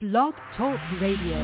[0.00, 1.34] Blog Talk Radio.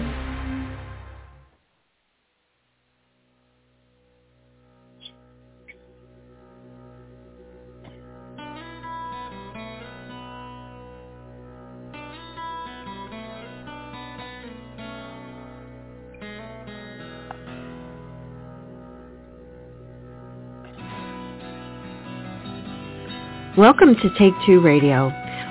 [23.59, 25.24] Welcome to Take Two Radio.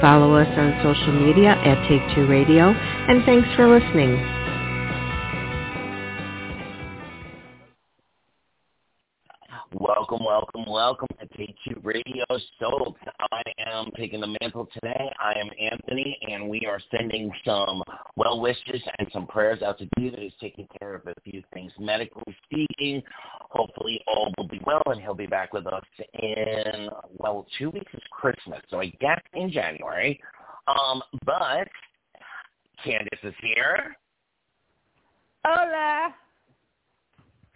[0.00, 4.39] Follow us on social media at Take Two Radio, and thanks for listening.
[10.82, 12.24] Welcome, to Take Two Radio
[12.58, 12.96] Soap.
[13.32, 15.12] I am taking the mantle today.
[15.22, 17.82] I am Anthony, and we are sending some
[18.16, 21.70] well wishes and some prayers out to David, who's taking care of a few things
[21.78, 23.02] medically speaking.
[23.50, 27.92] Hopefully, all will be well, and he'll be back with us in well, two weeks
[27.92, 30.18] is Christmas, so I guess in January.
[30.66, 31.68] Um, but
[32.82, 33.94] Candace is here.
[35.44, 36.14] Hola.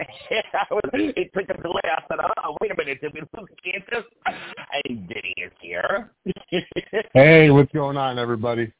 [0.54, 1.80] I was, it took a delay.
[1.84, 4.10] I said, oh, wait a minute, did we lose Candace?
[4.84, 6.10] And Diddy is here.
[7.12, 8.72] Hey, what's going on, everybody?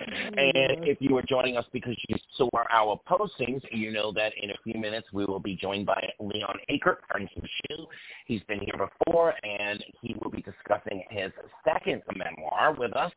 [0.00, 4.50] And if you are joining us because you saw our postings, you know that in
[4.50, 7.86] a few minutes we will be joined by Leon Acord, friends of the.
[8.26, 11.32] He's been here before, and he will be discussing his
[11.64, 13.12] second memoir with us,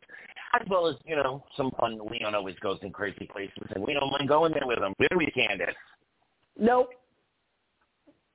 [0.60, 2.00] as well as, you know, some fun.
[2.10, 4.94] Leon always goes in crazy places, and we don't mind going there with him.
[5.00, 5.76] Do we, Candace?
[6.58, 6.90] Nope.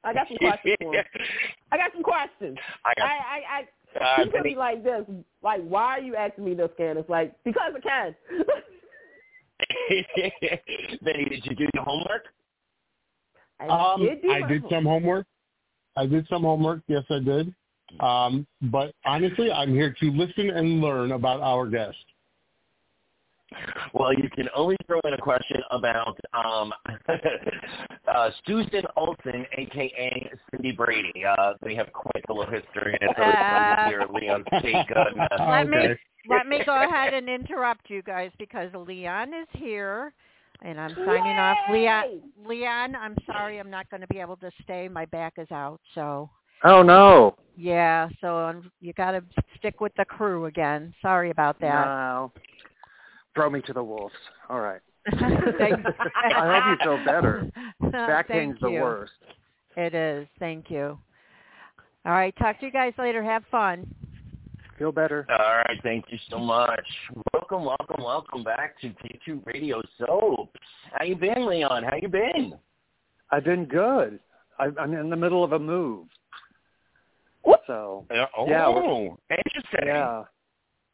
[0.04, 1.04] I got some questions for him.
[1.72, 2.56] I got some questions.
[2.84, 3.64] I got- I, I, I
[3.98, 5.04] Uh, he put me Benny- like this.
[5.42, 7.04] Like, why are you asking me this, Candace?
[7.08, 8.14] Like, because I can.
[11.02, 12.24] Benny, did you do your homework?
[13.60, 14.70] I Um, did do I did homework.
[14.70, 15.26] some homework.
[15.96, 16.80] I did some homework.
[16.88, 17.54] Yes, I did.
[18.00, 21.96] Um, but honestly, I'm here to listen and learn about our guest.
[23.94, 26.72] Well, you can only throw in a question about um,
[28.08, 30.30] uh, Susan Olsen, a.k.a.
[30.50, 31.24] Cindy Brady.
[31.24, 34.96] Uh, they have quite a little history, and it's always fun to hear Leon's take
[34.96, 35.94] on uh, Let me
[36.28, 40.12] let me go ahead and interrupt you guys because Leon is here,
[40.62, 41.56] and I'm signing off.
[41.70, 44.88] Leon, Leon, I'm sorry, I'm not going to be able to stay.
[44.88, 46.28] My back is out, so
[46.64, 47.36] Oh no.
[47.56, 48.08] yeah.
[48.20, 49.22] So um, you got to
[49.58, 50.94] stick with the crew again.
[51.02, 51.84] Sorry about that.
[51.86, 52.32] No.
[53.36, 54.14] Throw me to the wolves.
[54.48, 54.80] All right.
[55.12, 57.48] I hope you feel better.
[57.92, 59.12] Back Thank pain's the worst.
[59.76, 60.26] It is.
[60.38, 60.98] Thank you.
[62.06, 62.34] All right.
[62.38, 63.22] Talk to you guys later.
[63.22, 63.86] Have fun.
[64.78, 65.26] Feel better.
[65.30, 66.84] All right, thank you so much.
[67.32, 70.60] Welcome, welcome, welcome back to T2 Radio Soaps.
[70.92, 71.82] How you been, Leon?
[71.82, 72.54] How you been?
[73.30, 74.20] I've been good.
[74.58, 76.06] I, I'm in the middle of a move.
[77.40, 77.62] What?
[77.66, 78.68] So Uh, oh, Yeah,
[79.30, 79.86] interesting.
[79.86, 80.24] yeah,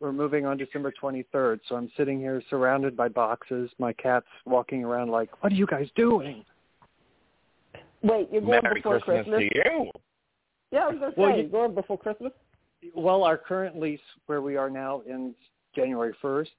[0.03, 1.61] we're moving on December 23rd.
[1.69, 3.71] So I'm sitting here surrounded by boxes.
[3.79, 6.45] My cat's walking around like, "What are you guys doing?"
[8.03, 9.39] Wait, you're going Merry before Christmas, Christmas?
[9.39, 9.91] to you.
[10.73, 12.33] Yeah, I was going to Well, say, you- you're going before Christmas?
[12.95, 15.37] Well, our current lease where we are now ends
[15.73, 16.51] January 1st,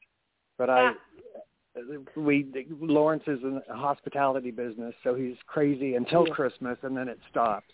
[0.58, 1.82] but I ah.
[2.16, 2.46] we
[2.80, 6.34] Lawrence is in the hospitality business, so he's crazy until Yeah.
[6.34, 7.74] Christmas and then it stops.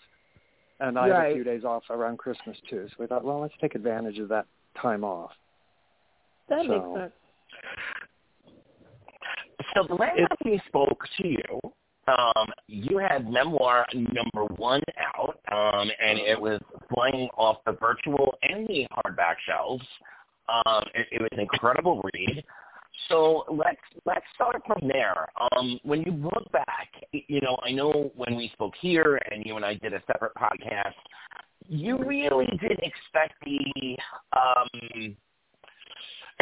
[0.79, 2.87] And I have a few days off around Christmas too.
[2.87, 5.37] So we thought, well, let's take advantage of that time off.
[6.49, 7.13] That So- makes sense.
[9.75, 11.61] So the last time we spoke to you,
[12.07, 16.59] um, you had memoir number one out, um, and it was
[16.91, 19.85] flying off the virtual and the hardback shelves.
[20.47, 22.43] Um, it, it was an incredible read.
[23.07, 25.27] So let's let's start from there.
[25.51, 29.55] Um, when you look back, you know, I know when we spoke here, and you
[29.55, 30.93] and I did a separate podcast.
[31.67, 33.97] You really didn't expect the
[34.35, 35.15] um,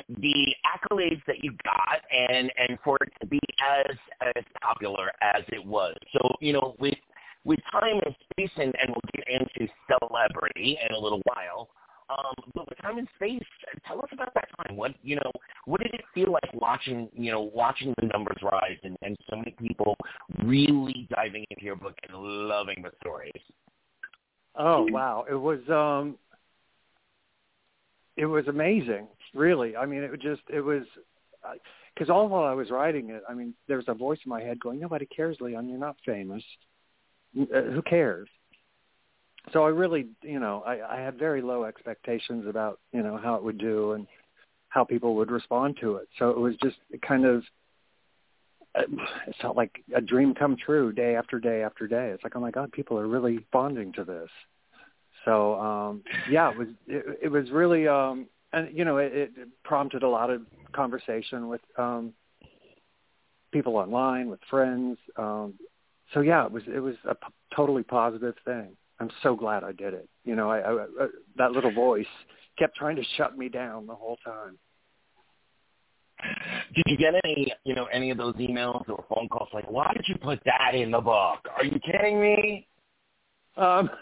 [0.07, 3.95] the accolades that you got and and for it to be as
[4.35, 5.95] as popular as it was.
[6.13, 6.95] So you know with
[7.44, 11.69] with time and space and, and we'll get into celebrity in a little while.
[12.09, 13.44] Um, but with time and space,
[13.85, 14.77] tell us about that time.
[14.77, 15.31] What you know,
[15.65, 19.35] what did it feel like watching you know watching the numbers rise and, and so
[19.35, 19.97] many people
[20.44, 23.41] really diving into your book and loving the stories?
[24.55, 26.17] Oh wow, it was um
[28.15, 29.75] it was amazing, really.
[29.75, 30.83] I mean, it just it was
[31.94, 34.41] because all while I was writing it, I mean, there was a voice in my
[34.41, 35.69] head going, "Nobody cares, Leon.
[35.69, 36.44] You're not famous.
[37.39, 38.27] Uh, who cares?"
[39.53, 43.35] So I really, you know, I, I had very low expectations about, you know, how
[43.35, 44.07] it would do and
[44.69, 46.09] how people would respond to it.
[46.19, 47.44] So it was just kind of,
[48.75, 48.89] it
[49.41, 52.09] felt like a dream come true day after day after day.
[52.13, 54.30] It's like, oh my God, people are really bonding to this.
[55.25, 58.27] So um, yeah, it was it, it was really um,
[58.57, 59.31] and you know it, it
[59.63, 60.42] prompted a lot of
[60.74, 62.13] conversation with um,
[63.51, 64.98] people online, with friends.
[65.18, 65.56] Um,
[66.13, 68.75] so yeah, it was it was a p- totally positive thing.
[69.00, 70.09] I'm so glad I did it.
[70.25, 71.07] You know, I, I, I
[71.38, 72.06] that little voice
[72.57, 74.57] kept trying to shut me down the whole time.
[76.74, 79.92] Did you get any, you know, any of those emails or phone calls like, "Why
[79.95, 81.39] did you put that in the book?
[81.56, 82.68] Are you kidding me?"
[83.56, 83.89] Um,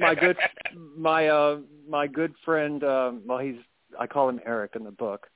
[0.00, 0.36] my good,
[0.96, 1.58] my uh,
[1.88, 2.82] my good friend.
[2.84, 3.56] Um, well, he's
[3.98, 5.26] I call him Eric in the book.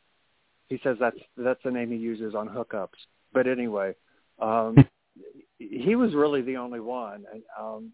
[0.68, 2.88] He says that's that's the name he uses on hookups.
[3.32, 3.94] But anyway,
[4.38, 4.76] um,
[5.58, 7.24] he was really the only one.
[7.32, 7.92] And, um,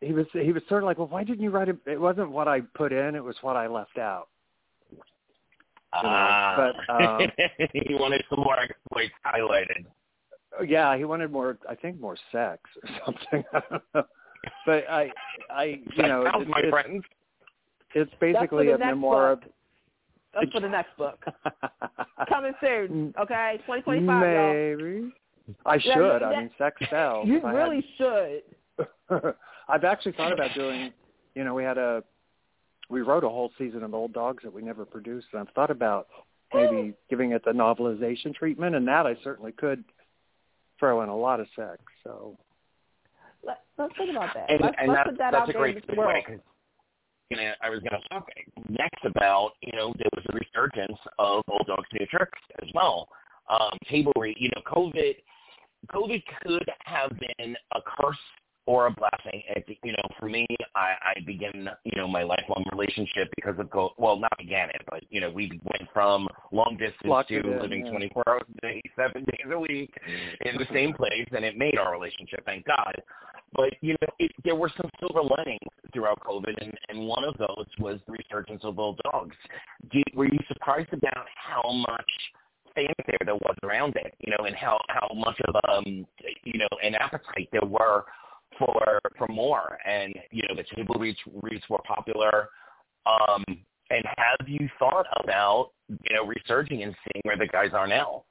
[0.00, 1.76] he was he was sort of like, well, why didn't you write it?
[1.86, 4.28] It wasn't what I put in; it was what I left out.
[4.90, 7.30] You know, uh, but um,
[7.72, 9.86] he wanted some more exploits highlighted.
[10.66, 11.58] Yeah, he wanted more.
[11.68, 14.06] I think more sex or something.
[14.66, 15.10] But I,
[15.50, 17.04] I, you know, it's, my it's, friends.
[17.94, 19.36] It's basically a memoir.
[19.36, 19.44] Book.
[20.34, 21.24] That's for the next book.
[22.28, 23.22] Coming soon, mm.
[23.22, 23.60] okay?
[23.66, 25.00] 2025, Maybe.
[25.00, 25.12] Y'all.
[25.66, 26.22] I should.
[26.22, 27.26] I mean, sex sells.
[27.28, 28.42] You really had...
[29.08, 29.34] should.
[29.68, 30.92] I've actually thought about doing.
[31.34, 32.02] You know, we had a.
[32.90, 35.70] We wrote a whole season of Old Dogs that we never produced, and I've thought
[35.70, 36.08] about
[36.52, 39.84] maybe giving it the novelization treatment, and that I certainly could
[40.78, 41.78] throw in a lot of sex.
[42.02, 42.36] So
[43.46, 44.50] Let, us think about that.
[44.50, 46.14] And, let's, and let's that's, put that that's out a there great in this world.
[46.14, 46.26] segue.
[46.26, 46.40] 'cause,
[47.30, 48.28] You know, I was going to talk
[48.68, 53.08] next about you know there was a resurgence of old dogs new tricks as well.
[53.50, 55.16] Um, table read, you know, COVID,
[55.92, 58.16] COVID could have been a curse
[58.66, 59.42] or a blessing.
[59.48, 63.66] It, you know, for me, I, I began, you know, my lifelong relationship because of
[63.66, 63.90] COVID.
[63.98, 67.60] Well, not began it, but you know, we went from long distance Locked to in,
[67.60, 67.92] living yeah.
[67.92, 69.92] 24 hours a day, seven days a week
[70.46, 72.94] in the same place, and it made our relationship, thank God.
[73.54, 75.60] But you know, it, there were some silver linings
[75.92, 79.36] throughout COVID, and, and one of those was the resurgence of old dogs.
[80.14, 82.10] Were you surprised about how much
[82.74, 84.14] fanfare there was around it?
[84.18, 86.06] You know, and how how much of um
[86.44, 88.04] you know an appetite there were
[88.58, 92.48] for for more, and you know the table reads reads were popular.
[93.06, 93.44] Um,
[93.90, 98.24] and have you thought about you know resurging and seeing where the guys are now?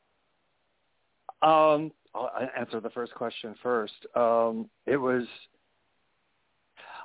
[1.44, 3.94] Um, I'll answer the first question first.
[4.16, 5.26] Um, it was,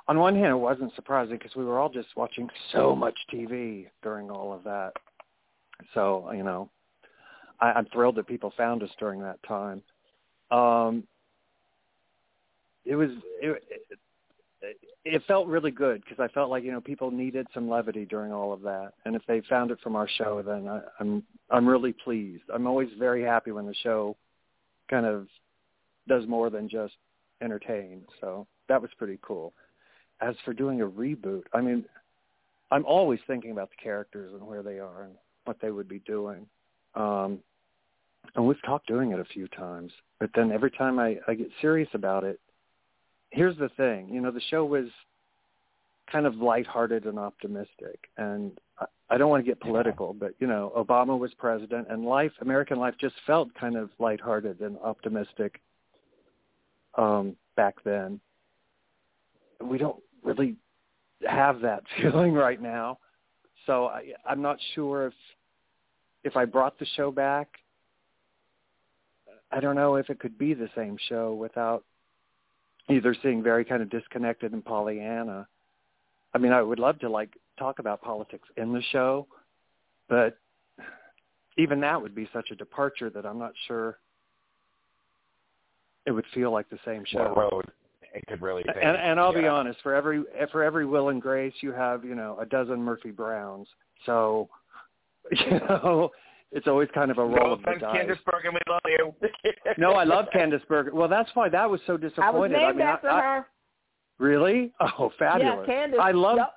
[0.07, 3.87] on one hand, it wasn't surprising because we were all just watching so much TV
[4.01, 4.93] during all of that.
[5.93, 6.69] So, you know,
[7.59, 9.81] I, I'm thrilled that people found us during that time.
[10.51, 11.03] Um,
[12.85, 13.09] it was,
[13.41, 13.63] it,
[14.61, 18.05] it, it felt really good because I felt like, you know, people needed some levity
[18.05, 18.93] during all of that.
[19.05, 22.43] And if they found it from our show, then I, I'm, I'm really pleased.
[22.53, 24.15] I'm always very happy when the show
[24.89, 25.27] kind of
[26.07, 26.95] does more than just
[27.41, 28.03] entertain.
[28.19, 29.53] So that was pretty cool.
[30.21, 31.85] As for doing a reboot, I mean,
[32.71, 35.13] I'm always thinking about the characters and where they are and
[35.45, 36.45] what they would be doing.
[36.95, 37.39] Um,
[38.35, 41.49] and we've talked doing it a few times, but then every time I, I get
[41.61, 42.39] serious about it,
[43.31, 44.87] here's the thing, you know, the show was
[46.11, 48.09] kind of lighthearted and optimistic.
[48.17, 48.57] And
[49.09, 52.79] I, don't want to get political, but you know, Obama was president, and life, American
[52.79, 55.61] life, just felt kind of lighthearted and optimistic
[56.97, 58.19] um, back then.
[59.61, 60.55] We don't really
[61.27, 62.99] have that feeling right now,
[63.65, 65.13] so I, I'm not sure if
[66.23, 67.47] if I brought the show back.
[69.51, 71.83] I don't know if it could be the same show without
[72.89, 75.47] either seeing very kind of disconnected and Pollyanna.
[76.33, 79.27] I mean, I would love to like talk about politics in the show,
[80.07, 80.37] but
[81.57, 83.99] even that would be such a departure that I'm not sure
[86.05, 87.19] it would feel like the same show.
[87.19, 87.65] What road
[88.13, 88.75] it could really take.
[88.81, 89.41] And, and I'll yeah.
[89.41, 92.81] be honest, for every for every Will and Grace, you have you know a dozen
[92.81, 93.67] Murphy Browns.
[94.05, 94.49] So
[95.31, 96.09] you know,
[96.51, 97.95] it's always kind of a roll No of the dice.
[97.95, 99.13] Candice Bergen, we love you.
[99.77, 100.95] no, I love Candice Bergen.
[100.95, 102.23] Well, that's why that was so disappointing.
[102.23, 102.67] I was disappointed.
[102.67, 103.47] named mean, after I, I, her.
[104.17, 104.71] really?
[104.79, 105.65] Oh, fabulous!
[105.67, 105.99] Yeah, Candace.
[106.01, 106.53] I love Yep.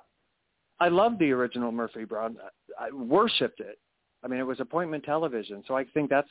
[0.79, 2.37] I loved the original Murphy Brown.
[2.79, 3.79] I worshipped it.
[4.23, 6.29] I mean, it was appointment television, so I think that's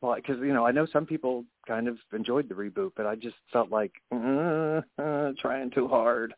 [0.00, 3.14] well, because you know I know some people kind of enjoyed the reboot, but I
[3.14, 6.34] just felt like uh, uh, trying too hard.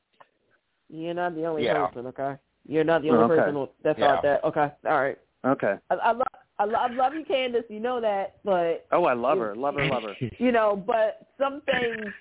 [0.89, 1.87] You're not the only Yeah.
[1.87, 2.37] person, okay?
[2.67, 3.37] You're not the only Okay.
[3.37, 4.07] person who- that Yeah.
[4.07, 4.45] thought that.
[4.45, 5.19] Okay, all right.
[5.45, 5.77] Okay.
[5.91, 6.23] I, I love
[6.59, 7.65] I love, I love you, Candace.
[7.69, 10.17] You know that, but Oh, I love her, love her, love her.
[10.39, 12.13] you know, but some things,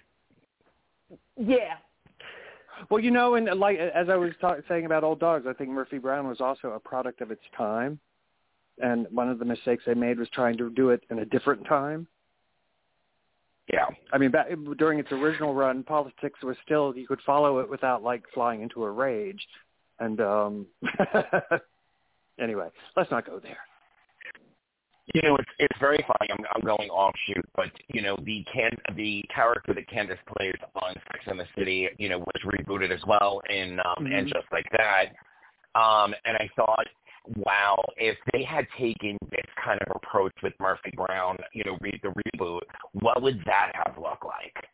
[1.37, 1.75] yeah.
[2.89, 5.69] Well, you know, and like as I was ta- saying about old dogs, I think
[5.69, 7.99] Murphy Brown was also a product of its time,
[8.81, 11.65] and one of the mistakes they made was trying to do it in a different
[11.65, 12.07] time.
[13.71, 13.87] Yeah.
[14.13, 18.03] I mean, back, during its original run, politics was still you could follow it without
[18.03, 19.45] like flying into a rage,
[19.99, 20.67] and um
[22.39, 23.57] anyway, let's not go there.
[25.15, 26.29] You know, it's it's very funny.
[26.29, 30.93] I'm I'm going offshoot, but you know, the can the character that Candace plays on
[30.93, 34.17] Sex and the City, you know, was rebooted as well in um Mhm.
[34.17, 35.15] and just like that.
[35.79, 36.85] Um, and I thought,
[37.37, 41.99] wow, if they had taken this kind of approach with Murphy Brown, you know, re-
[42.03, 42.61] the reboot,
[42.93, 44.67] what would that have looked like?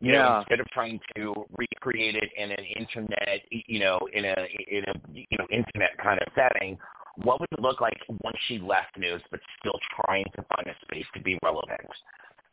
[0.00, 0.38] You know, Yeah.
[0.40, 4.34] instead of trying to recreate it in an internet, you know, in a
[4.68, 6.78] in a you know internet kind of setting,
[7.22, 10.74] what would it look like once she left news, but still trying to find a
[10.84, 11.88] space to be relevant?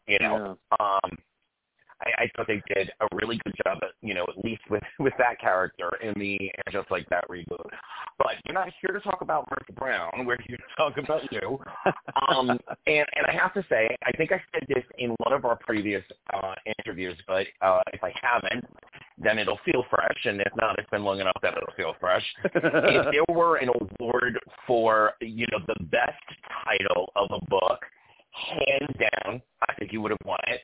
[0.07, 1.17] You know, um,
[2.03, 4.83] I, I thought they did a really good job, at, you know, at least with
[4.99, 7.69] with that character in the and just like that reboot.
[8.17, 10.25] But you're not here to talk about Murphy Brown.
[10.25, 11.59] We're here to talk about you.
[12.27, 12.49] Um,
[12.87, 15.55] and and I have to say, I think I said this in one of our
[15.55, 16.03] previous
[16.33, 18.65] uh, interviews, but uh, if I haven't,
[19.17, 20.17] then it'll feel fresh.
[20.25, 23.69] And if not, it's been long enough that it'll feel fresh if there were an
[23.99, 26.23] award for you know the best
[26.65, 27.79] title of a book,
[28.31, 30.61] hands down, I think you would have won it.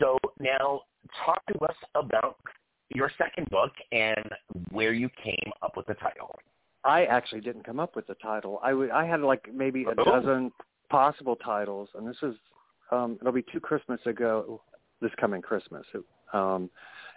[0.00, 0.82] So now,
[1.24, 2.36] talk to us about
[2.94, 4.30] your second book and
[4.70, 6.34] where you came up with the title.
[6.84, 8.60] I actually didn't come up with the title.
[8.62, 10.04] I would I had like maybe a Oh.
[10.04, 10.52] dozen
[10.90, 12.34] possible titles, and this is
[12.90, 14.62] um, it'll be two Christmas ago,
[15.02, 15.84] this coming Christmas.
[16.32, 16.70] Um,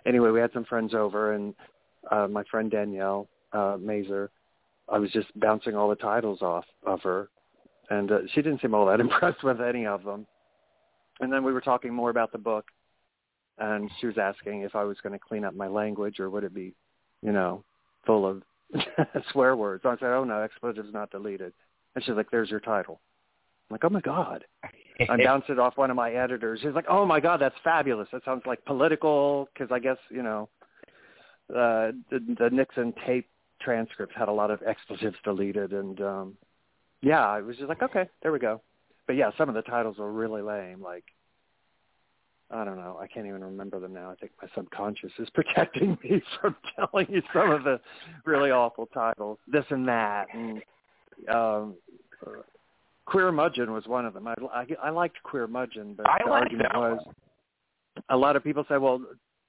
[0.06, 1.54] anyway, we had some friends over, and
[2.10, 4.32] uh, my friend Danielle uh, Mazer,
[4.90, 7.30] I was just bouncing all the titles off of her,
[7.90, 10.26] and uh, she didn't seem all that impressed with any of them.
[11.20, 12.66] And then we were talking more about the book,
[13.58, 16.44] and she was asking if I was going to clean up my language or would
[16.44, 16.74] it be,
[17.22, 17.64] you know,
[18.06, 18.42] full of
[19.32, 19.84] swear words.
[19.86, 21.54] I said, oh no, expletives not deleted.
[21.96, 23.02] And she's like, there's your title.
[23.72, 24.44] I'm like, oh my God.
[25.10, 26.60] I bounced it off one of my editors.
[26.62, 28.10] He's like, oh my God, that's fabulous.
[28.12, 30.50] That sounds like political because I guess, you know,
[31.50, 33.28] uh, the, the Nixon tape
[33.62, 35.72] transcript had a lot of expletives deleted.
[35.72, 36.38] And um,
[37.02, 38.62] yeah, I was just like, okay, there we go.
[39.08, 40.82] But yeah, some of the titles were really lame.
[40.82, 41.06] Like,
[42.52, 43.00] I don't know.
[43.02, 44.12] I can't even remember them now.
[44.12, 47.80] I think my subconscious is protecting me from telling you some of the
[48.26, 49.40] really awful titles.
[49.48, 50.62] This and that, and
[51.34, 51.76] um,
[53.06, 54.28] Queer Mudgeon was one of them.
[54.28, 57.16] I, I, I liked Queer Mudgeon, but I the like argument that was one.
[58.10, 59.04] a lot of people say, "Well,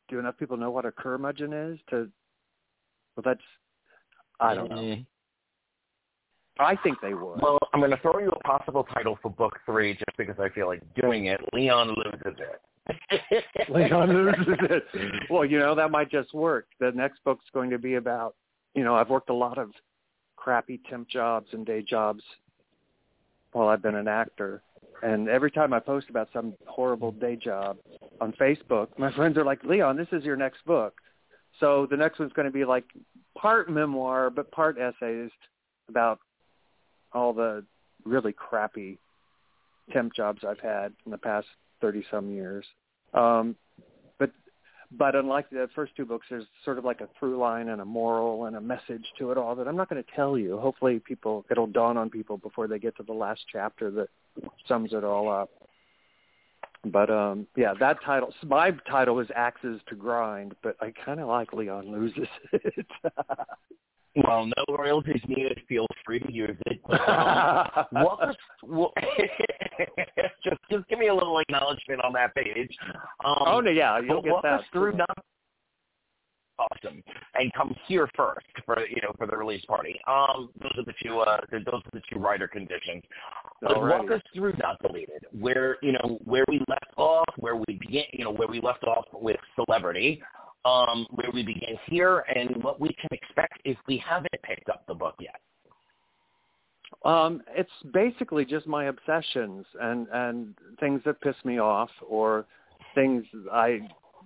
[0.08, 2.08] do enough people know what a curmudgeon is?" To
[3.16, 3.40] well, that's
[4.40, 4.96] I don't know.
[6.58, 7.40] I think they would.
[7.40, 10.48] Well, I'm going to throw you a possible title for book three just because I
[10.50, 11.40] feel like doing it.
[11.52, 12.38] Leon loses
[13.10, 13.70] it.
[13.70, 14.84] Leon loses it.
[15.30, 16.66] Well, you know, that might just work.
[16.78, 18.34] The next book's going to be about,
[18.74, 19.70] you know, I've worked a lot of
[20.36, 22.22] crappy temp jobs and day jobs
[23.52, 24.62] while I've been an actor.
[25.02, 27.76] And every time I post about some horrible day job
[28.20, 30.94] on Facebook, my friends are like, Leon, this is your next book.
[31.60, 32.84] So the next one's going to be like
[33.36, 35.30] part memoir, but part essays
[35.88, 36.20] about
[37.12, 37.64] all the
[38.04, 38.98] really crappy
[39.92, 41.46] temp jobs I've had in the past
[41.80, 42.64] 30 some years.
[43.12, 43.56] Um,
[44.98, 47.84] but unlike the first two books, there's sort of like a through line and a
[47.84, 50.58] moral and a message to it all that I'm not going to tell you.
[50.58, 54.08] Hopefully, people it'll dawn on people before they get to the last chapter that
[54.66, 55.50] sums it all up.
[56.84, 61.28] But um yeah, that title, my title is Axes to Grind, but I kind of
[61.28, 62.86] like Leon loses it.
[64.16, 65.60] Well, no royalties needed.
[65.68, 66.80] Feel free to use it.
[67.92, 68.92] Um, walk us, well,
[70.44, 72.70] just just give me a little acknowledgement on that page.
[73.24, 74.60] Um, oh no, yeah, you'll get walk that.
[74.60, 75.16] us through not
[76.58, 77.02] awesome
[77.34, 80.94] and come here first for you know for the release party um those are the
[81.02, 83.02] two uh those are the two writer conditions
[83.60, 87.78] but walk us through not deleted where you know where we left off where we
[87.80, 90.22] begin you know where we left off with celebrity
[90.64, 94.86] um where we begin here and what we can expect if we haven't picked up
[94.86, 95.40] the book yet.
[97.04, 102.46] Um, it's basically just my obsessions and and things that piss me off or
[102.94, 103.80] things I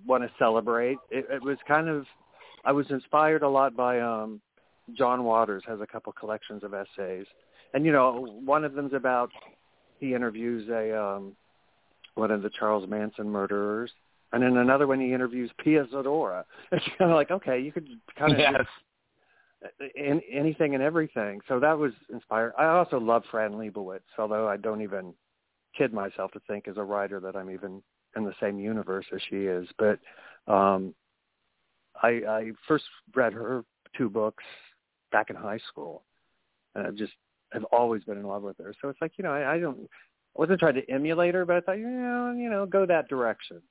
[0.05, 0.97] want to celebrate.
[1.09, 2.05] It, it was kind of
[2.65, 4.41] I was inspired a lot by um
[4.95, 7.25] John Waters has a couple collections of essays,
[7.73, 9.31] and you know one of them's about
[9.99, 11.35] he interviews a um
[12.15, 13.91] one of the Charles Manson murderers,
[14.33, 16.43] and then another one he interviews Pia Zadora.
[16.71, 18.65] It's kind of like okay, you could kind of yes
[19.95, 21.41] in anything and everything.
[21.47, 22.53] So that was inspired.
[22.57, 25.13] I also love Fran Lebowitz, although I don't even
[25.77, 27.81] kid myself to think as a writer that I'm even
[28.15, 29.67] in the same universe as she is.
[29.77, 29.99] But
[30.51, 30.93] um,
[32.01, 33.63] I, I first read her
[33.97, 34.43] two books
[35.11, 36.03] back in high school,
[36.75, 37.13] and I've just
[37.53, 38.73] have always been in love with her.
[38.81, 41.57] So it's like you know I, I don't I wasn't trying to emulate her, but
[41.57, 43.61] I thought you know you know go that direction.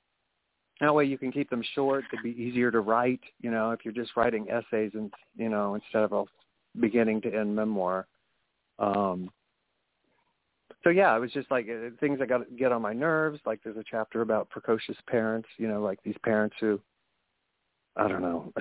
[0.79, 2.03] That way you can keep them short.
[2.13, 3.21] It'd be easier to write.
[3.41, 6.23] You know if you're just writing essays and you know instead of a
[6.79, 8.07] beginning to end memoir.
[8.79, 9.31] Um,
[10.83, 13.39] so yeah, it was just like uh, things that got get on my nerves.
[13.45, 15.49] Like there's a chapter about precocious parents.
[15.57, 16.79] You know, like these parents who,
[17.95, 18.53] I don't know,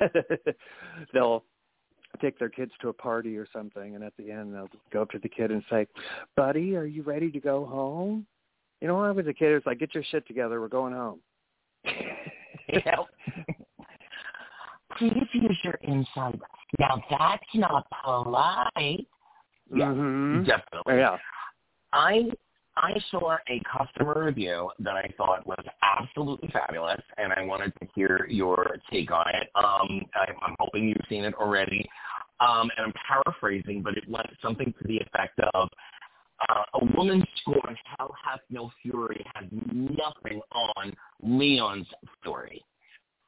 [1.14, 1.44] they'll
[2.20, 5.10] take their kids to a party or something, and at the end they'll go up
[5.10, 5.86] to the kid and say,
[6.36, 8.26] "Buddy, are you ready to go home?"
[8.80, 10.68] You know, when I was a kid, it was like, "Get your shit together, we're
[10.68, 11.20] going home."
[12.68, 12.96] Yeah.
[14.98, 16.40] Please use your inside.
[16.78, 19.06] Now that's not polite.
[19.72, 20.44] Yeah, Mhm.
[20.46, 20.96] definitely.
[20.98, 21.18] Yeah.
[21.92, 22.30] I
[22.76, 27.88] I saw a customer review that I thought was absolutely fabulous, and I wanted to
[27.94, 29.50] hear your take on it.
[29.56, 31.88] Um, I, I'm hoping you've seen it already,
[32.40, 35.68] um, and I'm paraphrasing, but it went something to the effect of.
[36.48, 41.88] Uh, a woman scorns Hell Hath No Fury has nothing on Leon's
[42.20, 42.64] story.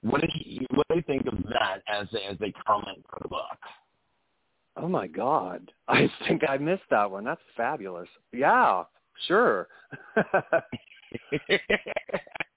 [0.03, 3.19] What do you what do you think of that as a, as a comment for
[3.23, 3.59] the book?
[4.77, 5.71] Oh my God!
[5.89, 7.25] I think I missed that one.
[7.25, 8.09] That's fabulous.
[8.33, 8.85] Yeah,
[9.27, 9.69] sure.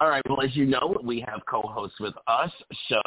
[0.00, 0.22] All right.
[0.28, 2.50] Well, as you know, we have co-hosts with us,
[2.88, 3.00] so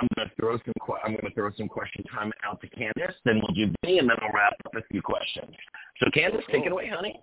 [0.00, 2.68] I'm going to throw some que- I'm going to throw some question time out to
[2.68, 3.16] Candace.
[3.24, 5.52] Then we'll do me, and then I'll wrap up a few questions.
[5.98, 7.22] So, Candace, take it away, honey.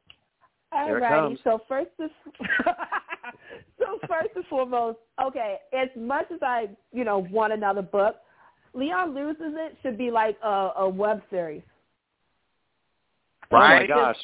[0.74, 1.10] Here it Alrighty.
[1.10, 1.40] comes.
[1.44, 2.10] So first, and,
[3.80, 5.58] so first and foremost, okay.
[5.74, 8.18] As much as I, you know, want another book,
[8.74, 11.64] Leon loses it should be like a, a web series.
[13.52, 14.18] Oh my gosh.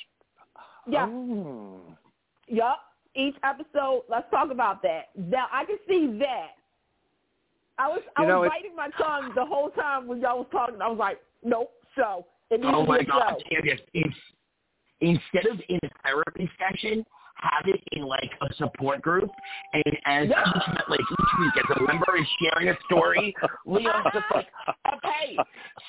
[0.88, 1.08] Yeah.
[1.08, 1.80] Oh.
[2.48, 2.80] Yup.
[3.16, 5.10] Each episode, let's talk about that.
[5.16, 6.52] Now I can see that.
[7.78, 10.48] I was I You know, was biting my tongue the whole time when y'all was
[10.52, 10.82] talking.
[10.82, 11.72] I was like, nope.
[11.96, 14.06] So it needs Oh to be my a God, show.
[15.02, 17.06] Instead of in a therapy session,
[17.44, 19.30] have it in like a support group,
[19.74, 20.44] and as Yeah.
[20.48, 24.48] each like each week, as a member is sharing a story, Leon's just like,
[24.94, 25.38] okay,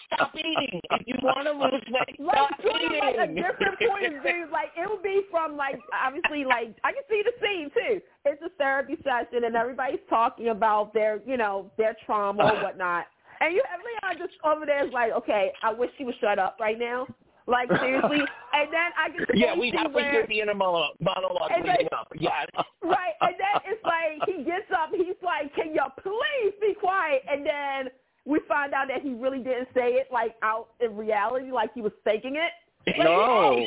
[0.07, 0.81] stop eating.
[0.91, 4.47] If you want to lose weight, like stop of like a different point of view.
[4.53, 8.01] Like it would be from like obviously like I can see the scene too.
[8.25, 13.07] It's a therapy session and everybody's talking about their you know their trauma or whatnot.
[13.41, 16.39] And you have Leon just over there is like, okay, I wish he would shut
[16.39, 17.07] up right now.
[17.47, 18.21] Like seriously.
[18.55, 20.95] And then I can see yeah, we'd have to where hear me in a monologue,
[21.01, 22.07] monologue And then- up.
[22.15, 22.47] Yes.
[22.85, 27.23] right, and then it's like he gets up, he's like, "Can you please be quiet?"
[27.29, 27.91] And then
[28.25, 31.81] we find out that he really didn't say it like out in reality, like he
[31.81, 32.53] was faking it.
[32.99, 33.67] No.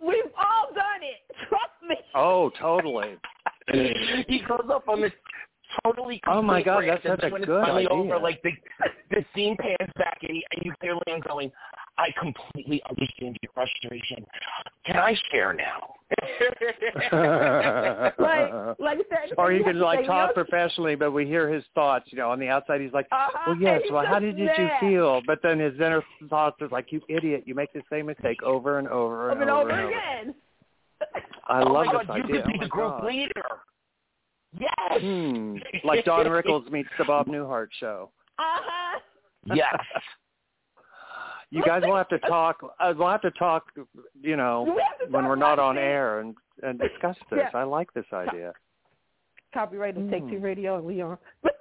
[0.00, 1.34] We've all done it.
[1.48, 1.96] Trust me.
[2.14, 3.16] oh, totally.
[4.28, 5.12] he goes up on this
[5.84, 7.98] totally Oh my God, rant, that's such a when it's good finally idea.
[7.98, 8.50] over, like the
[9.10, 11.50] the scene pans back and, he, and you hear Leon going,
[11.98, 14.24] "I completely understand your frustration.
[14.86, 15.94] Can I share now?"
[18.18, 21.48] Like, like I said, or you can like talk you know, professionally, but we hear
[21.52, 22.06] his thoughts.
[22.10, 23.80] You know, on the outside, he's like, Uh-huh, "Well, yes.
[23.90, 27.44] Well, how did, did you feel?" But then his inner thoughts is like, "You idiot!
[27.46, 30.34] You make the same mistake over and over and over and over and again.
[31.48, 33.04] I oh love my this God, you could be oh my the group God.
[33.04, 33.44] leader.
[34.58, 35.00] Yes.
[35.00, 35.56] Hmm.
[35.84, 38.10] Like Don Rickles meets the Bob Newhart show.
[38.38, 38.98] Uh-huh.
[39.54, 39.74] yes.
[41.50, 42.58] You guys will have to talk.
[42.78, 43.64] Uh, we'll have to talk.
[44.20, 47.40] You know, We to when we're not on air and and discuss this.
[47.42, 47.58] Yeah.
[47.58, 48.52] I like this idea.
[49.52, 50.30] Copyright of Take Hmm.
[50.30, 51.18] Two Radio and Leon.
[51.42, 51.58] Put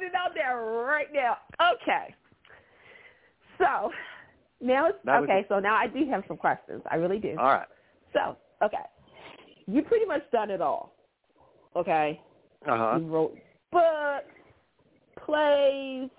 [0.00, 1.36] it out there right now.
[1.60, 2.14] Okay.
[3.58, 3.90] So
[4.60, 5.46] now it's That okay.
[5.48, 6.82] So now I do have some questions.
[6.90, 7.36] I really do.
[7.38, 7.68] All right.
[8.12, 8.76] So okay,
[9.66, 10.94] you pretty much done it all.
[11.74, 12.20] Okay.
[12.66, 12.98] Uh huh.
[12.98, 13.36] You wrote
[13.70, 14.24] books,
[15.24, 16.10] plays.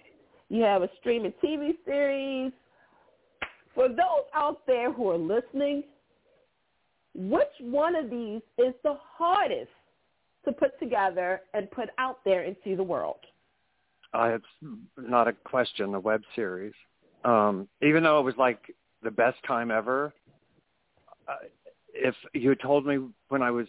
[0.50, 2.52] You have a streaming TV series.
[3.76, 5.84] For those out there who are listening,
[7.14, 9.70] which one of these is the hardest
[10.46, 13.20] to put together and put out there into the world?
[14.14, 15.92] Uh, it's not a question.
[15.92, 16.74] The web series,
[17.26, 20.14] um, even though it was like the best time ever,
[21.28, 21.34] uh,
[22.04, 23.68] if you had told me when I was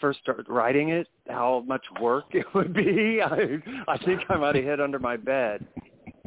[0.00, 4.56] first started writing it how much work it would be, I I think I might
[4.56, 5.66] have hid under my bed.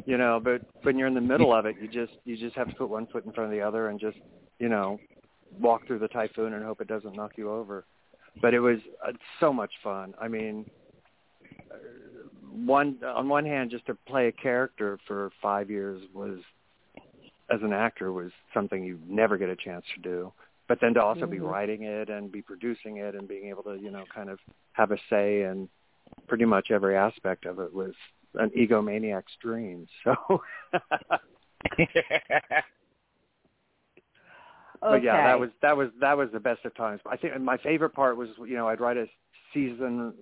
[0.06, 2.68] You know, but when you're in the middle of it, you just you just have
[2.68, 4.16] to put one foot in front of the other and just
[4.58, 4.98] you know
[5.60, 7.84] walk through the typhoon and hope it doesn't knock you over.
[8.40, 10.14] But it was uh, so much fun.
[10.20, 10.64] I mean,
[12.64, 16.38] one on one hand, just to play a character for five years was,
[17.50, 20.32] as an actor, was something you never get a chance to do.
[20.68, 21.30] But then to also mm-hmm.
[21.30, 24.38] be writing it and be producing it and being able to, you know, kind of
[24.72, 25.68] have a say in
[26.26, 27.94] pretty much every aspect of it was
[28.34, 29.86] an egomaniac's dream.
[30.04, 30.42] So.
[34.80, 37.00] But yeah, that was that was that was the best of times.
[37.10, 39.06] I think my favorite part was you know I'd write a
[39.52, 40.14] season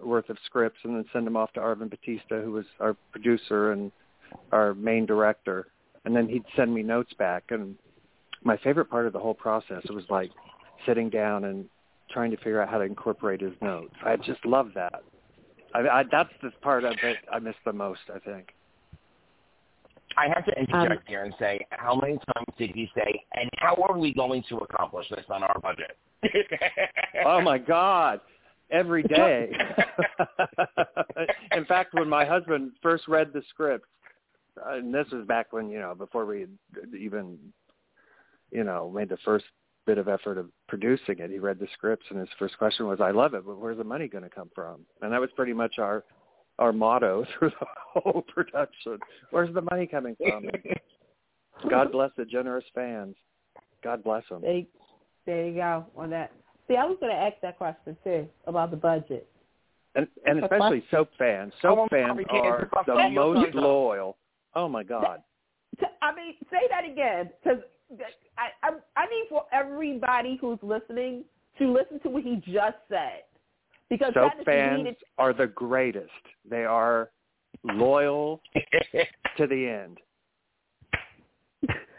[0.00, 3.72] worth of scripts and then send them off to Arvin Batista, who was our producer
[3.72, 3.90] and
[4.50, 5.68] our main director,
[6.04, 7.44] and then he'd send me notes back.
[7.50, 7.76] And
[8.44, 10.30] my favorite part of the whole process was like
[10.86, 11.66] sitting down and
[12.10, 13.94] trying to figure out how to incorporate his notes.
[14.04, 15.02] I just love that.
[15.74, 18.00] I, I that's the part of it I miss the most.
[18.14, 18.52] I think.
[20.16, 23.48] I have to interject Um, here and say, how many times did he say, and
[23.56, 25.96] how are we going to accomplish this on our budget?
[27.24, 28.20] oh my God,
[28.70, 29.52] every day.
[31.56, 33.86] In fact, when my husband first read the script,
[34.66, 36.50] and this was back when you know before we had
[36.98, 37.38] even
[38.52, 39.44] you know made the first
[39.84, 43.00] bit of effort of producing it, he read the scripts, and his first question was,
[43.00, 45.52] "I love it, but where's the money going to come from?" And that was pretty
[45.52, 46.04] much our
[46.58, 48.98] our motto through the whole production.
[49.30, 50.44] Where's the money coming from?
[51.70, 53.14] God bless the generous fans.
[53.82, 54.42] God bless them.
[54.42, 54.62] There,
[55.26, 56.32] there you go on that.
[56.68, 59.28] See, I was going to ask that question too about the budget.
[59.94, 61.52] And and especially soap fans.
[61.60, 64.16] Soap fans are keep the most loyal.
[64.54, 65.22] Oh my God.
[66.02, 67.58] I mean, say that again because
[68.38, 71.24] I, I I need for everybody who's listening
[71.58, 73.22] to listen to what he just said
[73.90, 74.96] because Soap that is fans needed.
[75.18, 76.10] are the greatest.
[76.48, 77.10] They are
[77.64, 78.40] loyal
[79.36, 79.98] to the end.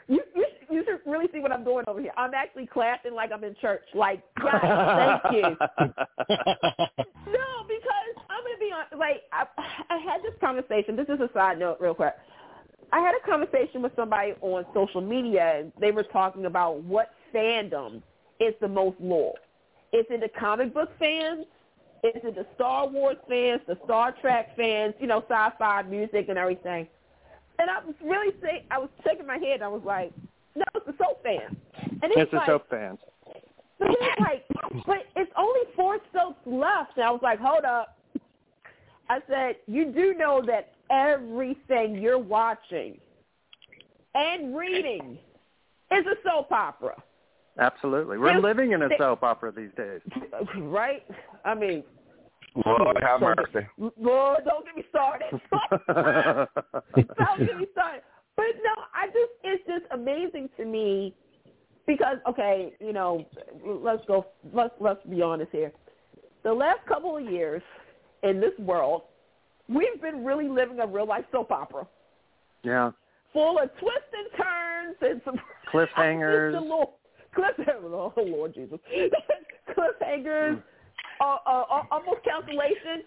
[0.07, 2.11] You, you you should really see what I'm doing over here.
[2.17, 3.83] I'm actually clapping like I'm in church.
[3.93, 5.43] Like, yes, thank you.
[7.25, 8.99] No, because I'm gonna be on.
[8.99, 9.45] Like, I,
[9.89, 10.95] I had this conversation.
[10.95, 12.13] This is a side note, real quick.
[12.93, 17.09] I had a conversation with somebody on social media, and they were talking about what
[17.33, 18.03] fandom
[18.39, 19.33] is the most loyal.
[19.91, 21.45] Is it the comic book fans?
[22.03, 24.93] Is it the Star Wars fans, the Star Trek fans?
[24.99, 26.87] You know, sci-fi music and everything.
[27.57, 29.55] And I was really saying, I was shaking my head.
[29.55, 30.11] And I was like,
[30.55, 31.55] no, it's the soap fans.
[32.03, 32.99] And It's the like, soap fans.
[33.79, 34.43] but he's like,
[34.85, 36.97] but it's only four soaps left.
[36.97, 37.97] And I was like, hold up.
[39.09, 42.99] I said, you do know that everything you're watching
[44.15, 45.17] and reading
[45.91, 47.01] is a soap opera,
[47.59, 48.17] Absolutely.
[48.17, 50.01] We're It's- living in a they- soap opera these days.
[50.55, 51.03] right?
[51.45, 51.83] I mean,
[52.65, 53.67] Lord have so- mercy.
[53.97, 55.39] Lord, don't get me started.
[57.17, 58.01] don't get me started.
[58.35, 61.13] But no, I just it's just amazing to me
[61.85, 63.23] because okay, you know,
[63.63, 65.71] let's go let's let's be honest here.
[66.43, 67.61] The last couple of years
[68.23, 69.03] in this world,
[69.73, 71.87] we've been really living a real life soap opera.
[72.63, 72.91] yeah.
[73.33, 75.39] Full of twists and turns and some
[75.73, 76.53] Cliffhangers.
[76.53, 76.97] Just little
[77.35, 78.11] cliffhangers.
[78.15, 78.79] Oh Lord Jesus,
[79.75, 80.61] cliffhangers.
[81.19, 83.03] Uh, uh, uh, almost calculation.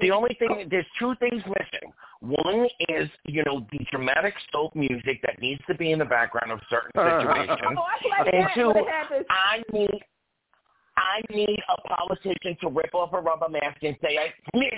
[0.00, 1.92] The only thing, there's two things missing.
[2.20, 6.52] One is, you know, the dramatic soap music that needs to be in the background
[6.52, 7.58] of certain situations.
[7.76, 9.26] Oh, I like And that two, when it happens.
[9.30, 10.00] I need,
[11.00, 14.70] I need a politician to rip off a rubber mask and say, "I me,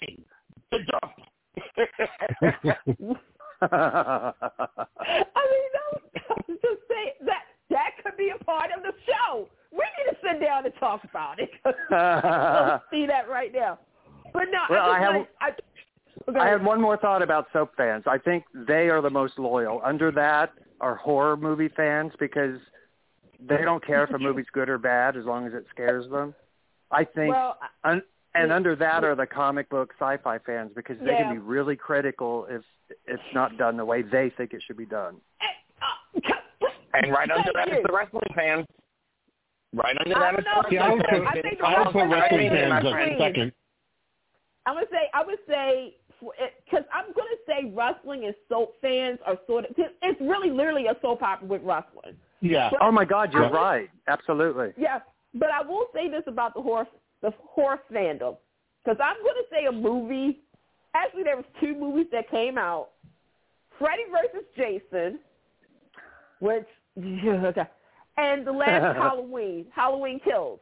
[0.71, 1.13] the dump."
[3.63, 4.33] I
[5.51, 5.83] mean, no,
[6.49, 9.49] just say that that could be a part of the show.
[9.71, 11.51] We need to sit down and talk about it.
[11.65, 13.79] Let's see that right now.
[14.33, 15.51] But no, Well, I I have- wanted- I,
[16.31, 16.41] okay.
[16.41, 18.05] I had one more thought about soap fans.
[18.07, 19.81] I think they are the most loyal.
[19.85, 22.59] Under that are horror movie fans because
[23.49, 26.35] they don't care if a movie's good or bad as long as it scares them.
[26.91, 28.03] I think, well, un,
[28.35, 28.57] and yeah.
[28.57, 31.23] under that are the comic book sci-fi fans because they Yeah.
[31.25, 32.63] can be really critical if
[33.07, 35.17] it's not done the way they think it should be done.
[36.95, 37.83] and right under Thank that is you.
[37.87, 38.67] the wrestling fans.
[39.75, 40.79] Right under I that don't is know.
[40.79, 41.43] the I would wrestling put, I fans.
[41.43, 43.53] think I would put wrestling wrestling fans fans are at second.
[44.67, 49.19] I would say I would say because I'm going to say wrestling and soap fans
[49.27, 52.15] are sort of it's really literally a soap opera with wrestling.
[52.43, 52.69] Yeah.
[52.71, 53.91] But- Oh my God, you're I right.
[54.09, 54.73] Absolutely.
[54.77, 54.99] Yeah,
[55.33, 56.89] but I will say this about the horse,
[57.23, 58.37] the horse fandom,
[58.85, 60.41] because I'm going to say a movie.
[60.95, 62.89] Actually, there was two movies that came out:
[63.79, 65.21] Freddy versus Jason,
[66.41, 66.67] which,
[66.99, 67.63] okay,
[68.19, 70.61] and the last Halloween, Halloween Kills.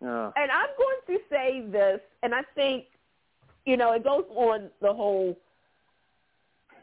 [0.00, 0.30] Yeah.
[0.36, 2.84] And I'm going to say this, and I think,
[3.66, 5.36] you know, it goes on the whole.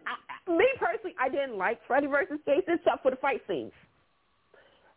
[0.05, 3.71] I, me personally, I didn't like Freddy versus Jason except for the fight scenes.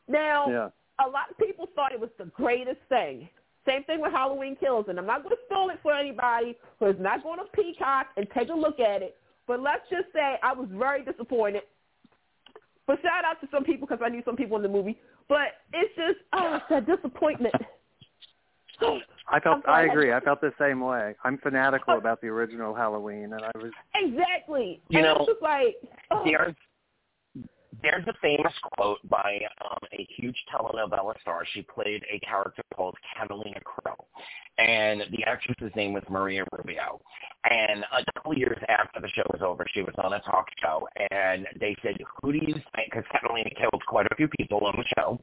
[0.08, 0.70] Now, Yeah.
[1.04, 3.28] a lot of people thought it was the greatest thing
[3.66, 6.86] Same thing with Halloween Kills, and I'm not going to spoil it for anybody who
[6.86, 9.18] is not going to Peacock and take a look at it.
[9.46, 11.62] But let's just say I was very disappointed.
[12.86, 14.98] But shout out to some people because I knew some people in the movie.
[15.28, 17.54] But it's just, oh, it's that disappointment.
[19.30, 19.56] I felt.
[19.56, 19.90] I'm sorry.
[19.90, 20.12] I agree.
[20.14, 21.14] I felt the same way.
[21.22, 23.72] I'm fanatical about the original Halloween, and I was.
[23.94, 24.80] Exactly.
[24.88, 25.76] You and know, it's just like,
[26.10, 26.54] oh, There's
[27.82, 31.44] there's a famous quote by um, a huge telenovela star.
[31.52, 34.06] She played a character called Catalina Creel,
[34.58, 37.00] and the actress's name was Maria Rubio.
[37.48, 40.88] And a couple years after the show was over, she was on a talk show,
[41.10, 44.74] and they said, "Who do you think?" Because Catalina killed quite a few people on
[44.76, 45.20] the show.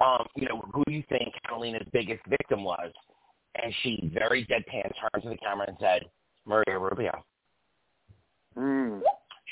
[0.00, 2.92] Um, you know, who do you think Catalina's biggest victim was?
[3.62, 6.02] And she very deadpan turned to the camera and said,
[6.44, 7.24] "Maria Rubio."
[8.56, 9.02] Mm,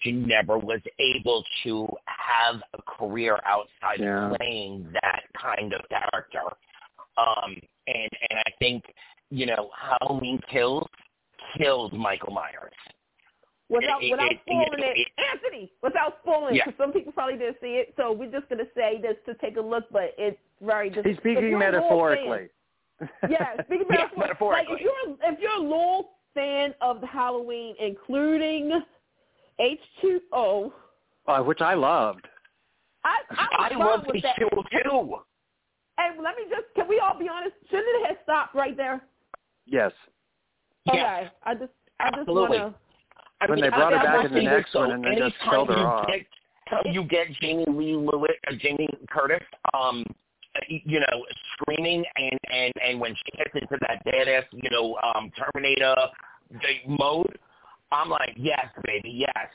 [0.02, 4.30] she never was able to have a career outside Yeah.
[4.30, 6.42] of playing that kind of character.
[7.16, 8.84] Um, and and I think
[9.30, 10.88] you know Halloween Kills
[11.56, 12.72] killed Michael Myers.
[13.68, 16.64] without it- without it- spoiling it- it, Anthony, without spoiling, Yeah.
[16.66, 17.94] because some people probably didn't see it.
[17.96, 20.90] So we're just gonna say this to take a look, but it's very.
[20.90, 22.48] Just, he's speaking you're a Lowell metaphorically.
[22.98, 24.66] Fan, yeah, speaking Yeah, metaphorically.
[24.74, 28.82] Like if you're if you're a Lowell fan of the Halloween, including
[29.58, 30.72] H two O,
[31.26, 32.26] uh, which I loved.
[33.04, 34.36] I I I was fine love with the that.
[34.38, 35.16] too.
[35.98, 37.54] And let me just can we all be honest?
[37.70, 39.02] Shouldn't it have stopped right there?
[39.66, 39.92] Yes.
[40.88, 42.58] Okay, Yeah, I just I just Absolutely.
[42.58, 42.74] wanna.
[43.40, 45.10] I When mean, they brought I- her I back in the next one and they
[45.10, 46.06] just anytime killed her you off.
[46.08, 46.26] Get,
[46.70, 49.42] time you get Jamie Lee Lewis, uh, Jamie Curtis,
[49.74, 50.04] um,
[50.68, 55.30] you know, screaming and and and when she gets into that badass, you know, um,
[55.36, 55.94] Terminator
[56.86, 57.38] mode,
[57.92, 59.48] I'm like, yes, baby, yes,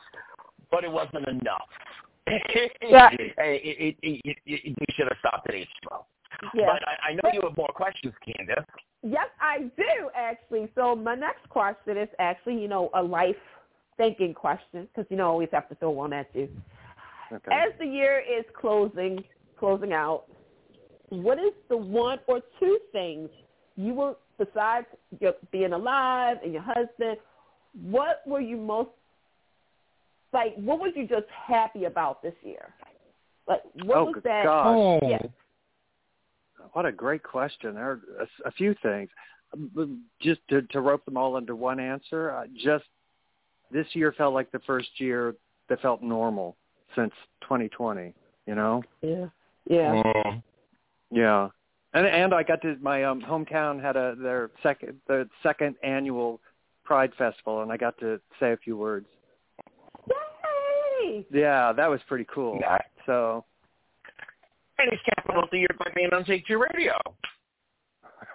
[0.71, 1.67] but it wasn't enough.
[2.82, 3.10] Yeah.
[3.13, 6.06] it, it, it, it, it, you should have stopped at H twelve.
[6.54, 6.67] Yeah.
[6.67, 8.65] But I, I know you have more questions, Candace.
[9.02, 10.69] Yes, I do actually.
[10.76, 13.36] So my next question is actually, you know, a life
[13.95, 16.50] thinking question because you know I always have to throw one at you.
[17.32, 17.52] Okay.
[17.52, 19.23] As the year is closing,
[19.60, 20.26] closing out,
[21.10, 23.30] what is the one or two things
[23.76, 24.88] you will, besides
[25.19, 27.17] your, being alive and your husband?
[27.81, 28.89] What were you most
[30.33, 30.55] like?
[30.55, 32.73] What was you just happy about this year?
[33.47, 34.43] Like what oh was that?
[34.43, 35.01] gosh!
[35.03, 35.27] Yeah.
[36.73, 37.75] What a great question.
[37.75, 39.09] There are a, a few things.
[39.53, 42.83] Um, Just to, to rope them all into one answer, uh, just
[43.71, 45.35] this year felt like the first year
[45.69, 46.57] that felt normal
[46.95, 48.13] since 2020.
[48.45, 48.83] You know?
[49.01, 49.27] Yeah.
[49.69, 50.01] Yeah.
[50.03, 50.43] Mm.
[51.11, 51.49] Yeah.
[51.93, 56.39] And and I got to my um hometown had a their second the second annual
[56.88, 59.08] Pride Festival, and I got to say a few words.
[60.10, 61.26] Yay!
[61.34, 62.58] Yeah, that was pretty cool.
[62.62, 62.78] Yeah.
[63.06, 63.43] So
[64.80, 66.93] And it's capital of the year by being on Take Two Radio.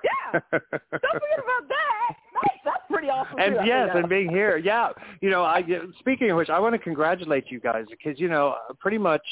[0.05, 0.41] Yeah.
[0.53, 2.17] Don't forget about that.
[2.35, 3.39] That's, that's pretty awesome.
[3.39, 4.91] and too, yes, and being here, yeah.
[5.23, 5.65] You know, I
[5.99, 9.23] speaking of which, I want to congratulate you guys because you know, pretty much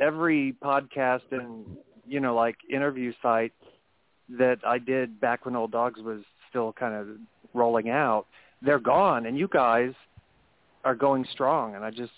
[0.00, 1.64] every podcast and
[2.08, 3.52] you know, like interview site
[4.30, 7.06] that I did back when Old Dogs was still kind of
[7.54, 8.26] rolling out,
[8.62, 9.92] they're gone, and you guys
[10.84, 12.12] are going strong, and I just,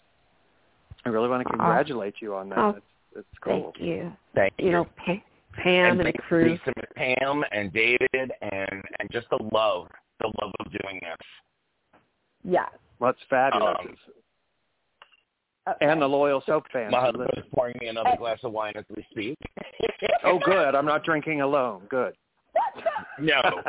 [1.04, 2.58] I really want to congratulate you on that.
[2.58, 3.72] Oh, it's, it's cool.
[3.74, 4.12] Thank you.
[4.34, 5.22] Thank You You know, Pa-
[5.62, 6.58] Pam and, the crew.
[6.66, 9.88] And Pam and David and and just the love,
[10.20, 12.00] the love of doing this.
[12.42, 12.70] Yes.
[12.98, 13.76] Well, it's fabulous.
[13.80, 13.96] Um,
[15.66, 15.86] Okay.
[15.86, 16.92] and the loyal soap fans.
[16.92, 19.38] My husband is pouring me another glass of wine as we speak.
[20.22, 20.74] Oh, good.
[20.74, 21.86] I'm not drinking alone.
[21.88, 22.12] Good.
[23.18, 23.40] No,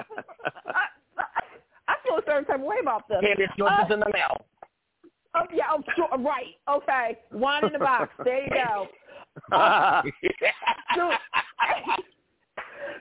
[2.05, 3.19] feel a certain type of way about this.
[3.57, 4.45] Yours Uh, in the mail.
[5.35, 6.55] Oh, yeah, oh, sure, right.
[6.69, 7.17] Okay.
[7.31, 8.13] Wine in the box.
[8.23, 8.87] There you go.
[9.51, 10.01] Uh,
[10.95, 11.11] so,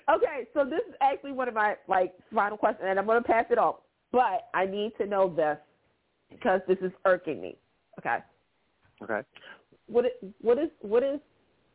[0.16, 3.26] okay, so this is actually one of my like final questions, and I'm going to
[3.28, 3.76] pass it off.
[4.10, 5.58] But I need to know this
[6.30, 7.56] because this is irking me.
[8.00, 8.18] Okay.
[9.00, 9.20] okay.
[9.86, 10.06] What
[10.40, 11.20] what is what is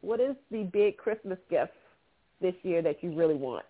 [0.02, 1.72] what is the big Christmas gift
[2.42, 3.66] this year that you really want?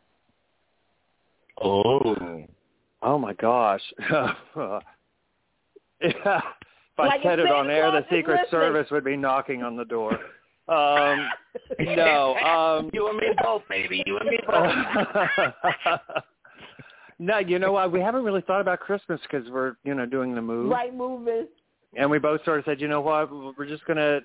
[1.61, 2.45] oh,
[3.01, 3.81] Oh my gosh.
[4.09, 4.81] yeah.
[6.01, 6.41] If I
[6.97, 8.49] Like, said it on air, the Secret listening.
[8.51, 10.13] Service would be knocking on the door.
[10.67, 11.27] Um,
[11.79, 12.35] no.
[12.35, 14.03] Um, you and me both, baby.
[14.05, 15.99] You and me both.
[17.19, 17.91] no, you know what?
[17.91, 20.69] We haven't really thought about Christmas because we're, you know, doing the move.
[20.69, 21.47] right moving.
[21.97, 23.31] And we both sort of said, you know what?
[23.57, 24.19] We're just going to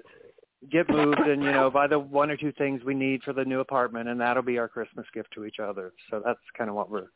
[0.71, 3.45] get moved and, you know, buy the one or two things we need for the
[3.45, 5.93] new apartment, and that'll be our Christmas gift to each other.
[6.11, 7.07] So that's kind of what we're,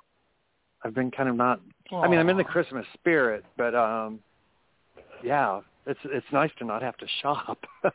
[0.85, 1.61] I've been kind of not,
[1.93, 4.21] I mean, I'm in the Christmas spirit, but, um,
[5.23, 7.59] yeah, it's it's nice to not have to shop.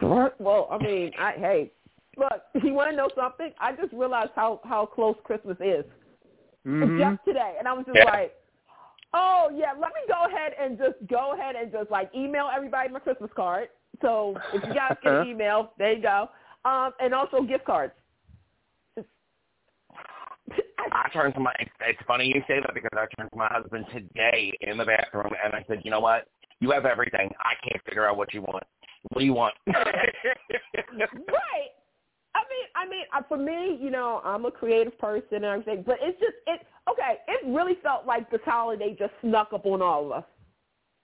[0.00, 1.70] Well, I mean, I hey,
[2.16, 3.52] Look, you want to know something?
[3.60, 5.84] I just realized how how close Christmas is
[6.66, 6.98] Mhm.
[6.98, 8.04] just today, and I was just Yeah.
[8.04, 8.34] like,
[9.14, 12.88] oh yeah, let me go ahead and just go ahead and just like email everybody
[12.88, 13.68] my Christmas card.
[14.02, 16.28] So if you guys get an email, there you go,
[16.64, 17.92] um, and also gift cards.
[21.06, 21.52] I turned to my.
[21.58, 25.32] It's funny you say that because I turned to my husband today in the bathroom
[25.44, 26.26] and I said, you know what?
[26.60, 27.30] You have everything.
[27.38, 28.64] I can't figure out what you want.
[29.10, 29.54] What do you want?
[29.66, 29.76] right.
[32.34, 35.84] I mean, I mean, uh, for me, you know, I'm a creative person and everything,
[35.86, 36.66] but it's just it.
[36.90, 40.24] Okay, it really felt like this holiday just snuck up on all of us.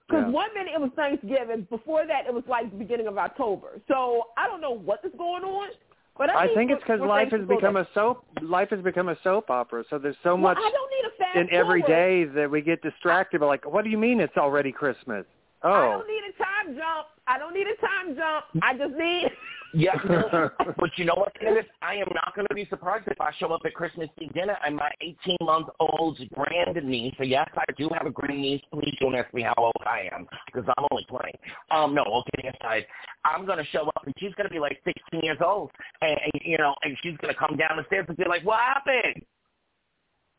[0.08, 0.30] Because Yeah.
[0.30, 3.80] one minute it was Thanksgiving, before that it was like the beginning of October.
[3.88, 5.70] So I don't know what is going on,
[6.18, 7.84] but I, I think it's because life has become down.
[7.84, 8.24] a soap.
[8.42, 9.84] Life has become a soap opera.
[9.90, 12.60] So there's so Well, much I don't need a fast in every day that we
[12.60, 13.40] get distracted.
[13.40, 15.24] We're like, what do you mean it's already Christmas?
[15.62, 17.06] Oh, I don't need a time jump.
[17.26, 18.44] I don't need a time jump.
[18.62, 19.30] I just need.
[19.74, 19.94] Yeah,
[20.78, 21.64] but you know what, Candace?
[21.80, 24.56] I am not going to be surprised if I show up at Christmas Eve dinner
[24.66, 28.60] and my 18-month-old grandniece, so yes, I do have a grandniece.
[28.72, 31.32] Please don't ask me how old I am because I'm only 20.
[31.70, 32.84] Um, no, all kidding aside,
[33.24, 36.10] I'm going to show up and she's going to be like 16 years old, and,
[36.10, 38.60] and you know, and she's going to come down the stairs and be like, "What
[38.60, 39.24] happened?"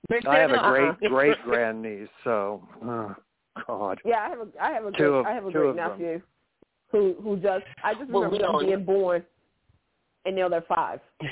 [0.10, 2.10] Miss I have a Dinner." great great grandniece.
[2.24, 3.15] So, oh,
[3.67, 4.00] God.
[4.06, 5.76] Yeah, I have a I have a Two great of- I have a great of
[5.76, 6.22] them.
[6.93, 9.23] Nephew who who just I just Well, remember them being born
[10.25, 10.99] and now they're five.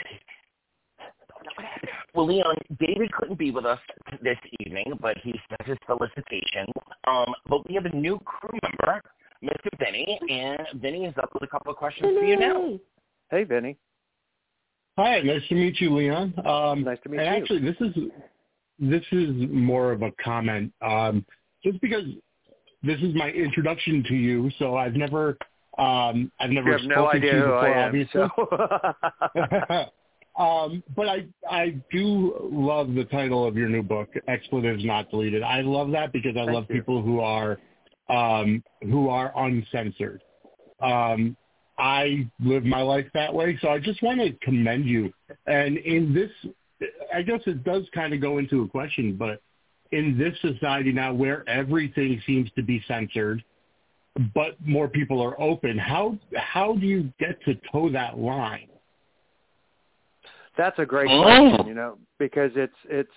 [2.13, 3.79] Well, Leon, David couldn't be with us
[4.21, 6.73] this evening, but he sent his felicitations.
[7.07, 9.01] Um, but we have a new crew member,
[9.41, 9.69] Mr.
[9.79, 12.77] Vinny, and Vinny is up with a couple of questions for you now.
[13.29, 13.77] Hey, Vinny.
[14.97, 16.33] Hi, nice to meet you, Leon.
[16.45, 17.41] Um, Nice to meet and you.
[17.41, 17.95] actually, this is
[18.77, 21.25] this is more of a comment, um,
[21.63, 22.03] just because
[22.83, 24.51] this is my introduction to you.
[24.59, 25.37] So I've never
[25.77, 27.87] um, I've never no spoken idea to you before, am.
[27.87, 28.21] obviously.
[30.37, 30.41] So.
[30.43, 35.43] um, but I I do love the title of your new book, Expletives Not Deleted.
[35.43, 36.75] I love that because I Thank love you.
[36.75, 37.57] people who are
[38.09, 40.21] um, who are uncensored.
[40.81, 41.37] Um,
[41.77, 45.11] I live my life that way, so I just want to commend you.
[45.47, 46.29] And in this,
[47.13, 49.41] I guess it does kind of go into a question, but
[49.91, 53.43] in this society now where everything seems to be censored,
[54.33, 58.67] but more people are open, how how do you get to toe that line?
[60.57, 61.21] That's a great Oh.
[61.23, 63.13] question, you know, because it's it's.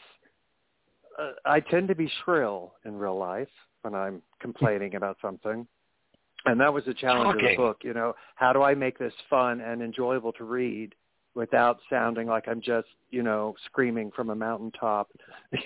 [1.18, 3.50] Uh, I tend to be shrill in real life
[3.83, 5.66] when I'm complaining about something,
[6.46, 7.85] and that was the challenge of the book.
[7.85, 10.94] You know, how do I make this fun and enjoyable to read
[11.35, 15.11] without sounding like I'm just, you know, screaming from a mountaintop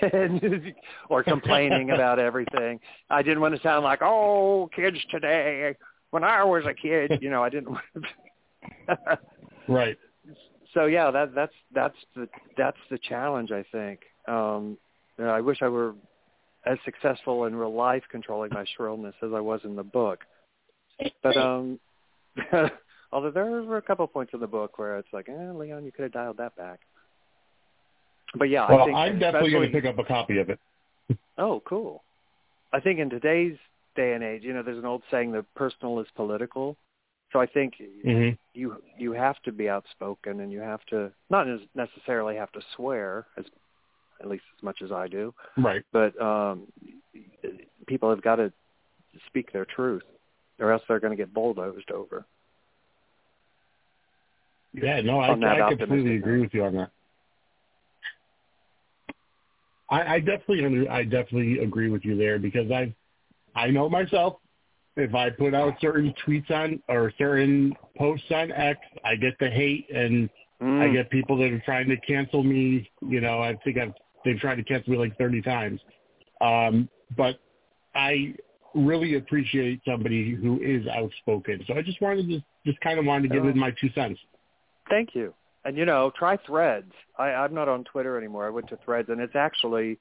[0.00, 0.74] and,
[1.08, 2.80] or complaining about everything.
[3.10, 5.74] I didn't want to sound like, oh, kids today.
[6.10, 7.70] When I was a kid, you know, I didn't.
[7.70, 9.18] want to
[9.68, 9.98] Right.
[10.72, 12.26] so yeah, that that's that's the
[12.56, 14.00] that's the challenge I think.
[14.26, 14.78] Um
[15.18, 15.94] you know, I wish I were
[16.64, 20.20] as successful in real life controlling my shrillness as I was in the book.
[21.22, 21.78] But um
[23.12, 25.84] although there were a couple of points in the book where it's like, eh, Leon,
[25.84, 26.80] you could have dialed that back.
[28.34, 30.58] But yeah, Well, I think I'm definitely going to pick up a copy of it.
[31.40, 32.02] Oh, cool.
[32.72, 33.56] I think in today's
[33.94, 36.76] day and age, you know, there's an old saying that personal is political.
[37.32, 41.46] So I think hmm you you have to be outspoken and you have to not
[41.76, 43.44] necessarily have to swear as
[44.20, 45.82] at least as much as I do, Right.
[45.92, 46.66] but um
[47.86, 48.52] people have got to
[49.28, 50.02] speak their truth
[50.58, 52.26] or else they're going to get bulldozed over.
[54.74, 56.90] Yeah, no, I, I completely agree with you on that.
[59.90, 62.94] I, I definitely, under- I definitely agree with you there because I,
[63.54, 64.36] I know myself.
[64.96, 69.48] If I put out certain tweets on or certain posts on X, I get the
[69.48, 70.28] hate and
[70.60, 70.92] I Mm.
[70.92, 72.90] get people that are trying to cancel me.
[73.00, 75.80] You know, I think I've they've tried to cancel me like thirty times.
[76.40, 77.38] Um, but
[77.94, 78.34] I
[78.74, 81.64] really appreciate somebody who is outspoken.
[81.68, 84.18] So I just wanted to just kind of wanted to give it my two cents.
[84.88, 85.34] Thank you.
[85.64, 86.92] And you know, try Threads.
[87.18, 88.46] I, I'm not on Twitter anymore.
[88.46, 89.98] I went to Threads, and it's actually,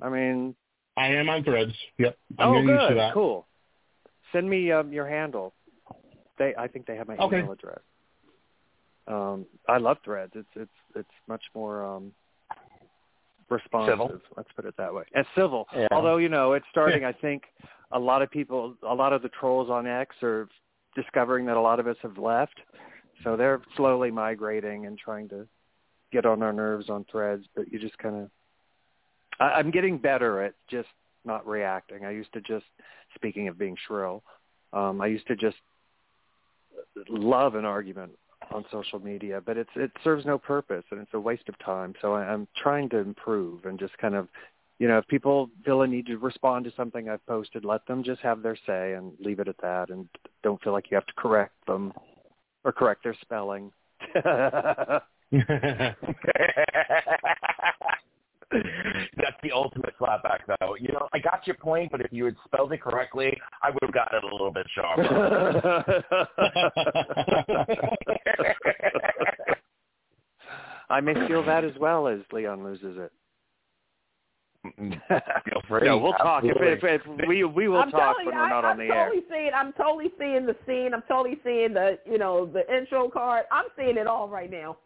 [0.00, 0.54] I mean,
[0.96, 1.72] I am on Threads.
[1.98, 2.16] Yep.
[2.38, 3.14] I'm oh, getting used to good, that.
[3.14, 3.46] cool.
[4.32, 5.52] Send me um, your handle.
[6.38, 7.40] They, I think they have my Okay.
[7.40, 7.80] email address.
[9.06, 10.32] Um, I love Threads.
[10.34, 12.12] It's it's it's much more um,
[13.50, 13.92] responsive.
[13.92, 14.20] Civil.
[14.36, 15.04] Let's put it that way.
[15.14, 15.66] And civil.
[15.76, 15.88] Yeah.
[15.90, 17.04] Although you know, it's starting.
[17.04, 17.42] I think
[17.90, 20.48] a lot of people, a lot of the trolls on X are
[20.94, 22.54] discovering that a lot of us have left,
[23.24, 25.46] so they're slowly migrating and trying to
[26.12, 27.44] get on our nerves on Threads.
[27.54, 28.30] But you just kind of,
[29.40, 30.88] I'm getting better at just
[31.24, 32.04] not reacting.
[32.04, 32.66] I used to just,
[33.14, 34.22] speaking of being shrill,
[34.72, 35.56] um, I used to just
[37.08, 38.12] love an argument
[38.50, 41.94] on social media, but it's it serves no purpose and it's a waste of time.
[42.00, 44.28] So I, I'm trying to improve and just kind of,
[44.78, 48.02] you know, if people feel a need to respond to something I've posted, let them
[48.02, 50.08] just have their say and leave it at that, and
[50.42, 51.92] don't feel like you have to correct them
[52.64, 53.70] or correct their spelling.
[54.14, 55.04] That's
[59.42, 60.74] the ultimate slapback, though.
[60.78, 63.82] You know, I got your point, but if you had spelled it correctly, I would
[63.82, 66.04] have gotten it a little bit sharper.
[70.90, 73.12] I may feel that as well as Leon loses it.
[74.62, 75.66] Feel mm-hmm.
[75.68, 75.88] free.
[75.88, 76.44] No, we'll talk.
[76.44, 78.86] If, if, if we we will I'm talk telling when we're not I, on I'm
[78.86, 79.06] the air.
[79.06, 79.50] totally seeing.
[79.54, 80.94] I'm totally seeing the scene.
[80.94, 83.44] I'm totally seeing the, you know, the intro card.
[83.50, 84.76] I'm seeing it all right now.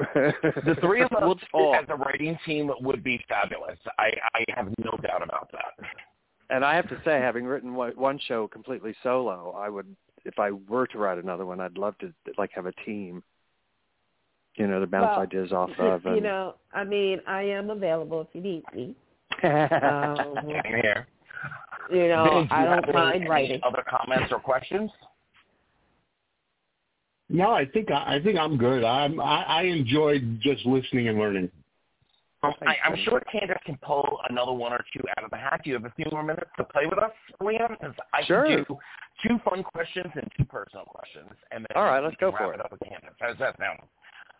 [0.14, 1.36] the three of us we'll
[1.72, 1.84] talk.
[1.84, 3.78] as a writing team would be fabulous.
[3.98, 5.86] I, I have no doubt about that.
[6.50, 9.86] And I have to say, having written one one show completely solo, I would,
[10.24, 13.22] if I were to write another one, I'd love to like have a team.
[14.56, 16.04] You know, to bounce Well, ideas off you, of.
[16.04, 18.96] you know, I mean, I am available if you need me.
[19.42, 21.06] Um, here.
[21.90, 23.60] you know, Vinny, I you don't mind any writing.
[23.62, 24.90] Other comments or questions?
[27.28, 28.84] No, I think I, I think I'm good.
[28.84, 31.50] I'm I, I enjoyed just listening and learning.
[32.42, 35.62] Um, I, I'm sure Candace can pull another one or two out of the hat.
[35.64, 37.10] Do you have a few more minutes to play with us,
[37.40, 37.78] Liam?
[37.80, 38.44] 'Cause I Sure.
[38.46, 38.78] can do
[39.26, 41.30] two fun questions and two personal questions.
[41.50, 42.64] And then All right, let's go wrap for it it.
[42.66, 43.14] up with Candace.
[43.18, 43.80] How's that sound?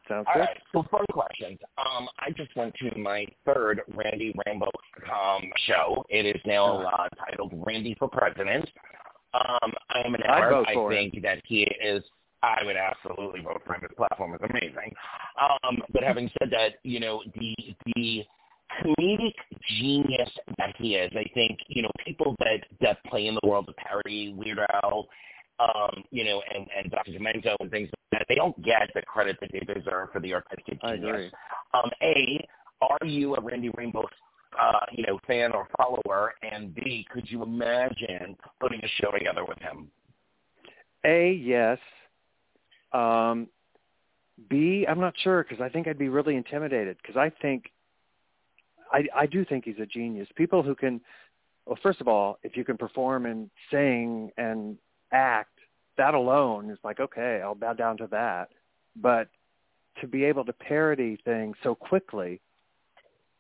[0.09, 0.41] Sounds All good.
[0.41, 1.59] right, so fun questions.
[1.79, 4.71] Um, I just went to my third Randy Rainbow
[5.11, 6.05] um, show.
[6.11, 8.69] It is now uh, titled Randy for President.
[9.33, 12.03] Um, I am an vote I think that he is.
[12.43, 13.81] I would absolutely vote for him.
[13.83, 14.93] His platform is amazing.
[15.41, 17.55] Um, but having said that, you know the
[17.97, 18.25] the
[18.83, 19.35] comedic
[19.79, 21.11] genius that he is.
[21.17, 25.09] I think you know people that that play in the world of parody, Weird Al,
[25.59, 27.13] um, you know, and and Dr.
[27.13, 28.27] Demento and things like that.
[28.29, 31.11] They don't get the credit that they deserve for the artistic I genius.
[31.11, 31.31] agree.
[31.75, 32.49] Um, a,
[32.81, 34.05] are you a Randy Rainbow,
[34.61, 36.35] uh, you know, fan or follower?
[36.43, 39.89] And B, could you imagine putting a show together with him?
[41.05, 41.79] A, yes.
[42.93, 43.49] Um,
[44.49, 47.71] B, I'm not sure because I think I'd be really intimidated because I think
[48.93, 50.29] I I do think he's a genius.
[50.35, 51.01] People who can,
[51.67, 54.77] well, first of all, if you can perform and sing and
[55.15, 55.59] act,
[55.97, 58.49] that alone is like okay, I'll bow down to that.
[58.97, 59.29] But
[60.01, 62.41] to be able to parody things so quickly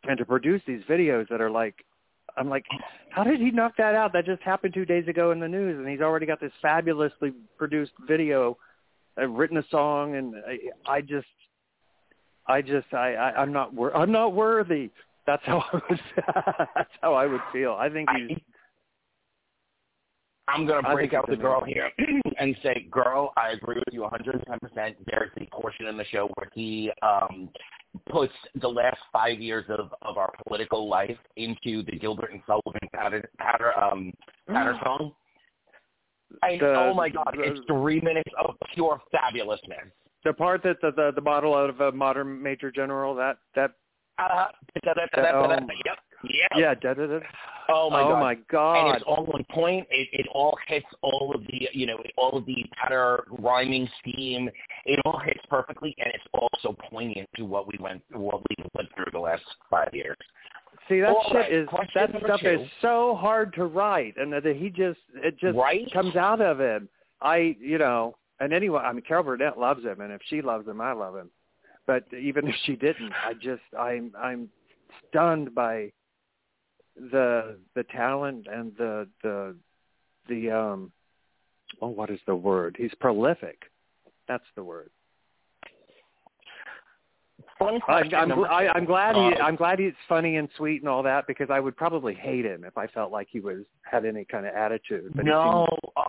[0.05, 1.85] and to produce these videos that are like
[2.37, 2.65] I'm like,
[3.11, 4.13] how did he knock that out?
[4.13, 7.33] That just happened two days ago in the news, and he's already got this fabulously
[7.57, 8.57] produced video,
[9.17, 10.59] I've written a song, and I,
[10.91, 11.27] I just,
[12.47, 14.91] I just, I, I I'm not, wor- I'm not worthy.
[15.27, 15.99] That's how I was.
[16.75, 17.77] that's how I would feel.
[17.79, 18.39] I think he's.
[20.49, 21.91] I'm going to break out the girl here
[22.39, 24.95] and say, girl, I agree with you 110%.
[25.07, 27.49] There's the portion in the show where he um,
[28.11, 32.89] puts the last five years of, of our political life into the Gilbert and Sullivan
[32.93, 34.13] patter, patter, um,
[34.49, 35.13] patter song.
[36.43, 37.35] I, The- oh, my God.
[37.37, 39.91] the- It's three minutes of pure fabulousness.
[40.25, 43.73] The part that the the, the model out of a modern major general that that
[44.19, 44.47] Uh,
[45.35, 45.49] Oh.
[45.51, 45.61] yep.
[45.85, 45.99] Yep.
[46.31, 46.75] Yeah Yeah.
[46.75, 47.19] da, da, da.
[47.69, 48.21] Oh, my oh God.
[48.21, 49.87] my and god it's all on point.
[49.91, 54.51] It, it all hits all of the, you know, all of the patter rhyming scheme.
[54.85, 58.89] It all hits perfectly, and it's also poignant to what we went, what we went
[58.95, 60.17] through the last five years.
[60.89, 62.49] See that All shit right, is question that stuff two.
[62.49, 65.91] is so hard to write, and that he just it just Right?
[65.93, 66.89] comes out of him.
[67.23, 70.69] I you know, and anyway, I mean Carol Burnett loves him, and if she loves
[70.69, 71.31] him, I love him.
[71.87, 74.51] But even if she didn't, I just I'm I'm
[75.09, 75.93] stunned by
[76.97, 79.55] the the talent and the the
[80.29, 80.93] the um
[81.81, 82.77] oh what is the word?
[82.79, 83.63] He's prolific.
[84.29, 84.91] That's the word.
[87.59, 88.69] Fun I'm I'm, I.
[88.75, 91.77] I'm glad he I'm glad he's funny and sweet and all that because I would
[91.77, 95.13] probably hate him if I felt like he was had any kind of attitude.
[95.15, 95.67] But no.
[95.97, 96.03] Uh,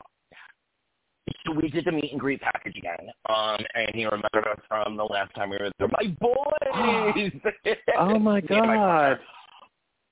[1.45, 4.95] so we did the meet and greet package again, um, and he remembered us from
[4.95, 5.87] the last time we were there.
[5.87, 7.31] My boys!
[7.97, 9.19] oh my god!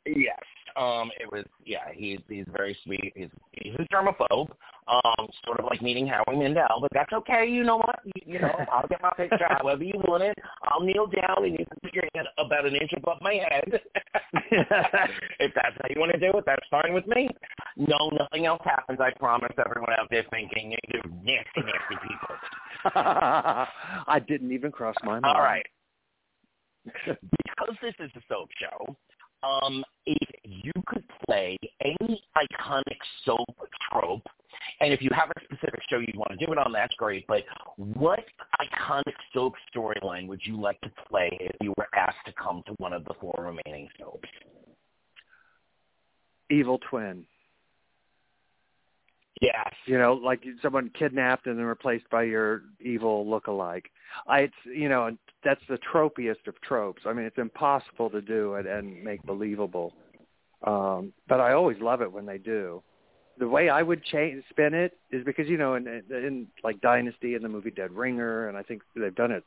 [0.06, 0.42] Yes.
[0.76, 3.14] Um, it was yeah, he's he's very sweet.
[3.16, 4.50] He's he's a germaphobe.
[4.86, 7.48] Um, sort of like meeting Howie Mandel, but that's okay.
[7.48, 8.00] You know what?
[8.04, 10.38] You, you know, I'll get my picture however you want it.
[10.64, 13.80] I'll kneel down and you can put your head about an inch above my head.
[15.40, 17.30] if that's how you want to do it, that's fine with me.
[17.78, 19.00] No, nothing else happens.
[19.00, 22.36] I promise everyone out there thinking you're nasty, nasty people.
[22.96, 25.26] I didn't even cross my mind.
[25.26, 25.66] All right.
[27.06, 28.96] because this is a soap show,
[29.44, 33.48] um, if you could play any iconic soap
[33.92, 34.28] trope
[34.80, 37.26] And if you have a specific show you want to do it on, that's great.
[37.28, 37.44] But
[37.78, 38.24] what
[38.62, 42.74] iconic soap storyline would you like to play if you were asked to come to
[42.78, 44.30] one of the four remaining soaps?
[46.50, 47.26] Evil Twin.
[49.42, 49.74] Yes.
[49.86, 53.90] You know, like someone kidnapped and then replaced by your evil look-alike.
[54.28, 57.04] I, it's you know, that's the tropiest of tropes.
[57.06, 59.94] I mean, it's impossible to do it and make believable.
[60.66, 62.84] Um, but I always love it when they do.
[63.40, 67.34] The way I would change spin it is because you know, in, in like Dynasty
[67.34, 69.44] and the movie Dead Ringer, and I think they've done it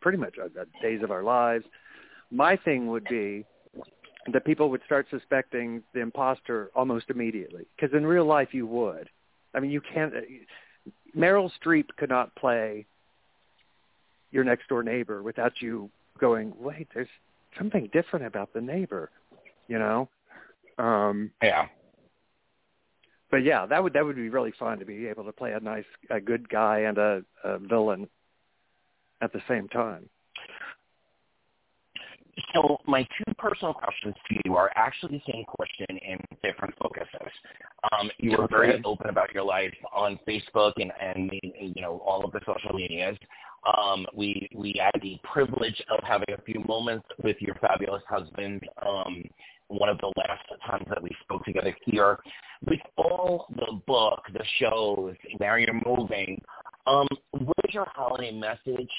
[0.00, 0.50] pretty much on
[0.80, 1.64] Days of Our Lives.
[2.30, 3.44] My thing would be
[4.32, 7.66] that people would start suspecting the imposter almost immediately.
[7.76, 9.08] Because in real life, you would.
[9.54, 10.14] I mean, you can't.
[11.16, 12.86] Meryl Streep could not play
[14.30, 17.08] your next door neighbor without you going, wait, there's
[17.58, 19.10] something different about the neighbor,
[19.68, 20.08] you know?
[20.78, 21.66] Um, yeah.
[23.30, 25.60] But yeah, that would that would be really fun to be able to play a
[25.60, 28.08] nice, a good guy and a, a villain
[29.22, 30.08] at the same time.
[32.54, 37.32] So my two personal questions to you are actually the same question in different focuses.
[37.92, 42.24] Um, you were very open about your life on Facebook and, and you know all
[42.24, 43.18] of the social medias.
[43.78, 48.62] Um, we we had the privilege of having a few moments with your fabulous husband.
[48.84, 49.24] Um,
[49.68, 52.18] one of the last times that we spoke together here.
[52.66, 56.40] With all the book, the shows, now you're moving.
[56.86, 58.90] Um, what is your holiday message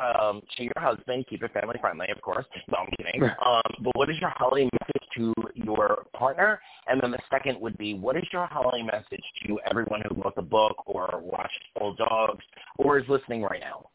[0.00, 1.26] um, to your husband.
[1.28, 2.46] Keep it family friendly, of course.
[2.70, 3.22] No, I'm kidding.
[3.22, 6.60] Um, but what is your holiday message to your partner?
[6.86, 10.34] And then the second would be, what is your holiday message to everyone who wrote
[10.36, 12.44] the book or watched Old Dogs
[12.78, 13.88] or is listening right now?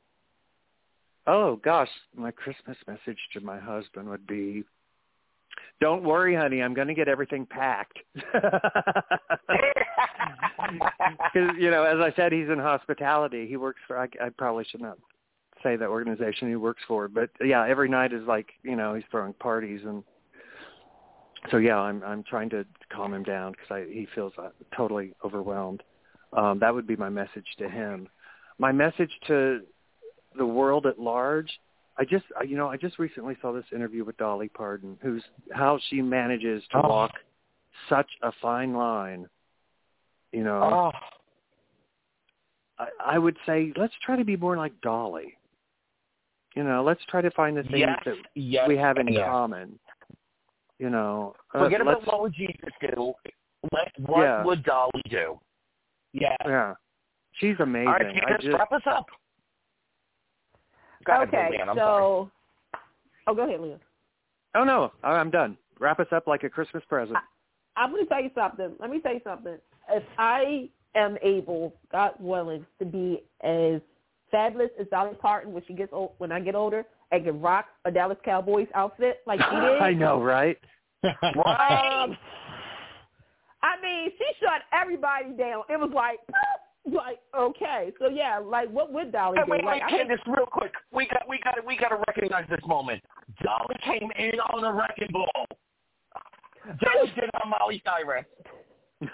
[1.27, 4.63] Oh gosh, my Christmas message to my husband would be,
[5.81, 7.97] "Don't worry, honey, I'm going to get everything packed."
[11.33, 13.47] Because you know, as I said, he's in hospitality.
[13.47, 13.97] He works for.
[13.97, 14.97] I, I probably should not
[15.65, 19.03] say the organization he works for, but yeah, every night is like you know he's
[19.11, 20.03] throwing parties and
[21.51, 25.83] so yeah, I'm I'm trying to calm him down because he feels uh, totally overwhelmed.
[26.33, 28.07] Um, that would be my message to him.
[28.57, 29.61] My message to
[30.37, 31.49] the world at large.
[31.97, 35.79] I just you know I just recently saw this interview with Dolly Parton, who's how
[35.89, 36.89] she manages to oh.
[36.89, 37.11] walk
[37.89, 39.27] such a fine line.
[40.31, 40.91] You know, Oh,
[42.79, 45.37] I, I would say let's try to be more like Dolly.
[46.55, 49.25] You know, let's try to find the things yes, that yes, we have in yes.
[49.25, 49.77] common.
[50.79, 53.13] You know, uh, Forget about what would Jesus do.
[53.71, 54.43] Let, what Yeah.
[54.43, 55.39] would Dolly do?
[56.13, 56.35] Yeah.
[56.45, 56.73] Yeah,
[57.33, 57.87] she's amazing.
[57.87, 59.05] All right, I Candace, just wrap us up.
[61.05, 62.31] Go ahead, okay, Leanne, I'm so
[62.71, 62.81] sorry.
[63.27, 63.79] oh, go ahead, Leon.
[64.55, 65.57] oh no, I- I'm done.
[65.79, 67.17] Wrap us up like a Christmas present.
[67.75, 68.73] I'm going to tell you something.
[68.79, 69.57] Let me tell you something.
[69.89, 73.81] If I am able, God willing, to be as
[74.35, 77.65] fabulous as Dolly Parton when she gets old, when I get older, and can rock
[77.85, 79.81] a Dallas Cowboys outfit like she did.
[79.81, 80.57] I know, right?
[81.03, 82.17] Um,
[83.63, 85.63] I mean, she shut everybody down.
[85.69, 86.19] It was like,
[86.91, 89.51] like okay, so yeah, like what would Dolly Hey, do?
[89.51, 90.71] wait, like, wait, I think- Candace, real quick.
[90.91, 93.01] We got, we got, we got to recognize this moment.
[93.43, 95.45] Dolly came in on a wrecking ball.
[96.81, 98.25] Dolly did on Miley Cyrus.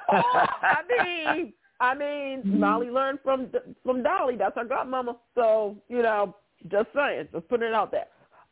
[0.09, 2.59] I mean, I mean, mm-hmm.
[2.59, 3.47] Miley learned from
[3.84, 4.36] from Dolly.
[4.38, 5.15] That's her godmama.
[5.36, 6.36] So you know,
[6.69, 8.05] just saying, just putting it out there.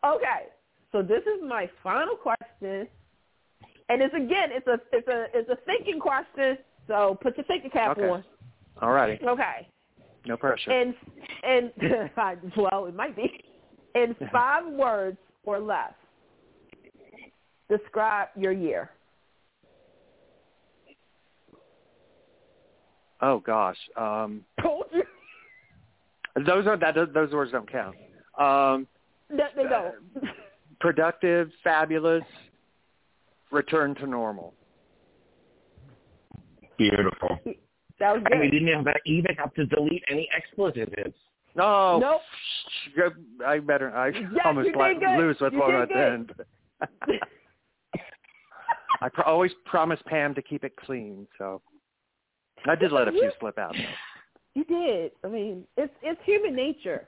[0.03, 0.47] Okay,
[0.91, 2.88] so this is my final question,
[3.89, 6.57] and it's again, it's a it's a it's a thinking question.
[6.88, 8.09] So put your thinking cap Okay.
[8.09, 8.23] on.
[8.82, 9.67] All righty, Okay,
[10.25, 10.71] no pressure.
[10.71, 10.95] and
[11.43, 11.71] and
[12.57, 13.30] well, it might be
[13.93, 15.93] in five words or less.
[17.69, 18.89] Describe your year.
[23.22, 25.03] Oh gosh, um, Told you.
[26.45, 27.95] those are that those words don't count.
[28.38, 28.88] Um,
[29.30, 29.95] They, they don't.
[30.80, 32.24] productive, fabulous,
[33.51, 34.53] return to normal.
[36.78, 37.38] Beautiful.
[37.99, 41.13] That was And we didn't have, even have to delete any expletives.
[41.55, 42.22] No, Nope.
[43.45, 43.93] I better.
[43.93, 45.17] I Yes, almost you did let good.
[45.20, 46.32] loose with You one at the end.
[49.01, 51.61] I pro- always promise Pam to keep it clean, so
[52.68, 53.74] I did let a few slip out.
[53.74, 53.80] Though.
[54.55, 55.12] You did.
[55.24, 57.07] I mean, it's it's human nature.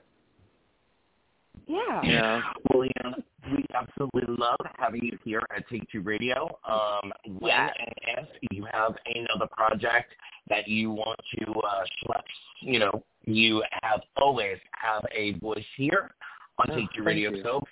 [1.66, 2.00] Yeah.
[2.02, 2.40] Yeah.
[2.70, 6.58] Well, Leanne, we absolutely love having you here at Take Two Radio.
[6.66, 7.70] Um, when Yes.
[8.16, 10.12] and if you have another project
[10.48, 12.28] that you want to uh, select,
[12.60, 16.12] you know, you have always have a voice here
[16.58, 17.30] on Oh, Take Two Radio.
[17.32, 17.42] you.
[17.42, 17.62] So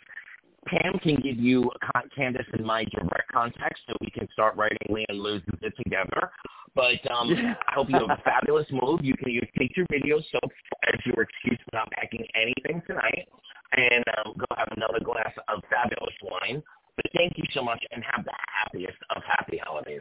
[0.67, 4.79] Pam can give you con- Candace and my direct contact so we can start writing
[4.91, 6.31] Leanne Lou's it together.
[6.75, 7.55] But um, Yeah.
[7.69, 9.01] I hope you have a fabulous move.
[9.03, 10.51] You can use take your video soap
[10.93, 13.29] as your excuse for not packing anything tonight,
[13.77, 16.63] and um, go have another glass of fabulous wine.
[16.97, 20.01] But thank you so much, and have the happiest of happy holidays.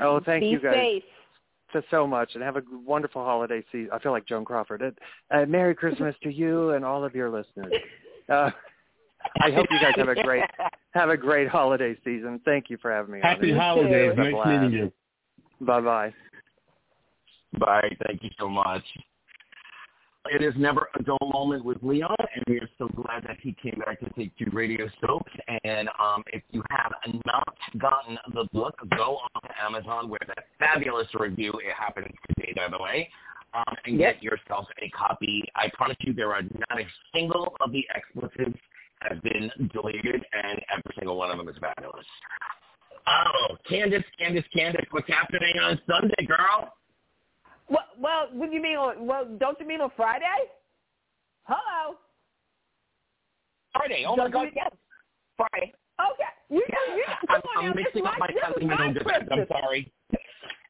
[0.00, 1.02] Oh, thank Be you guys safe.
[1.72, 3.90] so, so much, and have a wonderful holiday season.
[3.92, 4.82] I feel like Joan Crawford.
[4.82, 4.98] And,
[5.30, 7.72] uh, Merry Christmas to you and all of your listeners.
[8.28, 8.48] Uh,
[9.42, 10.44] I hope you guys have a great
[10.92, 12.40] have a great holiday season.
[12.44, 13.18] Thank you for having me.
[13.20, 13.22] on.
[13.28, 14.12] Happy It holidays.
[14.12, 14.48] a Nice blast.
[14.62, 14.92] meeting you.
[15.60, 16.14] Bye bye.
[17.58, 17.96] Bye.
[18.06, 18.82] Thank you so much.
[20.26, 23.56] It is never a dull moment with Leon, and we are so glad that he
[23.62, 25.32] came back to Take Two Radio Soaps.
[25.64, 26.92] And um, if you have
[27.24, 32.52] not gotten the book, go on to Amazon where that fabulous review it happens today,
[32.54, 33.08] by the way,
[33.54, 35.42] um, and get yourself a copy.
[35.56, 38.58] I promise you, there are not a single of the expletives
[39.00, 42.04] has been deleted, and every single one of them is fabulous.
[43.06, 46.72] Oh, Candace, Candace, Candace, what's happening on Sunday, girl?
[47.68, 49.06] Well, well, what do you mean on?
[49.06, 50.24] Well, don't you mean on Friday?
[51.44, 51.96] Hello.
[53.72, 54.04] Friday.
[54.06, 54.70] Oh my Don't God, you- yes.
[55.36, 55.72] Friday.
[56.00, 56.24] Okay.
[56.48, 59.28] You, you, you, I'm, come on I'm mixing up my this cousin and events.
[59.30, 59.92] I'm sorry.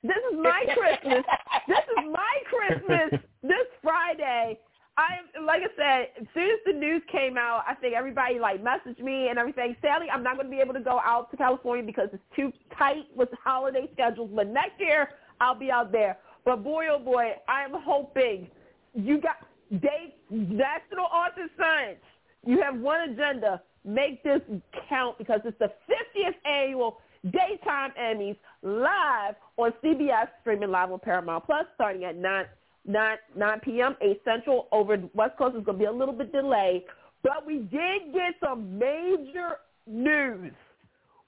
[0.03, 1.25] This is my Christmas.
[1.69, 4.59] this is my Christmas this Friday.
[5.01, 8.63] I like I said, as soon as the news came out, I think everybody like
[8.63, 9.75] messaged me and everything.
[9.81, 12.53] Sadly, I'm not going to be able to go out to California because it's too
[12.77, 14.31] tight with the holiday schedules.
[14.35, 16.19] But next year, I'll be out there.
[16.45, 18.49] But boy, oh boy, I am hoping
[18.95, 19.37] you got
[19.71, 22.01] Dave National Arts and Science.
[22.45, 24.41] You have one agenda: make this
[24.89, 31.45] count because it's the 50th annual Daytime Emmys live on CBS, streaming live on Paramount
[31.45, 32.45] Plus, starting at 9,
[32.87, 34.69] 9, 9 p.m., 8 Central.
[34.73, 36.85] Over West Coast is going to be a little bit delayed.
[37.23, 39.57] But we did get some major
[39.87, 40.53] news.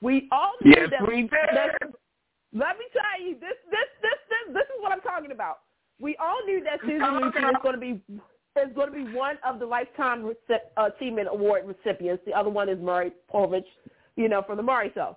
[0.00, 1.30] We all knew Yes, that, we did.
[1.30, 1.78] that-
[2.54, 5.60] let me tell you, this, this, this, this, this is what I'm talking about.
[6.00, 8.02] We all knew that Susan Lucci is going to be
[8.60, 12.22] is going to be one of the Lifetime Rece- uh, Achievement Award recipients.
[12.26, 13.64] The other one is Maury Povich,
[14.16, 15.16] you know, from the Maury Show.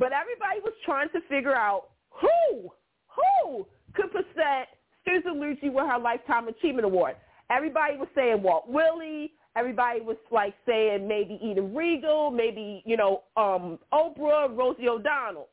[0.00, 2.72] But everybody was trying to figure out who,
[3.06, 3.64] who
[3.94, 4.66] could present
[5.04, 7.16] Susan Lucci with her Lifetime Achievement Award.
[7.50, 9.32] Everybody was saying Walt Willey.
[9.56, 15.48] Everybody was like saying maybe Eden Riegel, maybe, you know, um, Oprah, Rosie O'Donnell.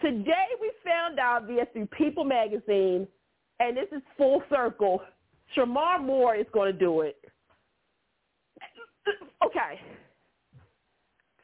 [0.00, 3.06] Today we found out via through People magazine,
[3.60, 5.02] and this is full circle,
[5.56, 7.16] Shemar Moore is going to do it.
[9.44, 9.80] Okay.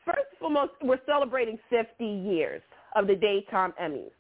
[0.04, 2.60] First and foremost, we're celebrating 50 years
[2.96, 4.10] of the Daytime Emmys.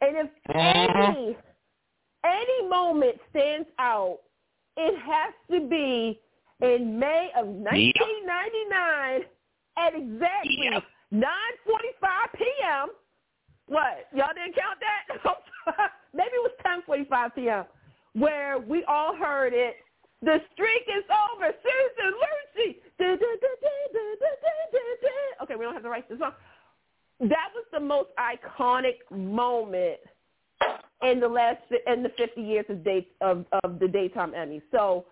[0.00, 1.36] And if any,
[2.24, 4.18] any moment stands out,
[4.76, 6.20] it has to be
[6.60, 9.30] in May of 1999 yep.
[9.76, 10.82] at exactly yep.
[11.12, 11.22] 9.45
[12.36, 12.88] p.m.
[13.66, 14.08] What?
[14.12, 15.90] Y'all didn't count that?
[16.14, 16.52] Maybe it was
[16.88, 17.64] 10.45 p.m.
[18.14, 19.76] where we all heard it.
[20.22, 21.52] The streak is over.
[21.62, 22.76] Susan Lucci.
[25.42, 26.32] Okay, we don't have to write this song.
[27.20, 30.00] That was the most iconic moment–
[31.10, 34.62] in the last in the 50 years of date of, of the daytime Emmy.
[34.70, 35.06] So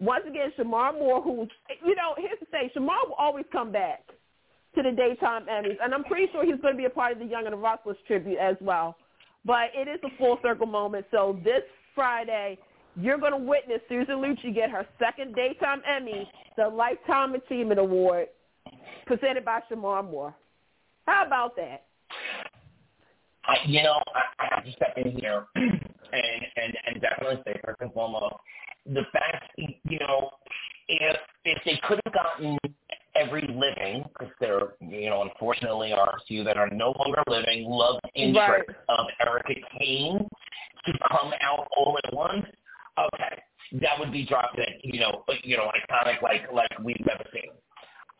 [0.00, 1.46] once again, Shemar Moore, who
[1.84, 4.06] you know, here's the thing, Shemar will always come back
[4.74, 7.18] to the daytime Emmys, and I'm pretty sure he's going to be a part of
[7.18, 8.96] the Young and the Restless tribute as well.
[9.44, 11.06] But it is a full circle moment.
[11.10, 11.62] So this
[11.94, 12.58] Friday,
[12.96, 18.28] you're going to witness Susan Lucci get her second daytime Emmy, the Lifetime Achievement Award,
[19.06, 20.34] presented by Shemar Moore.
[21.06, 21.84] How about that?
[23.44, 25.74] I, you know, I, I have to step in here and,
[26.12, 28.34] and, and definitely say first and foremost,
[28.86, 30.30] the fact, you know,
[30.88, 32.58] if if they could have gotten
[33.14, 37.64] every living, because there, you know, unfortunately are a few that are no longer living,
[37.68, 40.26] love interest of Erica Kane
[40.86, 42.46] to come out all at once,
[42.98, 43.42] okay,
[43.80, 47.50] that would be dropped in, you know, you know, iconic like like we've never seen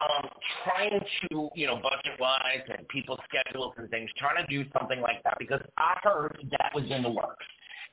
[0.00, 0.28] um,
[0.64, 5.22] trying to, you know, budget-wise and people's schedules and things, trying to do something like
[5.24, 7.44] that because I heard that was in the works.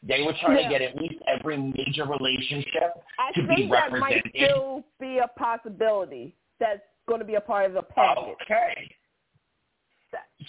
[0.03, 0.69] They were trying Yeah.
[0.69, 4.03] to get at least every major relationship I to be represented.
[4.03, 7.73] I think that might still be a possibility that's going to be a part of
[7.73, 8.35] the package.
[8.43, 8.95] Okay.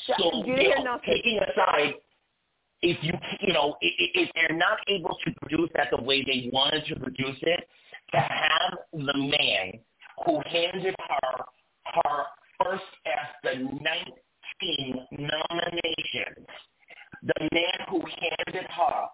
[0.06, 1.94] So, you you know, taking aside,
[2.82, 6.84] if you, you know, if they're not able to produce that the way they wanted
[6.86, 7.68] to produce it,
[8.12, 9.80] to have the man
[10.24, 11.44] who handed her
[11.84, 12.24] her
[12.62, 16.46] first after 19 nominations,
[17.22, 19.06] the man who handed her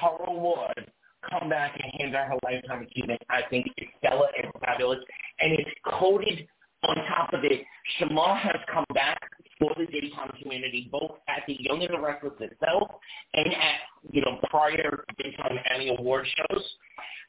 [0.00, 0.90] her award,
[1.28, 5.00] come back and hand her her lifetime achievement, I think is stellar and fabulous,
[5.40, 6.46] and it's coated
[6.84, 7.64] on top of it.
[7.98, 9.20] Shemar has come back
[9.62, 12.90] for the daytime community, both at the Young and the Restless itself
[13.34, 16.62] and at, you know, prior daytime Emmy Award shows.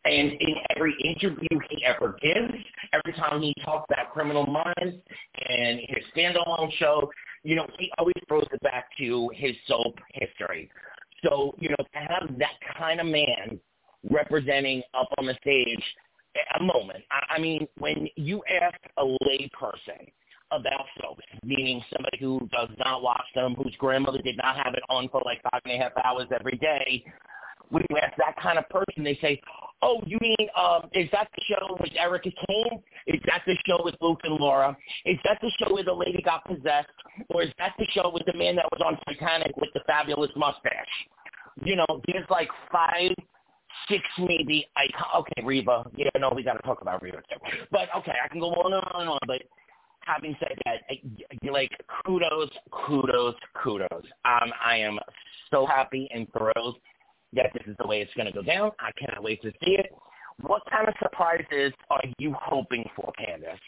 [0.05, 2.53] And in every interview he ever gives,
[2.91, 4.97] every time he talks about Criminal Minds
[5.47, 7.09] and his standalone show,
[7.43, 10.69] you know, he always throws it back to his soap history.
[11.23, 13.59] So, you know, to have that kind of man
[14.09, 15.83] representing up on the stage
[16.59, 17.03] a moment.
[17.11, 20.07] I, I mean, when you ask a lay person
[20.59, 24.83] about soaps, meaning somebody who does not watch them, whose grandmother did not have it
[24.89, 27.03] on for like five and a half hours every day,
[27.69, 29.41] when you ask that kind of person, they say,
[29.81, 32.83] "Oh, you mean um, is that the show with Erica Kane?
[33.07, 34.77] Is that the show with Luke and Laura?
[35.05, 36.89] Is that the show where the lady got possessed,
[37.29, 40.31] or is that the show with the man that was on Titanic with the fabulous
[40.35, 40.93] mustache?"
[41.63, 43.11] You know, there's like five
[43.87, 44.67] six maybe.
[44.75, 44.87] I
[45.19, 45.89] okay, Reba.
[45.95, 47.65] Yeah, no, we got to talk about Reba too.
[47.71, 49.19] But okay, I can go on and on and on.
[49.27, 49.43] But
[50.05, 50.81] having said that,
[51.51, 51.71] like
[52.05, 54.03] kudos, kudos, kudos.
[54.25, 54.99] Um, I am
[55.51, 56.77] so happy and thrilled
[57.33, 58.71] that this is the way it's going to go down.
[58.79, 59.93] I cannot wait to see it.
[60.41, 63.59] What kind of surprises are you hoping for, Candace?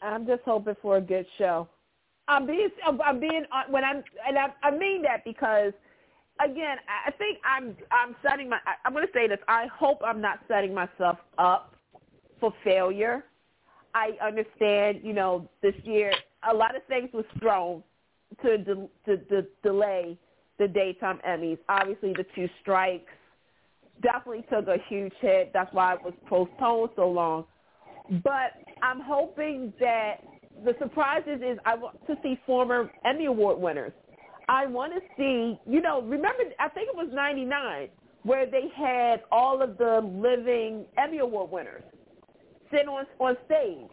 [0.00, 1.68] I'm just hoping for a good show.
[2.28, 5.72] I'm being, I'm being, uh, when I'm, and I, I mean that because
[6.40, 9.38] again, I think I'm I'm setting my I'm going to say this.
[9.48, 11.74] I hope I'm not setting myself up
[12.40, 13.24] for failure.
[13.94, 16.12] I understand, you know, this year
[16.50, 17.82] a lot of things was thrown
[18.42, 20.18] to de- to, to delay
[20.58, 21.58] the daytime Emmys.
[21.68, 23.12] Obviously, the two strikes
[24.02, 25.52] definitely took a huge hit.
[25.52, 27.44] That's why it was postponed so long.
[28.24, 30.16] But I'm hoping that
[30.64, 33.92] the surprises is I want to see former Emmy Award winners
[34.48, 37.88] I want to see, you know, remember, I think it was 99
[38.24, 41.82] where they had all of the living Emmy Award winners
[42.72, 43.90] sit on, on stage.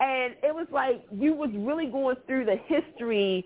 [0.00, 3.44] And it was like you was really going through the history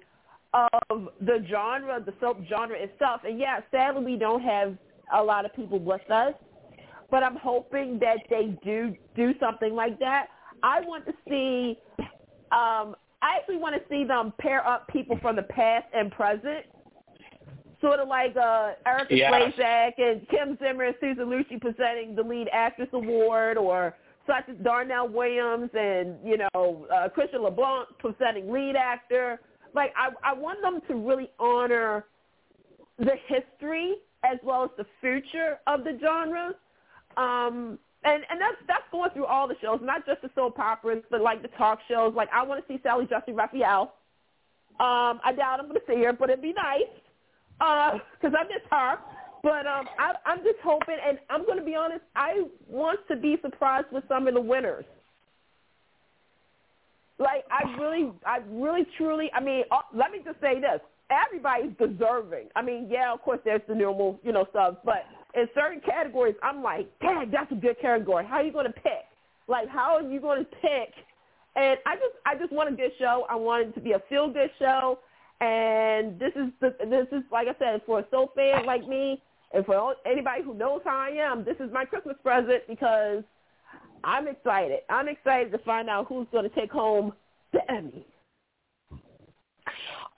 [0.52, 3.22] of the genre, the soap genre itself.
[3.24, 4.76] And yeah, sadly we don't have
[5.14, 6.34] a lot of people with us,
[7.10, 10.26] but I'm hoping that they do do something like that.
[10.62, 11.78] I want to see
[12.52, 16.66] um, I actually want to see them pair up people from the past and present,
[17.80, 19.30] sort of like uh, Erika yeah.
[19.30, 23.96] Slezak and Kim Zimmer and Susan Lucci presenting the lead actress award, or
[24.26, 29.40] such as Darnell Williams and you know uh, Christian LeBlanc presenting lead actor.
[29.74, 32.04] Like I, I want them to really honor
[32.98, 33.94] the history
[34.24, 36.54] as well as the future of the genre.
[37.16, 41.02] Um, and and that's that's going through all the shows, not just the soap operas,
[41.10, 42.14] but like the talk shows.
[42.14, 43.94] Like I want to see Sally Jessy Raphael.
[44.80, 46.90] Um, I doubt I'm going to see her, but it'd be nice
[47.58, 48.98] because uh, I miss her.
[49.42, 52.02] But um, I, I'm just hoping, and I'm going to be honest.
[52.14, 54.84] I want to be surprised with some of the winners.
[57.18, 59.30] Like I really, I really, truly.
[59.34, 60.80] I mean, uh, let me just say this:
[61.10, 62.48] everybody's deserving.
[62.56, 66.34] I mean, yeah, of course, there's the normal, you know, subs, but in certain categories,
[66.42, 68.24] I'm like, dang, that's a good category.
[68.26, 69.06] How are you going to pick?
[69.48, 70.94] Like, how are you going to pick?
[71.56, 73.26] And I just, I just want a good show.
[73.28, 74.98] I want it to be a feel good show.
[75.40, 79.20] And this is the, this is like I said, for a soap fan like me,
[79.54, 83.22] and for anybody who knows how I am, this is my Christmas present because
[84.04, 84.80] I'm excited.
[84.88, 87.12] I'm excited to find out who's going to take home
[87.52, 88.06] the Emmy.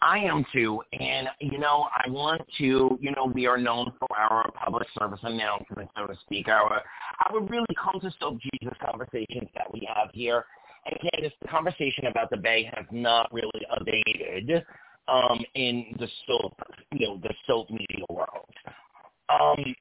[0.02, 4.18] I am too, and you know, I want to, you know, we are known for
[4.18, 6.82] our public service announcements, so to speak, our
[7.30, 10.44] our really come to soap Jesus conversations that we have here.
[10.84, 14.62] And Candace, the conversation about the Bay has not really abated
[15.08, 16.52] um, in the soap,
[16.92, 18.50] you know, the soap media world.
[19.28, 19.74] Um,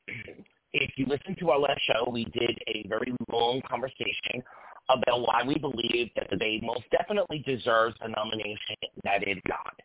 [0.73, 4.43] if you listen to our last show, we did a very long conversation
[4.89, 9.79] about why we believe that the Bay most definitely deserves the nomination that it got.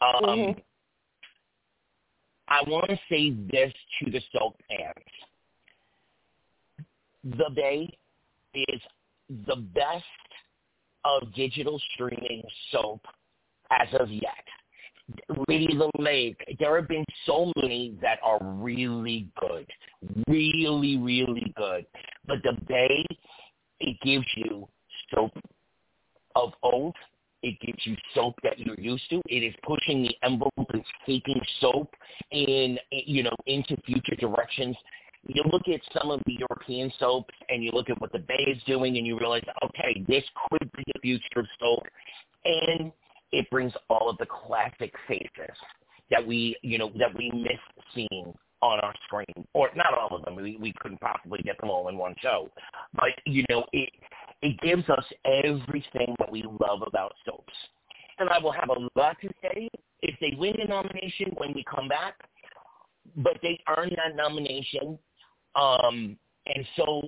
[0.00, 0.60] Um, mm-hmm.
[2.48, 5.04] I want to say this to the soap fans.
[7.24, 7.88] The Bay
[8.54, 8.80] is
[9.46, 10.04] the best
[11.04, 12.42] of digital streaming
[12.72, 13.02] soap
[13.70, 14.44] as of yet.
[15.48, 19.66] Lady the Lake, there have been so many that are really good,
[20.28, 21.86] really, really good.
[22.26, 23.06] But the Bay,
[23.80, 24.68] it gives you
[25.14, 25.32] soap
[26.36, 26.94] of old
[27.42, 29.22] it gives you soap that you're used to.
[29.26, 31.94] It is pushing the envelope and taking soap
[32.30, 34.76] in, you know, into future directions.
[35.26, 38.44] You look at some of the European soaps and you look at what the Bay
[38.48, 41.84] is doing and you realize, okay, this could be the future of soap.
[42.44, 42.92] And
[43.32, 45.56] it brings all of the classic faces
[46.10, 47.60] that we, you know, that we miss
[47.94, 50.34] seeing on our screen, or not all of them.
[50.36, 52.50] We we couldn't possibly get them all in one show,
[52.94, 53.90] but you know, it
[54.42, 57.52] it gives us everything that we love about soaps.
[58.18, 59.68] and I will have a lot to say
[60.02, 62.14] if they win the nomination when we come back,
[63.16, 64.98] but they earn that nomination.
[65.54, 66.16] Um,
[66.46, 67.02] and so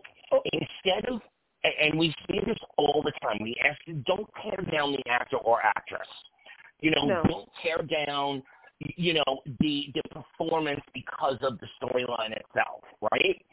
[0.52, 1.20] instead of,
[1.64, 5.36] and we see this all the time, we ask you, don't tear down the actor
[5.36, 6.08] or actress.
[6.80, 7.22] You know, No.
[7.24, 8.42] don't tear down,
[8.78, 13.44] you know, the the performance because of the storyline itself, right?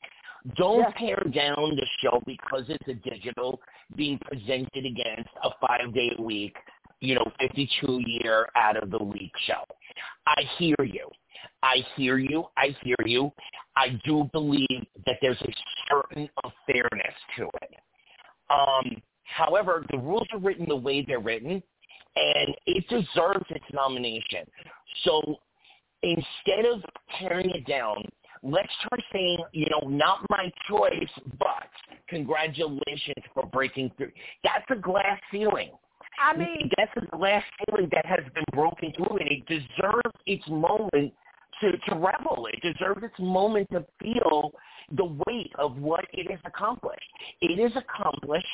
[0.55, 3.59] Don't tear down the show because it's a digital
[3.95, 6.55] being presented against a five day a week,
[7.01, 9.63] you know, 52 year out of the week show.
[10.25, 11.09] I hear you.
[11.63, 12.45] I hear you.
[12.55, 13.31] I hear you.
[13.75, 15.53] I do believe that there's a
[15.89, 16.29] certain
[16.65, 17.75] fairness to it.
[18.49, 21.61] Um, however, the rules are written the way they're written,
[22.15, 24.45] and it deserves its nomination.
[25.03, 25.39] So
[26.03, 26.81] instead of
[27.19, 28.03] tearing it down,
[28.43, 31.69] let's try saying, you know, not my choice, but
[32.07, 34.11] congratulations for breaking through.
[34.43, 35.71] That's a glass ceiling.
[36.19, 40.47] I mean, that's a glass ceiling that has been broken through, and it deserves its
[40.47, 41.13] moment
[41.61, 42.47] to, to revel.
[42.51, 44.51] It deserves its moment to feel
[44.95, 47.09] the weight of what it has accomplished.
[47.41, 48.47] It is accomplished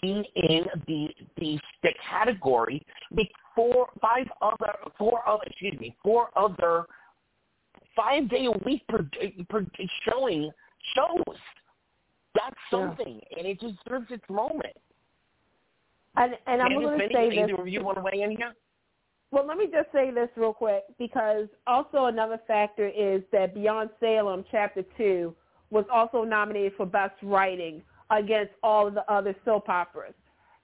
[0.00, 6.28] being in the the, the category with four, five other, four other, excuse me, four
[6.36, 6.86] other
[7.96, 9.06] five day a week per,
[9.48, 9.66] per
[10.08, 10.50] showing
[10.94, 11.36] shows.
[12.34, 12.88] That's Yeah.
[12.88, 14.76] something, and it deserves its moment.
[16.16, 17.50] and, and I'm going to say this.
[17.58, 18.54] of you want to weigh in here?
[19.32, 23.88] Well, let me just say this real quick because also another factor is that Beyond
[23.98, 25.34] Salem Chapter 2
[25.70, 30.12] was also nominated for Best Writing against all of the other soap operas.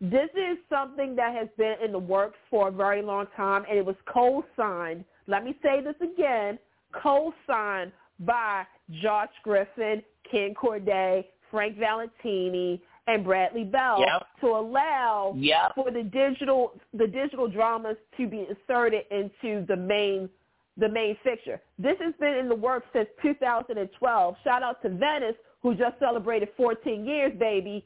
[0.02, 3.78] This is something that has been in the works for a very long time, and
[3.78, 6.58] it was co-signed, let me say this again,
[6.92, 7.90] co-signed
[8.20, 8.64] by
[9.02, 14.26] Josh Griffin, Ken Corday, Frank Valentini, and Bradley Bell Yep.
[14.42, 15.74] to allow Yep.
[15.74, 20.28] for the digital the digital dramas to be inserted into the main
[20.76, 21.60] the main fixture.
[21.78, 24.36] This has been in the works since 2012.
[24.44, 27.84] Shout out to Venice who just celebrated 14 years, baby.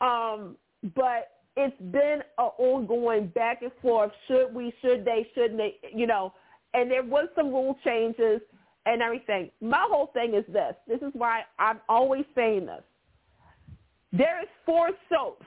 [0.00, 0.56] Um,
[0.94, 4.12] but it's been an ongoing back and forth.
[4.28, 4.72] Should we?
[4.80, 5.28] Should they?
[5.34, 5.78] Shouldn't they?
[5.92, 6.32] You know,
[6.74, 8.40] and there was some rule changes
[8.86, 9.50] and everything.
[9.60, 10.74] My whole thing is this.
[10.86, 12.82] This is why I'm always saying this.
[14.12, 15.46] There is four soaps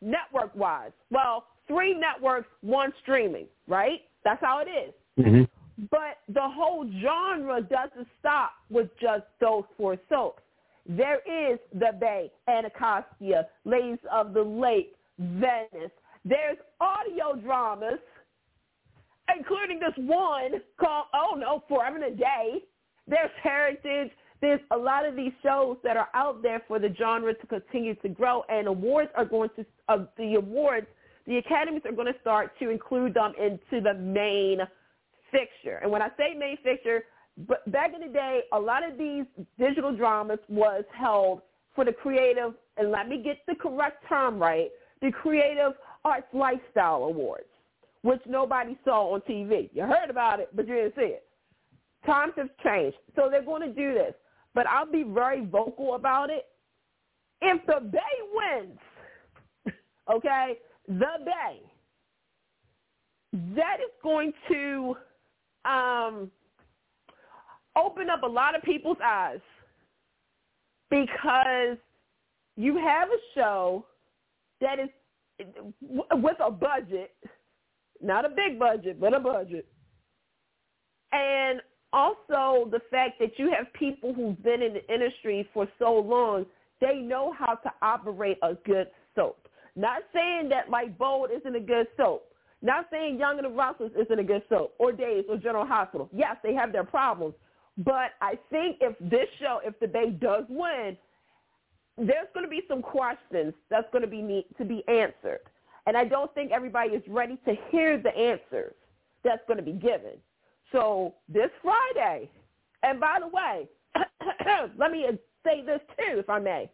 [0.00, 0.92] network-wise.
[1.10, 4.00] Well, three networks, one streaming, right?
[4.24, 4.94] That's how it is.
[5.18, 5.42] Mm-hmm.
[5.90, 10.42] But the whole genre doesn't stop with just those four soaps.
[10.88, 15.90] There is The Bay, Anacostia, Ladies of the Lake, Venice.
[16.24, 17.98] There's audio dramas,
[19.36, 22.62] including this one called, oh no, Forever and a Day.
[23.08, 24.12] There's Heritage.
[24.40, 27.94] There's a lot of these shows that are out there for the genre to continue
[27.96, 30.86] to grow, and awards are going to, uh, the awards,
[31.26, 34.60] the academies are going to start to include them into the main
[35.30, 35.78] fixture.
[35.82, 37.04] And when I say main fixture,
[37.48, 39.24] but back in the day, a lot of these
[39.58, 41.42] digital dramas was held
[41.74, 44.70] for the creative, and let me get the correct term right,
[45.02, 45.72] the Creative
[46.04, 47.44] Arts Lifestyle Awards,
[48.02, 49.68] which nobody saw on TV.
[49.74, 51.24] You heard about it, but you didn't see it.
[52.06, 52.96] Times have changed.
[53.14, 54.14] So they're going to do this.
[54.56, 56.46] But I'll be very vocal about it.
[57.42, 58.00] If the Bay
[58.32, 59.74] wins,
[60.10, 60.54] okay,
[60.88, 61.60] the Bay,
[63.54, 64.96] that is going to
[65.66, 66.30] um,
[67.76, 69.40] open up a lot of people's eyes
[70.88, 71.76] because
[72.56, 73.84] you have a show
[74.62, 74.88] that is
[76.12, 77.14] with a budget,
[78.00, 79.66] not a big budget, but a budget.
[81.12, 81.60] And
[81.92, 86.46] also the fact that you have people who've been in the industry for so long,
[86.80, 89.48] they know how to operate a good soap.
[89.76, 92.32] Not saying that like Bold isn't a good soap.
[92.62, 96.08] Not saying Young and the Restless isn't a good soap, or Days, or General Hospital.
[96.12, 97.34] Yes, they have their problems.
[97.78, 100.96] But I think if this show, if the Bay does win,
[101.98, 105.40] there's going to be some questions that's going to be need to be answered.
[105.86, 108.74] And I don't think everybody is ready to hear the answers
[109.22, 110.12] that's going to be given.
[110.72, 112.30] So this Friday,
[112.82, 113.68] and by the way,
[114.78, 115.06] let me
[115.44, 116.70] say this too, if I may.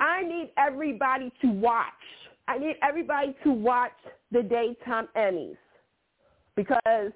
[0.00, 1.84] I need everybody to watch.
[2.48, 3.92] I need everybody to watch
[4.32, 5.56] the daytime Emmys
[6.56, 7.12] because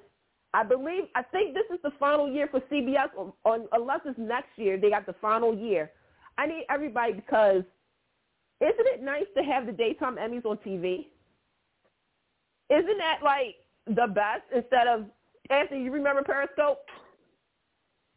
[0.53, 4.19] I believe, I think this is the final year for CBS, on, on, unless it's
[4.19, 5.91] next year, they got the final year.
[6.39, 7.65] I need everybody because
[8.61, 11.07] isn't it nice to have the daytime Emmys on TV?
[12.71, 15.07] Isn't that like the best instead of
[15.51, 15.82] Anthony?
[15.84, 16.80] You remember Periscope?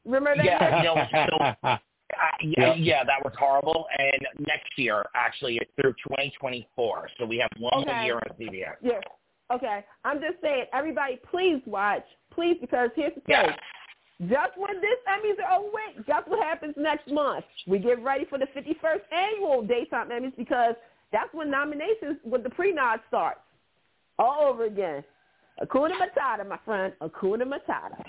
[0.05, 0.45] Remember that?
[0.45, 0.95] Yeah, no,
[1.29, 1.77] so, uh,
[2.41, 2.75] yeah, Yep.
[2.79, 3.87] yeah, that was horrible.
[3.97, 8.05] And next year, actually, it's through 2024, so we have one more Okay.
[8.05, 8.75] year on CBS.
[8.81, 8.99] Yeah.
[9.49, 13.35] Okay, I'm just saying, everybody, please watch, please, because here's the thing.
[13.35, 13.55] Yeah.
[14.21, 17.45] Just when this Emmys are over with, guess what happens next month?
[17.67, 20.75] We get ready for the 51st annual Daytime Emmys because
[21.13, 23.39] that's when nominations with the pre-nod starts.
[24.19, 25.03] All over again.
[25.61, 26.93] Hakuna Matata, my friend.
[27.01, 28.03] Hakuna Matata.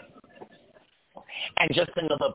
[1.58, 2.32] And just another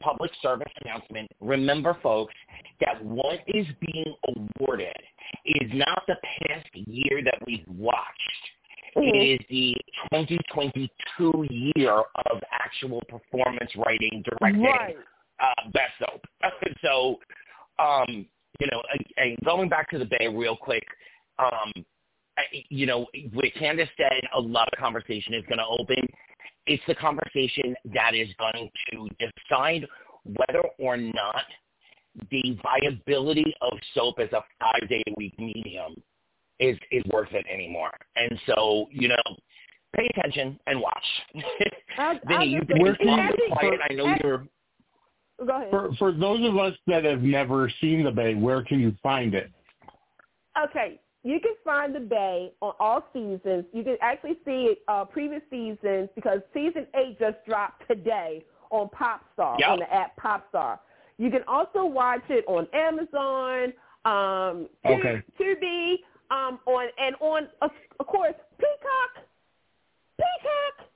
[0.00, 1.30] public service announcement.
[1.40, 2.34] Remember, folks,
[2.80, 4.96] that what is being awarded
[5.44, 7.96] is not the past year that we've watched.
[8.96, 9.74] It is the
[10.10, 14.96] 2022 year of actual performance writing, directing, Right.
[15.38, 16.24] uh, best soap.
[16.82, 17.18] so,
[17.78, 18.26] um,
[18.58, 18.82] you know,
[19.18, 20.84] and going back to the Bay real quick,
[21.38, 21.72] um,
[22.68, 26.06] you know, with Candace said, a lot of conversation is going to open.
[26.66, 29.86] It's the conversation that is going to decide
[30.24, 31.44] whether or not
[32.30, 35.94] the viability of soap as a five-day-a-week medium
[36.58, 37.92] is is worth it anymore.
[38.16, 39.22] And so, you know,
[39.94, 41.04] pay attention and watch.
[41.98, 43.30] I'll- Vinny, you've been say- quiet.
[43.30, 43.80] Actually- quiet.
[43.90, 44.46] I know you're.
[45.46, 45.70] Go ahead.
[45.70, 49.34] For for those of us that have never seen the Bay, where can you find
[49.34, 49.50] it?
[50.64, 53.64] Okay, you can find the Bay on all seasons.
[53.72, 59.58] You can actually see uh, previous seasons because season eight just dropped today on Popstar
[59.58, 59.68] Yep.
[59.68, 60.78] on the app Popstar.
[61.18, 63.72] You can also watch it on Amazon,
[64.04, 65.20] um, Okay.
[65.40, 65.94] Tubi,
[66.30, 69.24] um, on and on of, of course Peacock,
[70.18, 70.88] Peacock,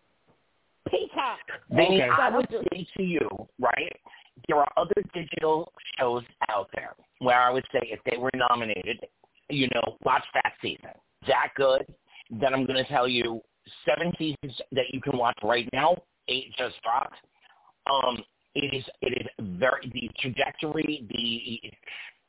[0.88, 1.38] Peacock.
[1.72, 2.08] Okay.
[2.08, 3.28] I would say to you,
[3.58, 3.96] right?
[4.46, 9.04] There are other digital shows out there where I would say if they were nominated,
[9.50, 10.90] you know, watch that season.
[11.26, 11.86] That good.
[12.30, 13.40] Then I'm going to tell you
[13.86, 15.96] seven seasons that you can watch right now.
[16.28, 17.16] Eight just dropped.
[17.90, 18.22] Um,
[18.54, 19.26] it is it is
[19.58, 21.06] very the trajectory.
[21.08, 21.68] The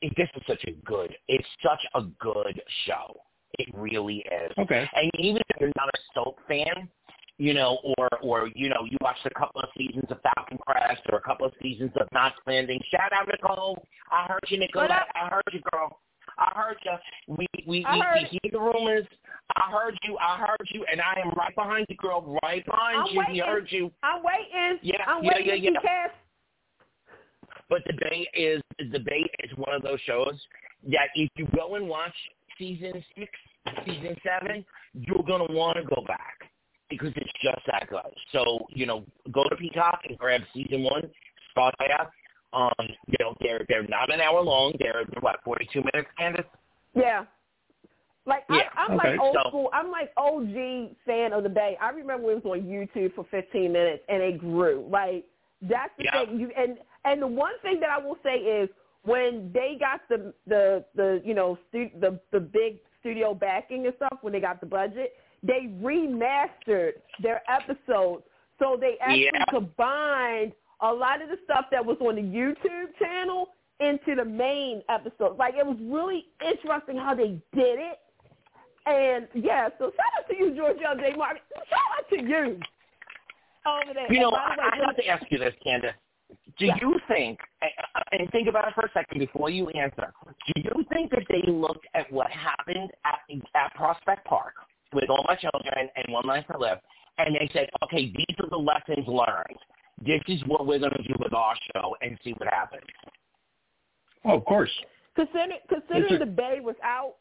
[0.02, 1.16] it, this is such a good.
[1.28, 3.22] It's such a good show.
[3.60, 4.52] It really is.
[4.58, 4.88] Okay.
[4.96, 6.90] And even if you're not a soap fan,
[7.38, 11.02] you know, or or you know, you watched a couple of seasons of Falcon Crest
[11.12, 12.80] or a couple of seasons of Knots Landing.
[12.92, 13.84] Shout out Nicole.
[14.12, 14.84] I heard you, Nicole.
[14.84, 16.00] I heard you, girl.
[16.38, 17.36] I heard you.
[17.38, 19.06] We we I we, heard we hear the rumors.
[19.56, 20.18] I heard you.
[20.18, 22.40] I heard you, and I am right behind you, girl.
[22.44, 23.20] Right behind I'm you.
[23.20, 23.34] waiting.
[23.34, 23.92] We heard you.
[24.04, 24.80] I'm waiting.
[24.82, 26.08] Yeah, I'm yeah, waiting yeah, yeah.
[27.70, 28.62] But the Bay is
[28.92, 30.40] the Bay is one of those shows
[30.90, 32.14] that if you go and watch
[32.58, 33.32] season six,
[33.86, 36.50] season seven, you're gonna want to go back
[36.90, 38.14] because it's just that good.
[38.32, 41.10] So you know, go to Peacock and grab season one.
[41.52, 42.12] Start there.
[42.54, 42.72] Um,
[43.08, 44.74] you know, they're they're not an hour long.
[44.80, 46.46] They're, they're what forty two minutes, Candace.
[46.96, 47.26] Yeah.
[48.26, 49.12] Like Yeah, I, I'm okay.
[49.12, 49.70] like old So- school.
[49.74, 51.78] I'm like OG fan of the Bay.
[51.82, 54.86] I remember when it was on YouTube for 15 minutes and it grew.
[54.90, 55.26] Like
[55.62, 56.26] that's the Yeah.
[56.26, 56.40] thing.
[56.40, 58.70] You and and the one thing that I will say is
[59.04, 63.96] when they got the the the you know stu- the the big studio backing and
[63.96, 66.92] stuff when they got the budget, they remastered
[67.24, 68.24] their episodes
[68.60, 69.46] so they actually Yeah.
[69.50, 70.52] combined
[70.82, 75.38] a lot of the stuff that was on the YouTube channel into the main episode.
[75.38, 78.00] Like it was really interesting how they did it.
[78.86, 81.16] And yeah, so shout out to you, Gregori J.
[81.16, 81.42] Martin.
[81.70, 82.60] Shout out to you
[83.66, 84.12] over there.
[84.12, 85.94] You know, I, way, I have to ask you this, Candace.
[86.58, 86.76] Do Yeah.
[86.82, 87.40] you think,
[88.12, 90.14] and think about it for a second before you answer,
[90.48, 93.20] do you think that they looked at what happened at,
[93.56, 94.54] at Prospect Park
[94.94, 96.80] with all my children and One Life to Live,
[97.18, 99.60] and they said, okay, these are the lessons learned.
[100.06, 102.84] This is what we're going to do with our show and see what happens.
[104.26, 104.72] Oh, of course.
[105.16, 107.16] Consider, considering a- the Bay was out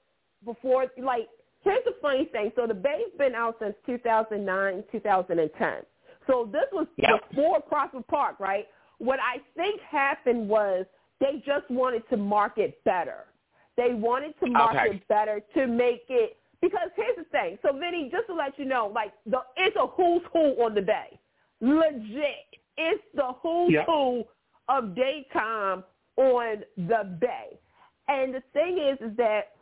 [0.44, 1.28] before, like,
[1.62, 2.52] here's the funny thing.
[2.56, 5.84] So the Bay's been out since 2009, 2010.
[6.26, 7.28] So this was Yep.
[7.30, 8.68] before Prospect Park, right?
[8.98, 10.86] What I think happened was
[11.18, 13.26] they just wanted to market better.
[13.76, 15.02] They wanted to market Okay.
[15.08, 17.58] better to make it because here's the thing.
[17.62, 20.82] So Vinny, just to let you know, like the it's a who's who on the
[20.82, 21.18] Bay.
[21.60, 22.59] Legit.
[22.80, 23.86] It's the who's Yep.
[23.86, 24.24] who
[24.68, 25.84] of daytime
[26.16, 27.58] on the Bay.
[28.08, 29.52] And the thing is, is that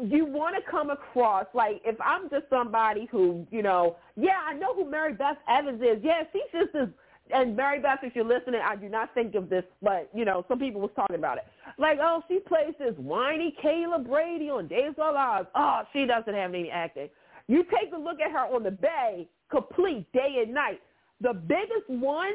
[0.00, 4.54] you want to come across like if I'm just somebody who, you know, yeah, I
[4.54, 6.02] know who Mary Beth Evans is.
[6.02, 6.88] Yeah, she's just this.
[7.32, 10.44] And Mary Beth, if you're listening, I do not think of this, but you know,
[10.48, 11.44] some people was talking about it.
[11.78, 15.48] Like, oh, she plays this whiny Kayla Brady on Days of Our Lives.
[15.54, 17.08] Oh, she doesn't have any acting.
[17.48, 20.80] You take a look at her on the Bay, complete day and night.
[21.20, 22.34] The biggest one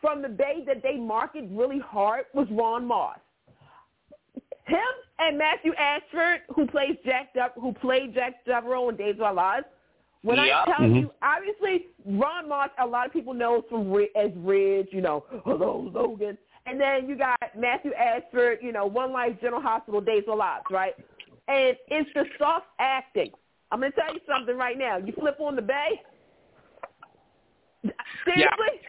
[0.00, 3.18] from the Bay that they marketed really hard was Ron Moss.
[4.66, 4.78] Him
[5.18, 9.34] and Matthew Ashford, who plays Jack Dev- who played Jack Deveraux in Days of Our
[9.34, 9.66] Lives.
[10.22, 10.46] When Yep.
[10.54, 11.00] I tell Mhm.
[11.00, 15.90] you, obviously Ron Moss, a lot of people know from as Ridge, you know, hello
[15.92, 20.30] Logan, and then you got Matthew Ashford, you know, One Life General Hospital, Days of
[20.30, 20.94] Our Lives, right?
[21.48, 23.32] And it's the soft acting.
[23.72, 24.98] I'm gonna tell you something right now.
[24.98, 26.02] You flip on the bay.
[28.24, 28.80] Seriously,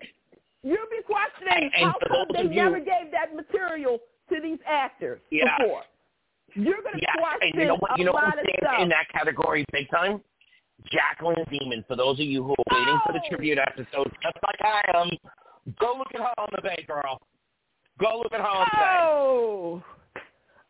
[0.63, 5.21] you'll be questioning And- how come they you- never gave that material to these actors
[5.29, 5.57] Yeah.
[5.57, 5.83] before.
[6.53, 7.97] You're gonna Yeah, question and you know what?
[7.97, 8.79] You know a who lot of stuff.
[8.79, 10.21] in that category big time?
[10.91, 11.85] Jacklyn Zeman.
[11.87, 13.29] For those of you who are waiting for the Oh!
[13.29, 15.09] tribute episode, just like I am,
[15.79, 17.21] go look at her on the bay, girl.
[17.99, 18.97] Go look at her on the bay.
[18.99, 19.83] Oh,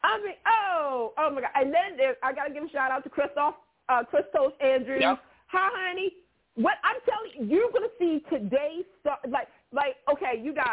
[0.03, 1.51] I mean, oh, oh my God!
[1.55, 3.55] And then there, I gotta give a shout out to Christoph,
[3.89, 5.01] uh, Kristos Andrews.
[5.01, 5.19] Yep.
[5.47, 6.13] Hi, honey.
[6.61, 10.65] What I'm telling you, you're gonna see today's star, like, like, okay, you got,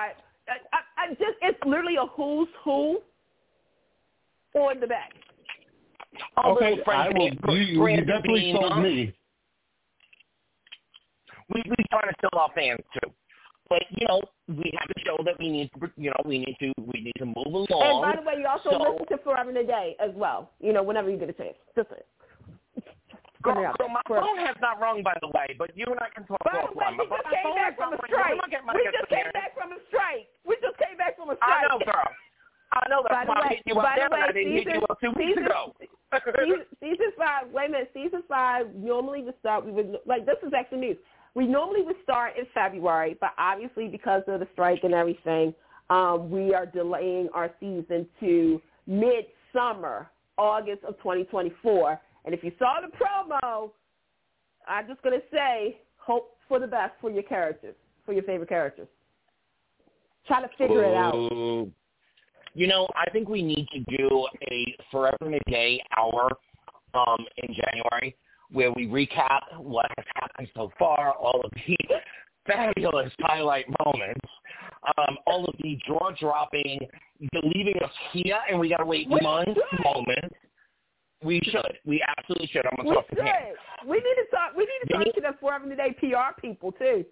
[0.49, 3.01] I, I, I just, it's literally a who's who
[4.55, 5.13] on the back.
[6.37, 7.55] Oh, Okay, little I will.
[7.55, 8.81] You, you, you definitely Bean, sold huh?
[8.81, 9.15] me.
[11.55, 13.11] We we trying to fill our fans too.
[13.69, 16.57] But you know, we have a show that we need to, you know, we need
[16.61, 17.67] to we need to move along.
[17.71, 20.51] And by the way, you also so- listen to Forever and a Day as well.
[20.61, 21.57] You know, whenever you get a chance.
[21.77, 21.89] Just
[23.43, 25.87] Girl, Put it out girl, my phone has not rung, by the way, but you
[25.87, 26.99] and I can talk By the way, offline.
[26.99, 28.35] we just came back from a strike.
[28.35, 30.27] Let me get my We just came back from a strike.
[30.45, 31.71] We just came back from a I strike.
[31.71, 32.09] know, girl.
[32.75, 34.73] I know that's the why I hit you up there, way, I didn't hit you
[34.75, 35.73] season- up two weeks season- ago.
[36.35, 37.49] season, season five.
[37.55, 37.91] Wait a minute.
[37.95, 39.65] Season five normally would start.
[39.65, 40.99] We would like this is actually news.
[41.35, 45.55] We normally would start in February, but obviously because of the strike and everything,
[45.91, 52.01] um, we are delaying our season to midsummer, August of 2024.
[52.25, 53.71] And if you saw the promo,
[54.69, 58.89] I'm just gonna say, hope for the best for your characters, for your favorite characters.
[60.27, 61.15] Try to figure it out.
[62.55, 66.31] You know, I think we need to do a Forever and a Day hour
[66.95, 68.17] um, in January
[68.51, 71.77] where we recap what has happened so far, all of the
[72.47, 74.27] fabulous highlight moments,
[74.97, 76.81] um, all of the jaw-dropping,
[77.33, 80.35] the leaving us here and we got to wait months moments.
[81.23, 81.79] We should.
[81.85, 82.65] We absolutely should.
[82.67, 83.17] I'm going We to talk should.
[83.19, 83.89] to him.
[83.89, 84.55] We need to talk.
[84.57, 87.05] We need to We talk to the Forever Today PR people too.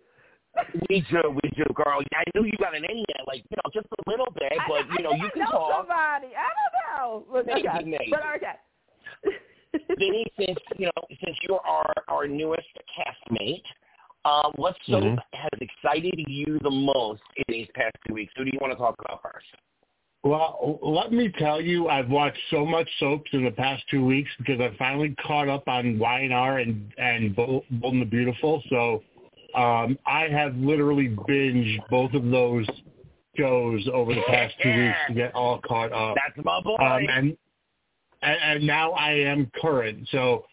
[0.88, 2.00] We do, we do, girl.
[2.14, 4.86] I knew you got an in yet, like, you know, just a little bit, but,
[4.88, 5.80] I you know, think you I can know talk.
[5.80, 7.24] Somebody, I don't know.
[7.30, 7.84] But, Maybe, okay.
[7.84, 8.11] maybe.
[8.11, 8.57] But okay.
[9.98, 13.62] Vinny, since you know, since you're our our newest castmate,
[14.24, 15.18] uh, what soap Mhm.
[15.34, 18.32] has excited you the most in these past two weeks?
[18.38, 19.46] Who do you want to talk about first?
[20.26, 24.28] Well, let me tell you, I've watched so much soaps in the past two weeks
[24.38, 28.60] because I finally caught up on Y&R and and Bold and the Beautiful.
[28.68, 29.04] So
[29.54, 32.66] um, I have literally binged both of those
[33.36, 36.16] shows over the past two weeks to get all caught up.
[36.16, 36.74] That's my boy.
[36.74, 37.36] Um, and,
[38.22, 40.08] and and now I am current.
[40.10, 40.44] So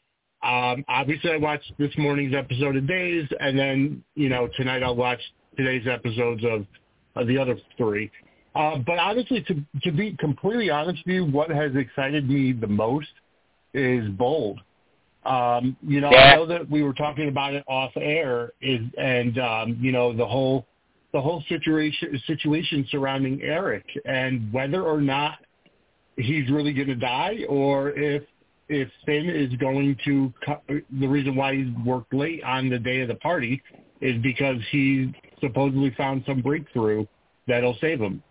[0.44, 4.96] um, obviously, I watched this morning's episode of Days, and then you know tonight I'll
[4.96, 5.22] watch
[5.58, 6.68] today's episodes of,
[7.16, 8.12] of the other three.
[8.56, 12.68] Uh, but honestly, to to be completely honest with you, what has excited me the
[12.68, 13.10] most
[13.74, 14.60] is Bold.
[15.26, 16.34] Um, you know, Yeah.
[16.34, 20.14] I know that we were talking about it off air, is and um, you know
[20.14, 20.68] the whole
[21.14, 25.40] the whole situation situation surrounding Eric and whether or not
[26.18, 28.24] he's really going to die or if
[28.70, 30.34] if Finn is going to
[31.00, 33.62] the reason why he worked late on the day of the party
[34.02, 37.06] is because he supposedly found some breakthrough
[37.48, 38.24] that'll save him.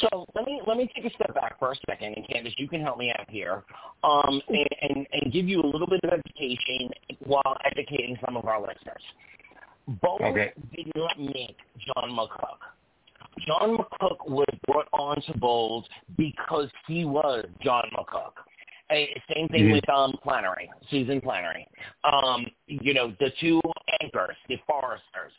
[0.00, 2.68] So let me let me take a step back for a second, and Candace, you
[2.68, 3.62] can help me out here,
[4.04, 6.88] um, and, and, and give you a little bit of education
[7.26, 9.02] while educating some of our listeners.
[10.00, 10.52] Bold Okay.
[10.74, 12.58] did not make John McCook.
[13.46, 18.32] John McCook was brought on to Bold because he was John McCook.
[18.90, 19.72] Eh, Same thing Mhm.
[19.72, 21.66] with um, Flannery, Susan Flannery.
[22.04, 23.60] Um, you know, the two
[24.02, 25.32] anchors, the Forresters,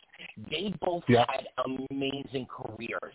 [0.50, 1.24] they both Yeah.
[1.28, 3.14] had amazing careers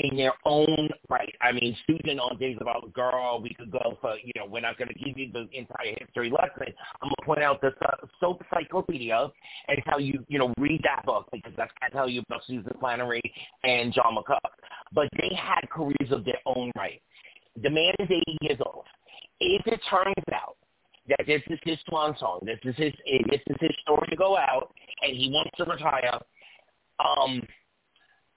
[0.00, 1.34] in their own right.
[1.40, 4.60] I mean, Susan on Days of Our Girl, we could go for, you know, we're
[4.60, 6.72] not going to give you the entire history lesson.
[7.02, 9.28] I'm going to point out the uh, soap cyclopedia
[9.68, 12.42] and tell you, you know, read that book because that's going to tell you about
[12.46, 13.22] Susan Flannery
[13.64, 14.38] and John McCook.
[14.92, 17.02] But they had careers of their own right.
[17.62, 18.84] The man is 80 years old.
[19.40, 20.56] If it turns out
[21.08, 22.92] that this is his swan song, this is his,
[23.30, 24.72] this is his story to go out,
[25.02, 26.18] and he wants to retire,
[27.00, 27.42] um,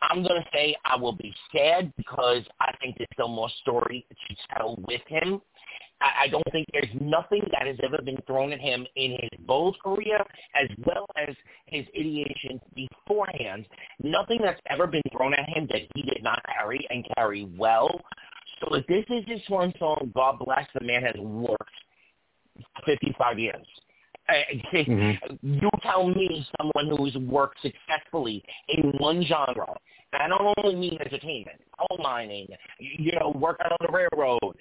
[0.09, 4.05] I'm going to say I will be sad because I think there's still more story
[4.09, 5.41] to tell with him.
[6.01, 9.39] I, I don't think there's nothing that has ever been thrown at him in his
[9.45, 10.19] bold career
[10.55, 11.35] as well as
[11.67, 13.65] his ideation beforehand.
[14.01, 18.01] Nothing that's ever been thrown at him that he did not carry and carry well.
[18.59, 21.71] So if this is his one song, God bless, the man has worked
[22.85, 23.65] 55 years.
[24.29, 24.33] Uh,
[25.41, 29.75] You tell me someone who's worked successfully in one genre.
[30.13, 32.47] And I don't only mean entertainment, coal mining,
[32.79, 34.55] you know, working on the railroad,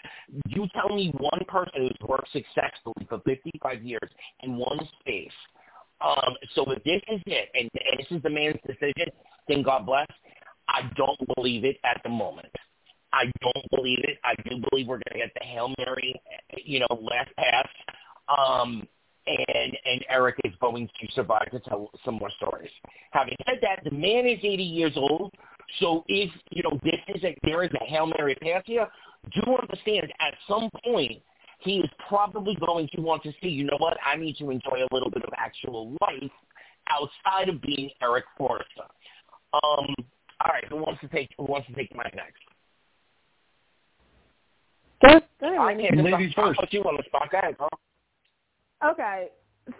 [0.47, 4.11] You tell me one person who's worked successfully for 55 years
[4.41, 5.31] in one space.
[6.01, 9.09] Um, so if this is it, and, and this is the man's decision,
[9.47, 10.09] then God bless.
[10.69, 12.49] I don't believe it at the moment.
[13.13, 14.19] I don't believe it.
[14.25, 16.15] I do believe we're going to get the Hail Mary,
[16.65, 17.69] you know, last pass.
[18.29, 18.89] Um,
[19.27, 22.71] and and Eric is going to survive to tell some more stories.
[23.11, 25.33] Having said that, the man is 80 years old,
[25.81, 28.89] so if you know this is a there is a hail mary pass here,
[29.33, 31.23] do understand at some point
[31.61, 33.49] he is probably going to want to see.
[33.49, 33.97] You know what?
[34.05, 36.31] I need to enjoy a little bit of actual life
[36.89, 38.89] outside of being Eric Forrester.
[39.55, 39.95] Um,
[40.41, 42.43] all right, who wants to take who wants to take the mic next?
[45.05, 46.61] Go, go ahead, I can't Ladies I'll first.
[46.61, 47.29] put you on the spot.
[47.31, 47.69] Go ahead, girl.
[48.85, 49.29] Okay,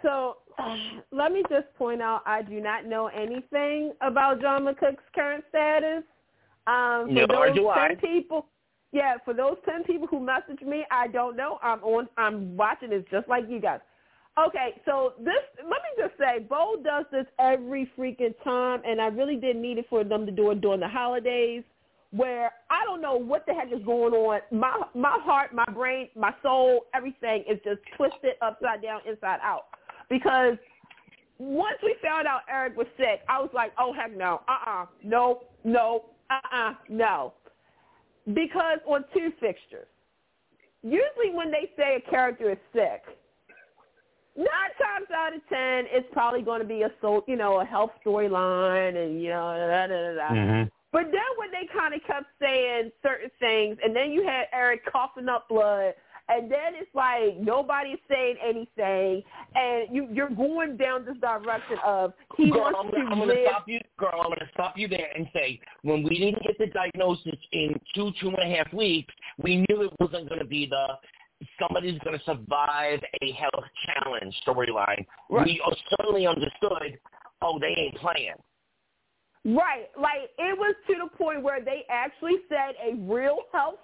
[0.01, 0.37] so
[1.11, 6.03] let me just point out I do not know anything about John McCook's current status.
[6.65, 7.89] Um, for Nor those do I.
[7.89, 8.47] ten people,
[8.91, 11.59] yeah, for those ten people who messaged me, I don't know.
[11.61, 12.07] I'm on.
[12.17, 13.79] I'm watching this just like you guys.
[14.47, 19.07] Okay, so this let me just say, Bo does this every freaking time, and I
[19.07, 21.63] really didn't need it for them to do it during the holidays,
[22.15, 24.41] where I don't know what the heck is going on.
[24.51, 29.65] My my heart, my brain, my soul, everything is just twisted upside down, inside out.
[30.09, 30.57] Because
[31.39, 34.85] once we found out Eric was sick, I was like, oh heck no, uh uh
[35.03, 37.33] no, no, uh uh no,
[38.27, 39.87] because on two fixtures,
[40.83, 43.01] usually when they say a character is sick
[44.35, 44.47] nine
[44.81, 47.91] times out of ten, it's probably going to be a so you know a health
[48.05, 50.35] storyline, and you know da da da da.
[50.35, 50.69] Mm-hmm.
[50.93, 54.81] But then when they kind of kept saying certain things, and then you had Eric
[54.89, 55.95] coughing up blood,
[56.29, 59.23] and then it's like nobody's saying anything,
[59.55, 63.19] and you you're going down this direction of he girl, I'm wants gonna, to I'm
[63.19, 63.47] gonna live.
[63.49, 64.21] stop you, girl.
[64.23, 68.11] I'm gonna stop you there and say when we didn't get the diagnosis in two,
[68.21, 70.87] two and a half weeks, we knew it wasn't going to be the
[71.59, 75.05] somebody's going to survive a health challenge storyline.
[75.29, 75.45] Right.
[75.45, 75.61] We
[75.97, 76.97] certainly understood.
[77.41, 78.35] Oh, they ain't playing.
[79.45, 79.89] Right.
[79.99, 83.79] Like it was to the point where they actually said a real health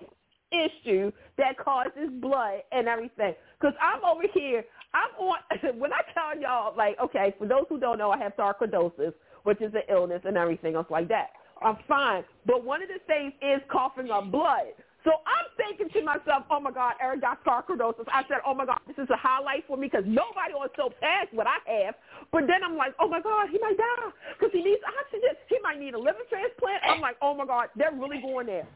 [0.51, 3.33] issue that causes blood and everything.
[3.59, 4.63] Because I'm over here,
[4.93, 5.39] I'm on,
[5.79, 9.13] when I tell y'all, like, okay, for those who don't know, I have sarcoidosis,
[9.43, 11.27] which is an illness and everything else like that.
[11.61, 12.23] I'm fine.
[12.45, 14.73] But one of the things is coughing up blood.
[15.03, 18.03] So I'm thinking to myself, oh my God, Eric got sarcoidosis.
[18.11, 20.91] I said, oh my God, this is a highlight for me because nobody on so
[20.99, 21.95] past what I have.
[22.31, 25.39] But then I'm like, oh my God, he might die because he needs oxygen.
[25.47, 26.83] He might need a liver transplant.
[26.83, 28.67] I'm like, oh my God, they're really going there.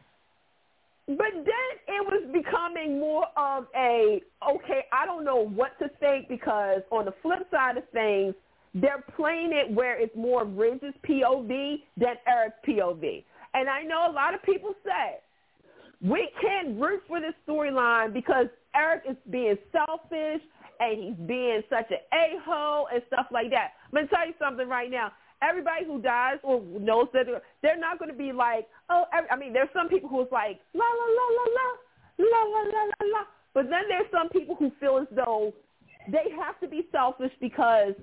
[1.06, 6.28] But then it was becoming more of a, okay, I don't know what to think
[6.28, 8.34] because on the flip side of things,
[8.74, 13.22] they're playing it where it's more Ridge's POV than Eric's POV.
[13.52, 15.20] And I know a lot of people say,
[16.04, 20.42] we can't root for this storyline because Eric is being selfish
[20.78, 23.72] and he's being such an a-hole and stuff like that.
[23.86, 25.12] I'm going to tell you something right now.
[25.42, 29.30] Everybody who dies or knows that they're, they're not going to be like, oh, every,
[29.30, 32.84] I mean, there's some people who's like, la, la, la, la, la, la, la, la,
[32.84, 33.24] la, la.
[33.54, 35.54] But then there's some people who feel as though
[36.10, 37.94] they have to be selfish because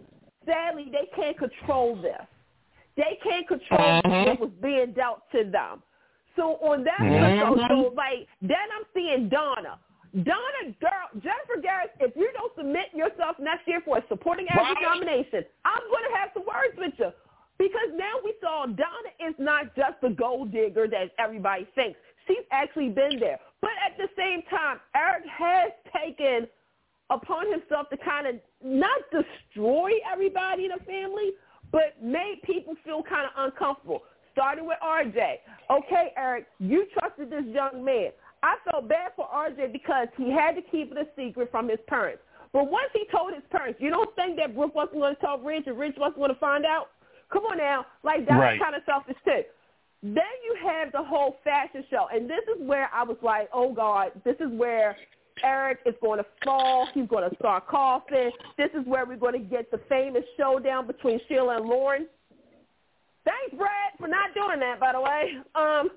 [0.46, 2.26] sadly they can't control this.
[2.98, 4.30] They can't control mm-hmm.
[4.30, 5.84] what was being dealt to them.
[6.36, 7.40] So on that Mhm.
[7.40, 9.80] so, so like then I'm seeing Donna.
[10.24, 14.76] Donna girl Jennifer Gareis, if you don't submit yourself next year for a supporting actress
[14.76, 15.00] Right.
[15.00, 17.14] nomination, I'm gonna have some words with you.
[17.58, 22.00] Because now we saw Donna is not just the gold digger that everybody thinks.
[22.28, 23.40] She's actually been there.
[23.62, 26.48] But at the same time, Eric has taken
[27.10, 31.34] upon himself to kind of not destroy everybody in the family,
[31.72, 34.04] but made people feel kind of uncomfortable.
[34.34, 35.36] Starting with RJ.
[35.70, 38.12] Okay, Eric, you trusted this young man.
[38.44, 41.80] I felt bad for RJ because he had to keep it a secret from his
[41.88, 42.22] parents.
[42.54, 45.38] But once he told his parents, you don't think that Brooke wasn't going to tell
[45.38, 46.88] Ridge and Ridge wasn't going to find out?
[47.32, 47.86] Come on now.
[48.04, 48.60] Like, that's Right.
[48.60, 49.44] kind of selfish too.
[50.04, 52.08] Then you have the whole fashion show.
[52.12, 54.98] And this is where I was like, oh, God, this is where
[55.44, 56.88] Eric is going to fall.
[56.94, 58.32] He's going to start coughing.
[58.58, 62.08] This is where we're going to get the famous showdown between Sheila and Lauren.
[63.26, 65.38] Thanks, Brad, for not doing that, by the way.
[65.56, 65.92] Um,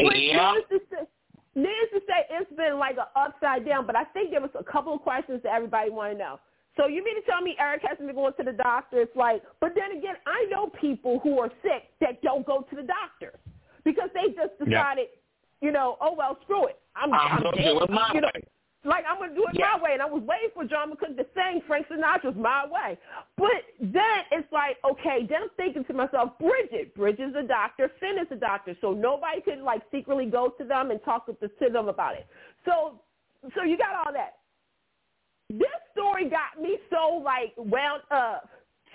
[0.00, 0.52] Yeah.
[0.52, 1.06] needless to say,
[1.54, 3.86] needless to say, it's been like an upside down.
[3.86, 6.40] But I think there was a couple of questions that everybody want to know.
[6.76, 9.00] So you mean to tell me Eric hasn't been going to the doctor?
[9.00, 12.76] It's like, but then again, I know people who are sick that don't go to
[12.76, 13.32] the doctor
[13.84, 14.66] because they just Yeah.
[14.82, 15.08] decided,
[15.60, 16.78] you know, oh well, screw it.
[16.94, 17.64] I'm, I'm I'm gonna dead.
[17.74, 18.30] do it my you know.
[18.88, 21.26] Like I'm gonna do it my way, and I was waiting for John McCook to
[21.34, 22.98] sing Frank Sinatra's "My Way."
[23.36, 28.16] But then it's like, okay, then I'm thinking to myself, Bridget, Bridget's a doctor, Finn
[28.18, 31.36] is a doctor, so nobody could like secretly go to them and talk to,
[31.70, 32.26] them about it.
[32.64, 33.00] So
[33.54, 34.36] so you got all that.
[35.50, 38.48] This story got me so like wound up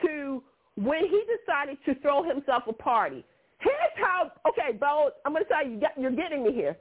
[0.03, 0.43] to
[0.75, 3.23] when he decided to throw himself a party.
[3.59, 4.31] Here's how.
[4.49, 6.77] Okay, Bo, I'm going to tell you, you're getting me here.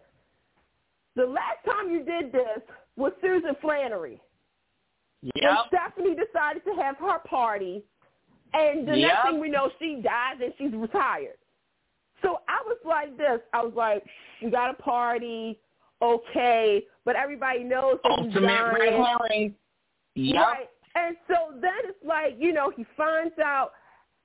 [1.15, 2.63] The last time you did this
[2.97, 4.21] was Susan Flannery.
[5.23, 5.35] Yep.
[5.45, 7.85] When Stephanie decided to have her party,
[8.55, 9.09] and the Yep.
[9.09, 11.39] next thing we know, she dies and she's retired.
[12.23, 13.41] So I was like this.
[13.53, 14.05] I was like,
[14.41, 15.59] you got a party,
[16.01, 19.21] okay, but everybody knows that he's Ultimate dying.
[19.31, 19.55] red.
[20.15, 20.47] Yep.
[20.47, 20.69] Right.
[20.95, 23.73] And so then it's like, you know, he finds out.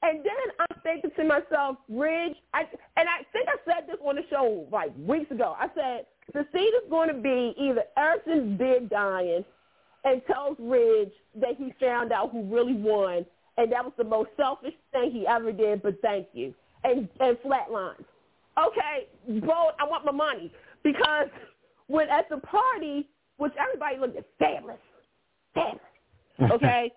[0.04, 2.62] And then I'm thinking to myself, Ridge, I,
[2.98, 5.56] and I think I said this on the show like weeks ago.
[5.58, 9.44] I said, the scene is going to be either Erickson's bid dying
[10.04, 13.26] and tells Ridge that he found out who really won,
[13.58, 17.38] and that was the most selfish thing he ever did, but thank you, and, and
[17.40, 18.06] flatlines.
[18.58, 19.08] Okay,
[19.46, 20.52] Bo, I want my money.
[20.84, 21.28] Because
[21.88, 24.78] when at the party, which everybody looked at, fabulous,
[25.54, 25.82] fabulous,
[26.54, 26.92] okay?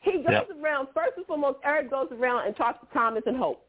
[0.00, 0.48] He goes Yep.
[0.62, 3.67] around, first and foremost, Eric goes around and talks to Thomas and Hope.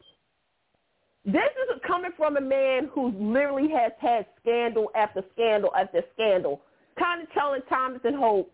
[1.32, 6.62] This is coming from a man who literally has had scandal after scandal after scandal,
[6.98, 8.52] kind of telling Thomas and Hope,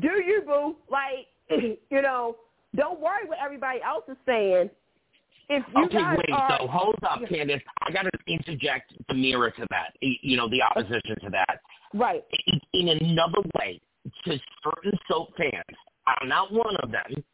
[0.00, 0.76] do you, boo?
[0.88, 1.26] Like,
[1.90, 2.36] you know,
[2.74, 4.70] don't worry what everybody else is saying.
[5.50, 6.30] If you Okay, guys wait.
[6.32, 7.60] are, So hold up, Candace.
[7.82, 9.92] I got to interject the mirror to that.
[10.00, 11.60] You know, the opposition to that.
[11.92, 12.24] right,
[12.72, 13.80] In- another way,
[14.24, 17.24] to certain soap fans, I'm not one of them,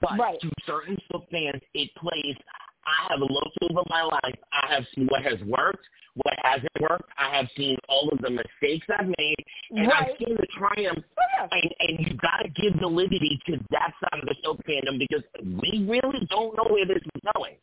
[0.00, 0.40] but Right.
[0.40, 2.36] to certain soap fans, it plays.
[2.86, 4.34] I have looked over my life.
[4.52, 7.10] I have seen what has worked, what hasn't worked.
[7.18, 9.36] I have seen all of the mistakes I've made,
[9.70, 10.08] and Right.
[10.10, 11.04] I've seen the triumph.
[11.18, 11.48] Oh, yeah.
[11.52, 15.22] And, and you've got to give validity to that side of the soap fandom because
[15.42, 17.54] we really don't know where this is going.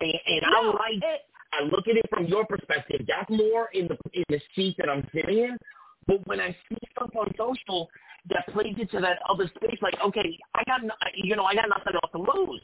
[0.00, 1.22] And, and I like it-
[1.52, 3.00] I look at it from your perspective.
[3.08, 5.58] That's more in the in the seat that I'm sitting in.
[6.06, 7.88] But when I see stuff on social
[8.28, 10.80] that plays into that other space, like okay, I got
[11.14, 12.62] you know I got nothing else to lose.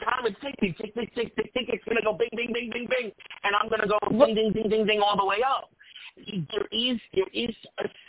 [0.00, 1.68] Time is ticking, tick tick tick tick tick.
[1.68, 3.12] It's gonna go bing bing bing bing bing,
[3.44, 5.70] and I'm gonna go ding ding ding ding ding all the way up.
[6.16, 7.54] There is there is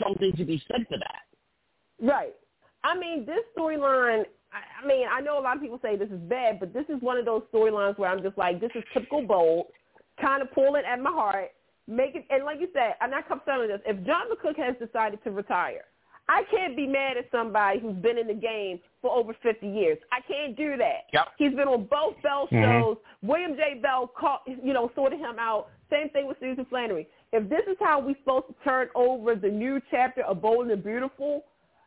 [0.02, 1.24] something to be said for that.
[2.02, 2.34] Right.
[2.84, 4.24] I mean, this storyline.
[4.52, 6.86] I I mean, I know a lot of people say this is bad, but this
[6.90, 9.68] is one of those storylines where I'm just like, this is typical bold,
[10.20, 11.52] kind of pulling at my heart,
[11.90, 12.26] make it.
[12.30, 15.32] And like you said, and I kept telling this: if John McCook has decided to
[15.32, 15.86] retire,
[16.30, 19.98] I can't be mad at somebody who's been in the game for over 50 years.
[20.11, 21.10] I can't do that.
[21.11, 21.28] Yep.
[21.38, 22.98] He's been on both Bell shows.
[22.98, 22.98] Mhm.
[23.24, 23.80] William J.
[23.82, 25.70] Bell, caught, you know, sorted him out.
[25.90, 27.07] Same thing with Susan Flannery.
[27.34, 30.84] If this is how we're supposed to turn over the new chapter of Bold and
[30.84, 31.45] Beautiful,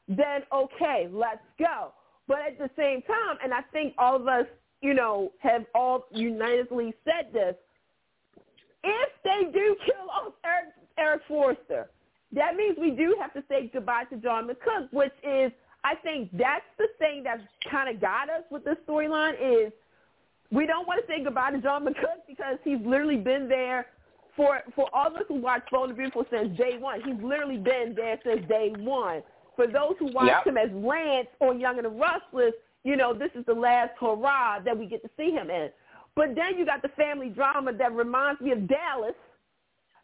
[0.09, 1.93] then okay, let's go.
[2.27, 4.47] But at the same time, and I think all of us,
[4.81, 7.55] you know, have all unitedly said this,
[8.85, 11.91] if they do kill off Eric, Eric Forrester,
[12.33, 15.53] that means we do have to say goodbye to John McCook, which is,
[15.85, 19.73] I think that's the thing that's kind of got us with this storyline is
[20.51, 23.87] we don't want to say goodbye to John McCook because he's literally been there
[24.37, 27.03] for for all of us who watch Bold and Beautiful since day one.
[27.03, 29.23] He's literally been there since day one.
[29.57, 30.47] For those who watch Yep.
[30.47, 32.55] him as Lance on Young and the Restless,
[32.85, 35.71] you know this is the last hurrah that we get to see him in.
[36.14, 39.14] But then you got the family drama that reminds me of Dallas.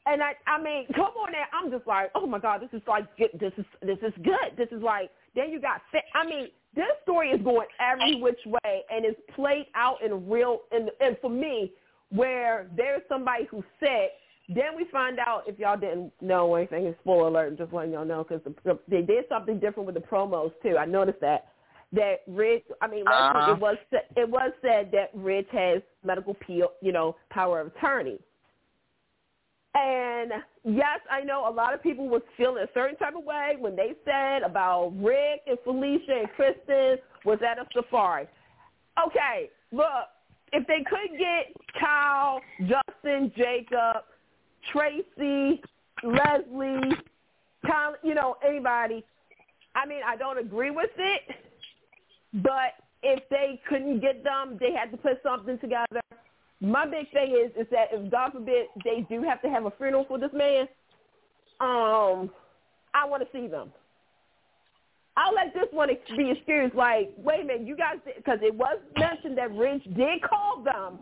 [0.06, 1.44] And I, I mean, come on now.
[1.52, 4.56] I'm just like, oh my God, this is like, this is this is good.
[4.56, 5.82] This is like, then you got,
[6.14, 10.60] I mean, this story is going every which way, and it's played out in real,
[10.72, 11.72] and and for me,
[12.10, 14.12] where there's somebody who's sick,
[14.48, 16.94] then we find out if y'all didn't know anything.
[17.00, 20.52] Spoiler alert, just letting y'all know because the, they did something different with the promos
[20.62, 20.78] too.
[20.78, 21.48] I noticed that
[21.92, 22.62] that Ridge.
[22.80, 23.52] I mean, last Uh-huh.
[23.52, 23.76] week it was
[24.16, 28.18] it was said that Ridge has medical peel, you know, power of attorney.
[29.74, 30.32] And
[30.64, 33.76] yes, I know a lot of people was feeling a certain type of way when
[33.76, 38.26] they said about Rick and Felicia and Kristen was at a safari.
[39.06, 40.08] Okay, look,
[40.52, 44.04] if they could get Kyle, Justin, Jacob,
[44.72, 45.62] Tracy,
[46.02, 46.96] Leslie,
[47.66, 49.04] Kyle, you know, anybody,
[49.76, 51.36] I mean, I don't agree with it,
[52.34, 56.00] but if they couldn't get them, they had to put something together.
[56.60, 59.70] My big thing is is that if God forbid they do have to have a
[59.72, 60.62] funeral for this man,
[61.60, 62.30] um,
[62.94, 63.72] I want to see them.
[65.16, 66.74] I'll let this one be excused.
[66.74, 71.00] Like, wait a minute, you guys, because it was mentioned that Ridge did call them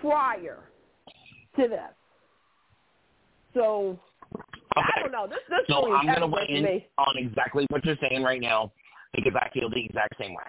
[0.00, 0.58] prior
[1.56, 1.78] to this.
[3.54, 3.98] So
[4.76, 5.26] I don't know.
[5.26, 6.86] This this So is I'm going to everywhere weigh in me.
[6.98, 8.72] on exactly what you're saying right now
[9.14, 10.44] because I feel the exact same way.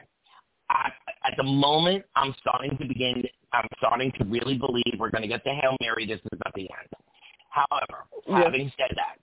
[0.69, 0.89] I,
[1.25, 3.23] at the moment, I'm starting to begin.
[3.51, 6.05] I'm starting to really believe we're going to get the hail mary.
[6.05, 6.89] This is at the end.
[7.49, 8.43] However, Yeah.
[8.43, 9.17] having said that,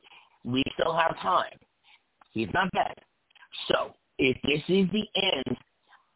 [0.45, 1.59] we still have time.
[2.33, 2.95] He's not dead.
[3.67, 5.57] So if this is the end,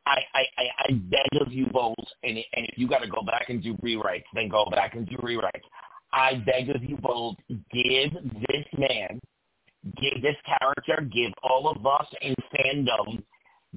[0.07, 3.23] I I, I, I beg of you both, and and if you got to go
[3.23, 5.65] back and do rewrites, then go back and do rewrites.
[6.13, 8.13] I beg of you both, give
[8.49, 9.21] this man,
[10.01, 13.23] give this character, give all of us in fandom,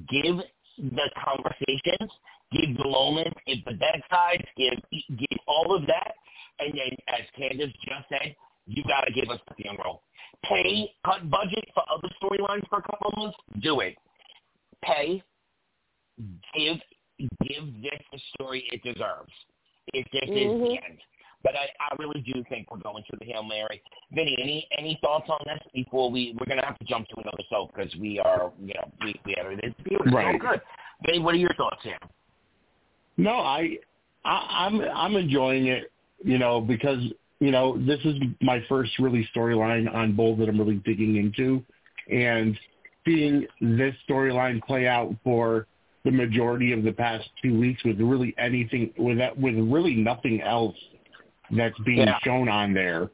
[0.09, 0.37] give
[0.77, 2.11] the conversations,
[2.51, 4.79] give the moments, give the bedsides, give
[5.17, 6.13] give all of that,
[6.59, 8.35] and then as Candace just said,
[8.65, 10.03] you got to give us the funeral.
[10.43, 13.95] Pay, cut budget for other storylines for a couple of months, do it.
[14.83, 15.23] Pay,
[16.55, 16.77] give
[17.41, 19.33] give this the story it deserves.
[19.93, 20.53] If this Mhm.
[20.53, 21.01] is the end.
[21.43, 23.81] But I, I really do think we're going to the Hail Mary.
[24.11, 27.43] Vinny, any any thoughts on this before we we're gonna have to jump to another
[27.49, 29.59] soap because we are you know we we have it.
[29.63, 30.11] It's beautiful.
[30.11, 30.39] Right.
[30.39, 30.61] good.
[31.05, 31.99] Vinny, what are your thoughts here?
[33.17, 33.77] No, I,
[34.25, 35.91] I I'm I'm enjoying it.
[36.23, 36.99] You know because
[37.39, 41.63] you know this is my first really storyline on Bull that I'm really digging into,
[42.11, 42.57] and
[43.05, 45.67] seeing this storyline play out for
[46.03, 50.41] the majority of the past two weeks with really anything with that with really nothing
[50.41, 50.75] else
[51.51, 52.19] that's being Yeah.
[52.23, 53.09] shown on there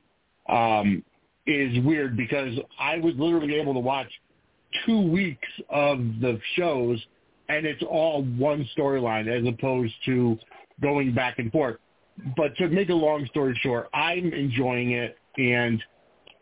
[0.49, 1.03] um,
[1.45, 4.11] is weird because I was literally able to watch
[4.85, 7.03] two weeks of the shows
[7.49, 10.38] and it's all one storyline as opposed to
[10.81, 11.77] going back and forth.
[12.38, 15.84] But to make a long story short, I'm enjoying it and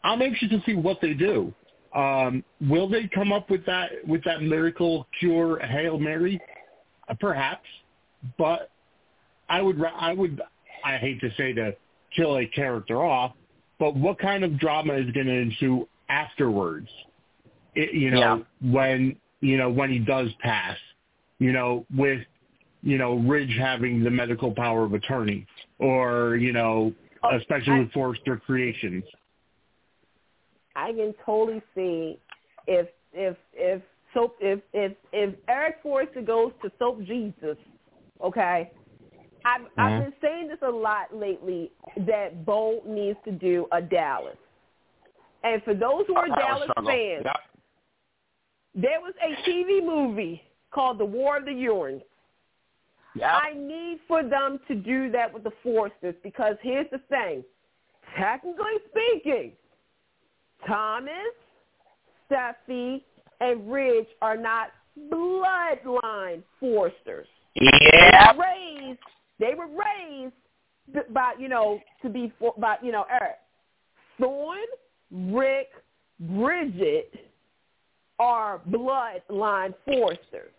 [0.04, 1.54] I'm anxious to see what they do.
[1.96, 6.40] Um, will they come up with that with that miracle cure Hail Mary?
[7.10, 7.66] Uh, perhaps,
[8.38, 8.72] but
[9.50, 10.42] I would ra- I would
[10.84, 11.76] I hate to say to
[12.16, 13.34] kill a character off,
[13.80, 16.90] but what kind of drama is going to ensue afterwards?
[17.76, 20.78] It, you know, when you know when he does pass,
[21.40, 22.22] you know, with
[22.84, 25.46] you know Ridge having the medical power of attorney,
[25.80, 26.94] or you know,
[27.24, 29.04] Oh, especially I- with Forrester Creations.
[30.76, 32.18] I can totally see
[32.68, 33.82] if if if
[34.14, 37.58] soap if if if Eric Forrester goes to Soap Jesus,
[38.24, 38.72] okay.
[39.46, 40.04] I've I've Mhm.
[40.04, 44.38] been saying this a lot lately that Bo needs to do a Dallas.
[45.44, 46.92] And for those who are Power Dallas struggle.
[46.92, 47.42] fans, Yep.
[48.76, 52.04] there was a TV movie called The War of the Ewings.
[53.16, 53.30] Yep.
[53.30, 57.44] I need for them to do that with the Forresters because here's the thing.
[58.16, 59.58] Technically speaking,
[60.66, 61.34] Thomas,
[62.30, 63.04] Steffy,
[63.42, 64.72] and Ridge are not
[65.10, 67.28] bloodline Forresters.
[67.56, 68.38] Yep.
[68.38, 69.00] Raised,
[69.42, 70.34] they were raised
[71.14, 73.38] by, you know, to be for, by, you know, Eric.
[74.20, 74.58] Thorne,
[75.12, 75.70] Rick,
[76.20, 77.14] Bridget
[78.20, 80.54] are bloodline Forresters.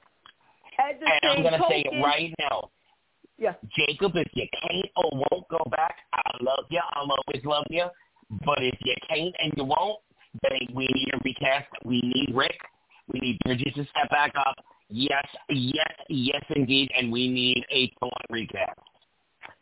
[0.79, 2.71] At the And I'm gonna say it right now.
[3.39, 3.55] Yeah.
[3.77, 6.81] Jacob, if you can't or won't go back, I love you.
[6.95, 7.87] I'll always love you.
[8.45, 10.01] But if you can't and you won't,
[10.43, 11.69] then we need a recast.
[11.85, 12.59] We need Rick.
[13.13, 14.57] We need Bridget to step back up.
[14.93, 16.91] Yes, yes, yes, indeed.
[16.97, 18.79] And we need a Thorne recast.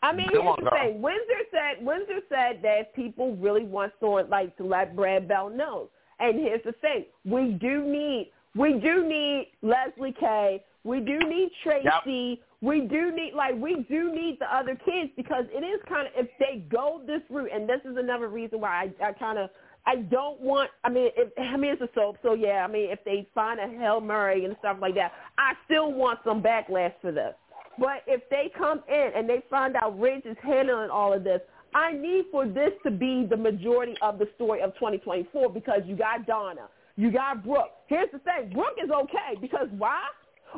[0.03, 0.81] I mean, Come here's on, the girl.
[0.81, 1.03] thing.
[1.03, 5.91] Windsor said Windsor said that people really want Thorne like to let Brad Bell know.
[6.19, 10.63] And here's the thing: we do need we do need Lesli Kay.
[10.85, 12.41] We do need Tracy.
[12.63, 16.13] We do need like we do need the other kids because it is kind of
[16.17, 19.51] if they go this route, and this is another reason why I, I kind of
[19.87, 20.71] I don't want.
[20.85, 22.65] I mean, if, I mean it's a soap, so yeah.
[22.65, 26.21] I mean, if they find a Hail Murray and stuff like that, I still want
[26.25, 27.35] some backlash for this.
[27.79, 31.41] But if they come in and they find out Ridge is handling all of this,
[31.75, 35.97] I need for this to be the majority of the story of 2024 because you
[35.97, 37.71] got Donna, you got Brooke.
[37.87, 40.01] Here's the thing: Brooke is okay because why?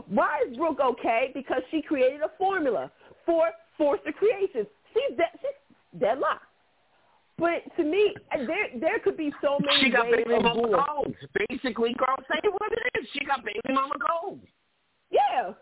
[0.08, 1.30] Why is Brooke okay?
[1.34, 2.90] Because she created a formula
[3.26, 4.66] for Forrester Creations.
[4.92, 6.46] She's de- she's deadlocked.
[7.42, 8.14] But to me,
[8.46, 10.72] there there could be so many She got ways baby mama doing.
[10.72, 11.14] gold.
[11.48, 13.08] Basically, girl, say what it is.
[13.12, 14.38] She got baby mama gold.
[15.10, 15.52] Yeah.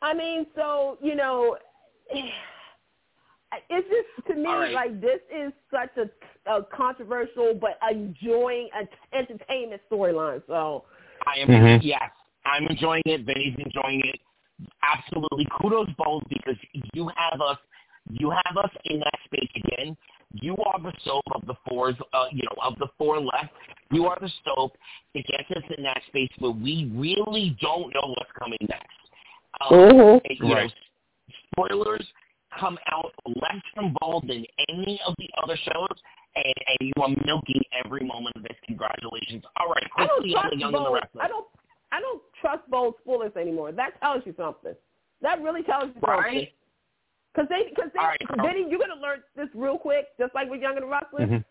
[0.00, 1.56] I mean, so, you know,
[2.14, 4.72] it's just, to me, All right.
[4.72, 10.42] like, this is such a, a controversial but enjoying an entertainment storyline.
[10.46, 10.84] So,
[11.26, 11.80] I am Mhm.
[11.82, 12.10] yes,
[12.46, 13.22] I'm enjoying it.
[13.22, 14.20] Vinny's enjoying it.
[14.82, 16.56] Absolutely, kudos both because
[16.94, 17.58] you have us,
[18.10, 19.96] you have us in that space again.
[20.34, 23.52] You are the soap of the fours, uh, you know, of the four left.
[23.90, 24.76] You are the soap
[25.14, 28.86] that gets us in that space where we really don't know what's coming next.
[29.60, 30.20] Um, Mhm.
[30.24, 30.68] and, you know,
[31.52, 32.06] spoilers
[32.58, 36.02] come out less involved than any of the other shows,
[36.34, 38.56] and, and you are milking every moment of this.
[38.66, 39.44] Congratulations!
[39.56, 40.94] All right, I don't quickly on trust the young and the bold.
[40.94, 41.24] restless.
[41.24, 41.46] I don't,
[41.92, 43.72] I don't trust bold spoilers anymore.
[43.72, 44.74] That tells you something.
[45.20, 46.46] That really tells you something.
[47.36, 47.48] Right?
[47.48, 48.48] Because they, because they, All right, Carl.
[48.48, 51.28] Vinny, you're gonna learn this real quick, just like with Young and the Restless.
[51.28, 51.44] Mhm.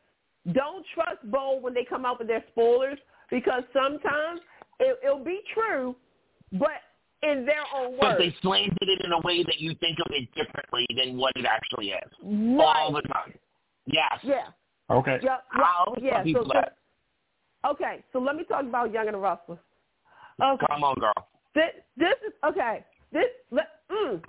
[0.54, 2.98] Don't trust Bo when they come out with their spoilers
[3.30, 4.42] because sometimes
[4.80, 5.96] it, it'll be true,
[6.54, 6.82] but
[7.24, 10.12] in their own way But they slanted it in a way that you think of
[10.12, 12.12] it differently than what it actually is.
[12.24, 12.76] right.
[12.78, 13.38] All the time.
[13.86, 14.20] Yes.
[14.24, 14.48] Yeah.
[14.90, 15.20] Okay.
[15.22, 15.38] Yeah.
[15.54, 16.24] I'll yeah.
[16.34, 18.04] So, so, okay.
[18.12, 19.60] So let me talk about Young and the Restless.
[20.42, 20.66] Okay.
[20.68, 21.14] Come on, girl.
[21.54, 22.84] This, this is okay.
[23.12, 23.26] This.
[23.52, 24.22] Let, mm.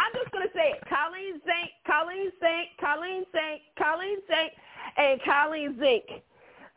[0.00, 0.82] I'm just gonna say it.
[0.88, 4.50] Colleen Zenk, Colleen Zenk, Colleen Zenk, Colleen Zenk,
[4.96, 6.22] and Colleen Zenk.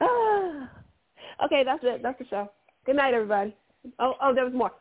[1.45, 2.01] okay, that's it.
[2.03, 2.51] That's the show.
[2.85, 3.55] Good night, everybody.
[3.99, 4.71] Oh, oh, there was more.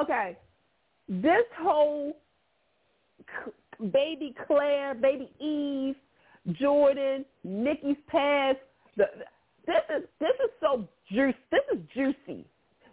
[0.00, 0.36] Okay,
[1.08, 2.16] this whole
[3.92, 5.96] baby Claire, baby Eve,
[6.52, 8.58] Jordan, Nikki's past.
[8.96, 9.06] The,
[9.66, 11.36] this is this is so juicy.
[11.50, 12.44] This is juicy.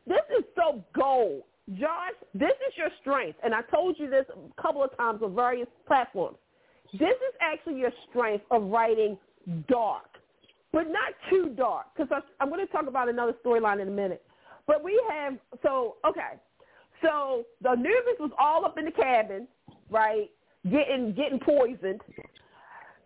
[0.08, 1.44] This is so gold.
[1.80, 5.36] Josh, this is your strength, and I told you this a couple of times on
[5.36, 6.38] various platforms.
[6.94, 9.18] This is actually your strength of writing
[9.70, 10.10] dark,
[10.74, 14.24] but not too dark, because I'm going to talk about another storyline in a minute.
[14.68, 16.40] But we have, so, okay,
[17.02, 19.48] so the Anubis was all up in the cabin,
[19.90, 20.30] right,
[20.70, 22.02] getting getting poisoned.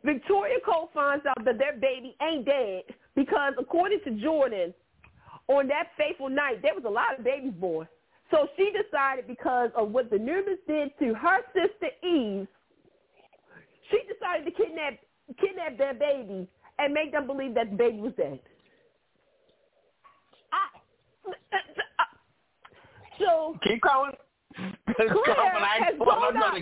[0.04, 2.84] Victoria Cole finds out that their baby ain't dead
[3.16, 4.74] because according to Jordan,
[5.48, 7.88] on that fateful night, there was a lot of babies born.
[8.32, 12.48] So she decided because of what the Nubis did to her sister Eve,
[13.92, 14.94] she decided to kidnap
[15.40, 16.48] kidnap their baby
[16.80, 18.40] and make them believe that the baby was dead.
[20.52, 20.80] I,
[23.20, 24.12] so Keep going.
[24.96, 25.10] Claire
[25.84, 26.56] has grown up.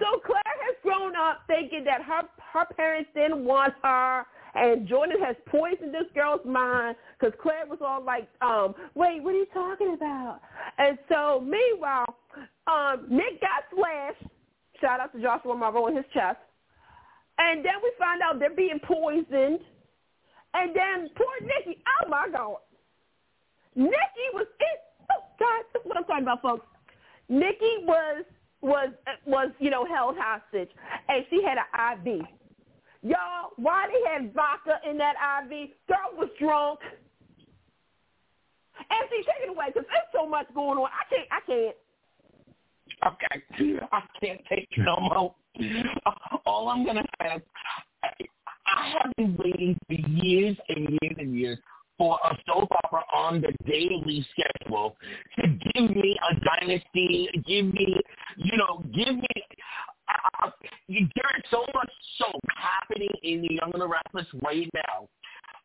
[0.00, 2.22] So Claire has grown up thinking that her
[2.52, 4.26] her parents didn't want her,
[4.58, 9.34] and Jordan has poisoned this girl's mind because Claire was all like, um, "Wait, what
[9.34, 10.40] are you talking about?"
[10.78, 12.16] And so, meanwhile,
[12.66, 14.24] um, Nick got slashed.
[14.80, 16.38] Shout out to Joshua Morrow in his chest.
[17.38, 19.60] And then we find out they're being poisoned.
[20.54, 22.56] And then poor Nikki, oh my God.
[23.74, 26.66] Nikki was in, oh God, that's what I'm talking about, folks.
[27.28, 28.24] Nikki was
[28.60, 28.88] was
[29.24, 30.70] was you know held hostage,
[31.08, 32.26] and she had an IV.
[33.02, 35.14] Y'all, why they had vodka in that
[35.44, 35.70] IV?
[35.86, 36.80] Girl was drunk.
[38.78, 40.88] And see, take it away because there's so much going on.
[40.88, 41.28] I can't.
[41.30, 41.76] I can't.
[43.06, 43.78] Okay.
[43.92, 45.34] I can't take no more.
[46.06, 47.42] Uh, all I'm gonna say is
[48.66, 51.58] I have been waiting for years and years and years
[51.96, 54.96] for a soap opera on the daily schedule
[55.36, 57.96] to give me a dynasty, give me,
[58.36, 59.28] you know, give me.
[60.08, 60.50] Uh,
[60.88, 65.08] there's so much soap happening in the Young and the Restless right now.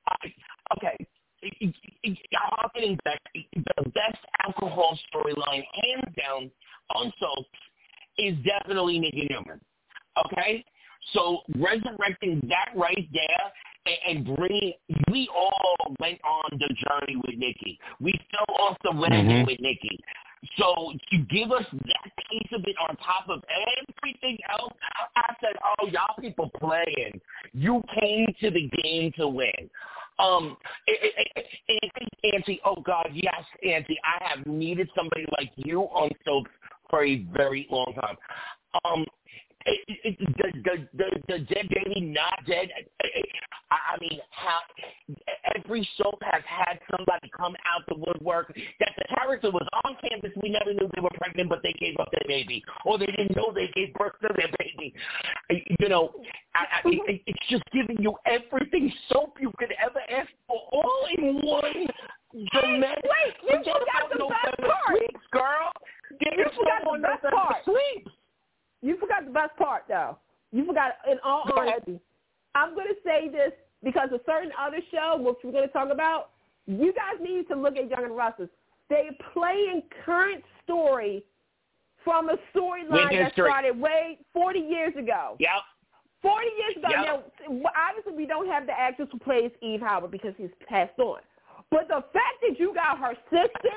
[0.08, 0.34] I,
[0.78, 0.98] okay,
[1.44, 3.20] I'm getting back.
[3.34, 6.52] The best alcohol storyline, hands down,
[6.96, 7.46] on soap,
[8.18, 9.60] is definitely Nikki Newman.
[10.26, 10.64] Okay,
[11.14, 13.52] so resurrecting that right there
[13.86, 14.74] and, and bringing,
[15.12, 17.80] we all went on the journey with Nikki.
[18.00, 19.48] We fell off the wagon Mhm.
[19.48, 20.00] with Nikki.
[20.58, 23.44] So to give us that piece of it on top of
[23.78, 24.74] everything else,
[25.16, 27.20] I said, "Oh, y'all people playing.
[27.54, 29.70] You came to the game to win."
[30.20, 30.58] Um,
[32.24, 36.48] Auntie, oh God, yes, Auntie, I have needed somebody like you on soap
[36.90, 38.18] for a very long time.
[38.86, 39.06] Um,
[39.66, 42.70] it, it, the, the the the dead baby not dead.
[43.02, 44.60] I, I mean, how
[45.56, 50.32] every soap has had somebody come out the woodwork that the character was on campus.
[50.42, 53.36] We never knew they were pregnant, but they gave up their baby, or they didn't
[53.36, 54.94] know they gave birth to their baby.
[55.80, 56.12] You know,
[56.56, 61.42] I, I, it's just giving you everything soap you could ever ask for, all in
[61.42, 61.88] one.
[62.52, 63.04] Dramatic.
[63.04, 64.90] wait, you forgot about the best part.
[64.90, 65.72] Sweeps, girl.
[66.20, 67.64] Give You forgot the best part.
[67.64, 68.12] Sweeps.
[68.84, 70.18] You forgot the best part, though.
[70.52, 72.00] You forgot, in all honesty.
[72.54, 73.52] I'm going to say this
[73.84, 76.32] because a certain other show, which we're going to talk about,
[76.68, 78.50] you guys need to look at Young and Restless.
[78.90, 81.24] They're playing current story
[82.04, 85.38] from a storyline that started way 40 years ago.
[85.40, 85.50] Yep.
[86.22, 86.90] 40 years ago.
[86.90, 87.34] Yep.
[87.50, 91.20] Now, obviously, we don't have the actress who plays Eve Howard because he's passed on.
[91.72, 93.76] But the fact that you got her sister,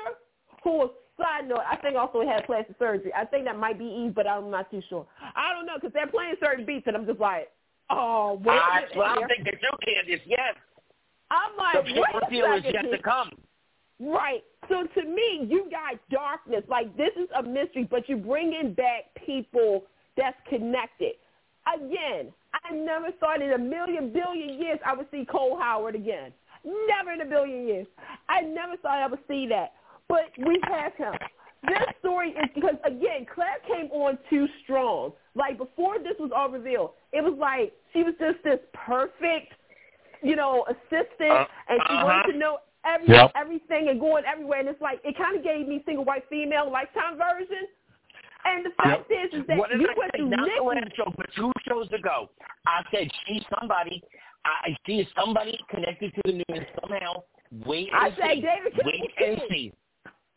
[0.63, 3.11] who was, side note, I think also it had plastic surgery.
[3.13, 5.05] I think that might be Eve, but I'm not too sure.
[5.35, 7.49] I don't know because they're playing certain beats, and I'm just like,
[7.89, 10.55] oh, wait I, minute well, I think that you Candice, yes.
[11.29, 13.31] I'm like, big wait reveal is yet to come.
[13.99, 14.43] Right.
[14.69, 16.63] So to me, you got darkness.
[16.69, 19.85] Like this is a mystery, but you're bringing back people
[20.15, 21.13] that's connected.
[21.75, 26.31] Again, I never thought in a million billion years I would see Cole Howard again.
[26.63, 27.87] Never in a billion years.
[28.29, 29.73] I never thought I would see that.
[30.09, 31.13] But we have him.
[31.67, 35.11] This story is because again, Claire came on too strong.
[35.35, 39.53] Like before this was all revealed, it was like she was just this perfect,
[40.21, 42.05] you know, assistant, Uh, and she uh-huh.
[42.05, 43.31] wanted to know every Yep.
[43.35, 46.71] everything and going everywhere, and it's like it kind of gave me single white female
[46.71, 47.67] lifetime version.
[48.45, 50.19] And the fact is, is that what did you I went say?
[50.19, 50.85] through Not the Nikki.
[50.85, 52.29] last show, but two shows ago.
[52.65, 54.01] I said she's somebody.
[54.45, 57.23] I I see somebody connected to the news somehow.
[57.65, 58.35] Wait I and said.
[58.41, 59.41] David Wait and Kid.
[59.49, 59.73] see.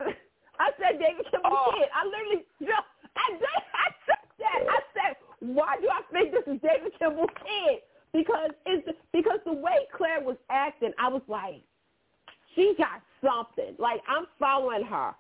[0.61, 1.73] I said David Kimble Oh.
[1.79, 1.89] Kid.
[1.95, 3.43] I literally, just, I did,
[3.75, 4.61] I said that.
[4.69, 7.81] I said, why do I think this is David Kimble Kid?
[8.13, 11.63] Because it's because the way Claire was acting, I was like,
[12.55, 13.77] she got something.
[13.79, 15.13] Like I'm following her.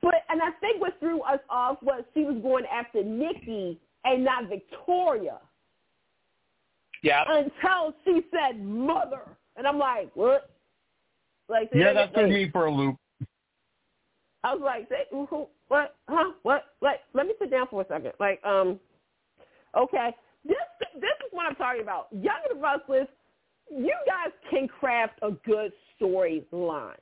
[0.00, 4.24] But and I think what threw us off was she was going after Nikki and
[4.24, 5.38] not Victoria
[7.02, 7.24] Yeah.
[7.26, 9.22] until she said mother.
[9.56, 10.50] And I'm like, what?
[11.48, 12.96] Like Yeah, they- that threw me for a loop.
[14.46, 16.66] I was like, say, who, what, huh, what?
[16.80, 18.12] Like, let me sit down for a second.
[18.20, 18.78] Like, um,
[19.76, 20.10] okay,
[20.44, 20.56] this
[20.94, 22.06] this is what I'm talking about.
[22.12, 23.08] Young and Restless,
[23.68, 26.94] you guys can craft a good storyline.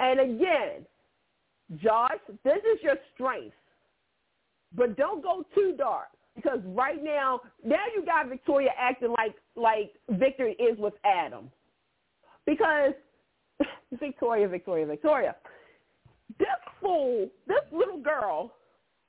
[0.00, 0.86] And again,
[1.82, 3.56] Josh, this is your strength,
[4.74, 9.92] but don't go too dark because right now, now you got Victoria acting like like
[10.08, 11.50] Victor is with Adam,
[12.46, 12.94] because
[14.00, 15.36] Victoria, Victoria, Victoria
[16.38, 16.48] this
[16.80, 18.54] fool, this little girl,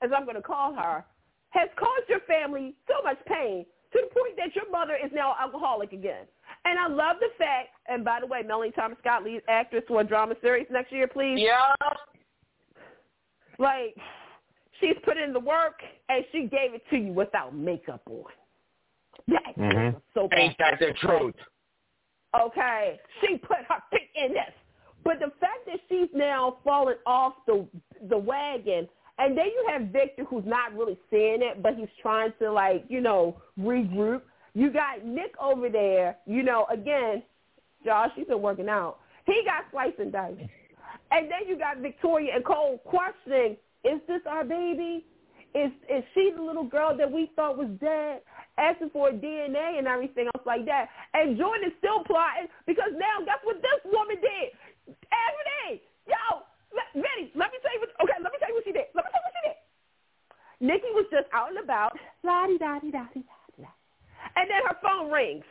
[0.02, 1.06] as I'm going to call her,
[1.50, 5.36] has caused your family so much pain to the point that your mother is now
[5.40, 6.26] alcoholic again.
[6.66, 10.02] And I love the fact, and by the way, Melody Thomas Scott, lead actress for
[10.02, 11.40] a drama series next year, please.
[11.40, 11.74] Yeah.
[13.58, 13.96] Like,
[14.80, 15.80] she's put in the work,
[16.10, 18.26] and she gave it to you without makeup on.
[19.28, 19.96] That Mhm.
[19.96, 21.36] is so Ain't that the truth?
[22.38, 24.54] Okay, she put her feet in this.
[25.06, 27.66] But the fact that she's now fallen off the
[28.10, 32.34] the wagon, and then you have Victor who's not really seeing it, but he's trying
[32.40, 34.24] to like you know regroup.
[34.54, 36.18] You got Nick over there.
[36.26, 37.24] You know, again,
[37.86, 38.98] Josh, he's been working out.
[39.26, 40.42] He got sliced and diced.
[41.12, 45.06] And then you got Victoria and Cole questioning, is this our baby?
[45.54, 48.22] Is is she the little girl that we thought was dead?
[48.58, 50.88] Asking for DNA and everything else like that.
[51.14, 54.52] And Jordan is still plotting because now guess what this woman did?
[54.88, 56.44] Ebony, yo,
[56.74, 57.90] let, Vinny, let me tell you what.
[58.04, 58.88] Okay, let me tell you what she did.
[58.94, 59.58] Let me tell you what she did.
[60.62, 63.34] Nikki was just out and about, la di da di da di da
[64.38, 65.46] and then her phone rings.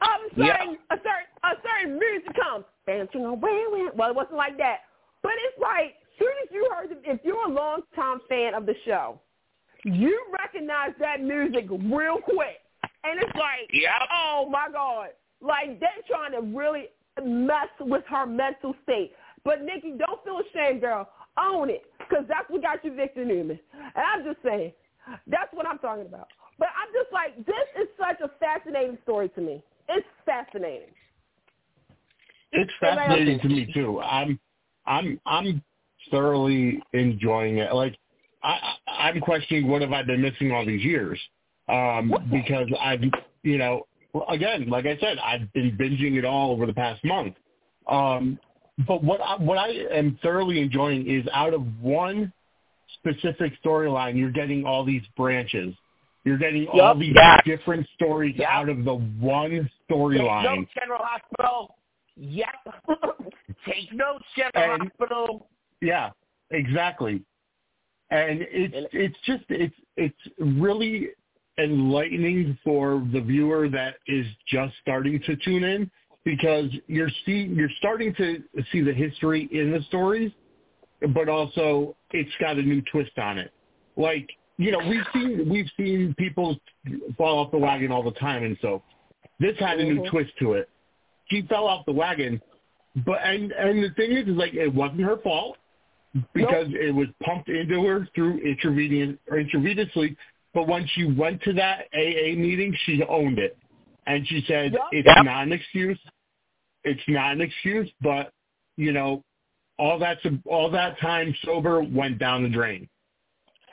[0.00, 0.74] All of a Yeah.
[0.90, 2.64] a certain a certain music comes.
[2.86, 4.80] Dancing away, with- well, it wasn't like that,
[5.22, 8.74] but it's like soon as you heard, if you're a long time fan of the
[8.84, 9.18] show,
[9.84, 12.60] you recognize that music real quick,
[13.04, 13.92] and it's like, Yep.
[14.12, 16.90] oh my god, like they're trying to really
[17.22, 19.12] mess with her mental state.
[19.44, 21.08] But Nikki, don't feel ashamed, girl.
[21.38, 23.58] Own it, because that's what got you Victor Newman.
[23.72, 24.72] And I'm just saying,
[25.26, 26.28] that's what I'm talking about.
[26.58, 29.62] But I'm just like, this is such a fascinating story to me.
[29.88, 30.88] It's fascinating.
[32.52, 34.00] It's fascinating to me too.
[34.00, 34.38] I'm
[34.86, 35.62] I'm I'm
[36.10, 37.74] thoroughly enjoying it.
[37.74, 37.96] Like
[38.42, 41.18] I I'm questioning what have I been missing all these years?
[41.68, 43.02] Um because I've
[43.42, 47.04] you know well, again, like I said, I've been binging it all over the past
[47.04, 47.34] month.
[47.88, 48.38] Um
[48.86, 52.32] but what I, what I am thoroughly enjoying is out of one
[52.94, 55.74] specific storyline, you're getting all these branches.
[56.24, 57.42] You're getting all these Yes.
[57.44, 58.48] different stories Yep.
[58.50, 60.44] out of the one Take storyline.
[60.44, 61.76] notes, General Hospital.
[62.16, 62.48] Yep.
[63.66, 65.48] Take notes, General And- Hospital.
[65.80, 66.10] Yeah,
[66.50, 67.22] exactly.
[68.10, 71.10] And it's it's just it's it's really
[71.58, 75.90] enlightening for the viewer that is just starting to tune in
[76.24, 80.32] because you're see you're starting to see the history in the stories,
[81.14, 83.52] but also it's got a new twist on it.
[83.96, 86.56] Like you know we've seen we've seen people
[87.16, 88.82] fall off the wagon all the time, and so
[89.38, 90.10] this had a new Mhm.
[90.10, 90.68] twist to it.
[91.30, 92.40] She fell off the wagon,
[93.04, 95.58] but and and the thing is, is like it wasn't her fault
[96.32, 100.16] because it was pumped into her through intravenous or intravenously.
[100.54, 103.58] But when she went to that AA meeting, she owned it,
[104.06, 104.82] and she said Yep.
[104.92, 105.24] it's Yep.
[105.24, 105.98] not an excuse.
[106.84, 108.32] It's not an excuse, but
[108.76, 109.22] you know,
[109.78, 112.88] all that all that time sober went down the drain.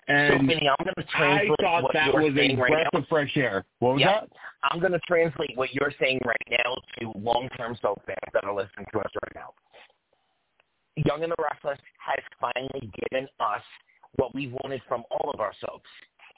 [0.07, 2.71] So, And Vinny, I'm going to I thought what that you're was a saying right
[2.71, 2.99] breath now.
[2.99, 3.63] of fresh air.
[3.79, 4.29] What was Yep.
[4.29, 4.29] that?
[4.63, 8.53] I'm going to translate what you're saying right now to long-term soap fans that are
[8.53, 9.53] listening to us right now.
[10.97, 13.63] Young and the Restless has finally given us
[14.17, 15.89] what we wanted from all of our soaps.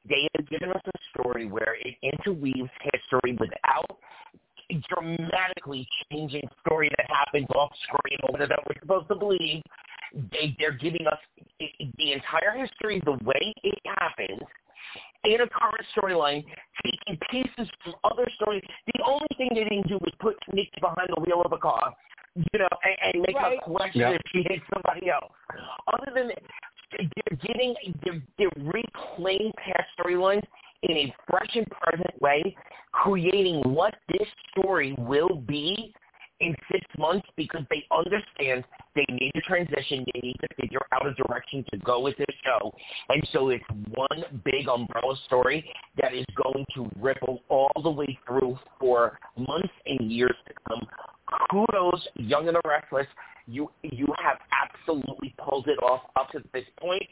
[0.07, 3.97] They have given us a story where it interweaves history without
[4.89, 9.61] dramatically changing story that happens off screen or whatever we're supposed to believe.
[10.31, 11.17] They, they're giving us
[11.59, 14.41] the entire history the way it happened
[15.23, 16.43] in a current storyline,
[16.83, 18.63] taking pieces from other stories.
[18.93, 21.95] The only thing they didn't do was put Nick behind the wheel of a car
[22.35, 23.59] you know, and, and make Right.
[23.59, 24.15] her question Yep.
[24.15, 25.31] if she hates somebody else.
[25.87, 26.41] Other than that,
[26.97, 30.43] they're getting, they're, they're reclaiming past storylines
[30.83, 32.55] in a fresh and present way,
[32.91, 35.93] creating what this story will be
[36.43, 38.63] in six months because they understand
[38.95, 42.35] they need to transition, they need to figure out a direction to go with this
[42.43, 42.73] show.
[43.09, 43.63] And so it's
[43.93, 45.67] one big umbrella story
[46.01, 50.81] that is going to ripple all the way through for months and years to come.
[51.49, 53.07] Kudos, Young and the Restless.
[53.45, 57.03] You you have absolutely pulled it off up to this point.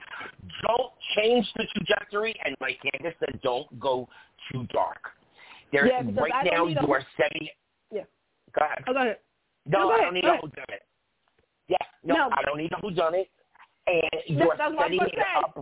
[0.65, 4.07] Don't change the trajectory, and like Candace said, don't go
[4.51, 4.99] too dark.
[5.73, 7.49] There, Yeah, right I now you are setting.
[7.91, 8.03] Yeah.
[8.57, 8.83] Go ahead.
[8.87, 9.17] Oh, go ahead.
[9.65, 10.41] No, No, go I don't need go a ahead.
[10.43, 10.81] who done it.
[11.67, 12.29] Yeah, no, No.
[12.31, 13.29] I don't need a who done it.
[13.87, 15.55] And you're that's what I was setting it up.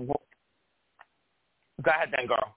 [1.81, 2.55] Go ahead, then, girl.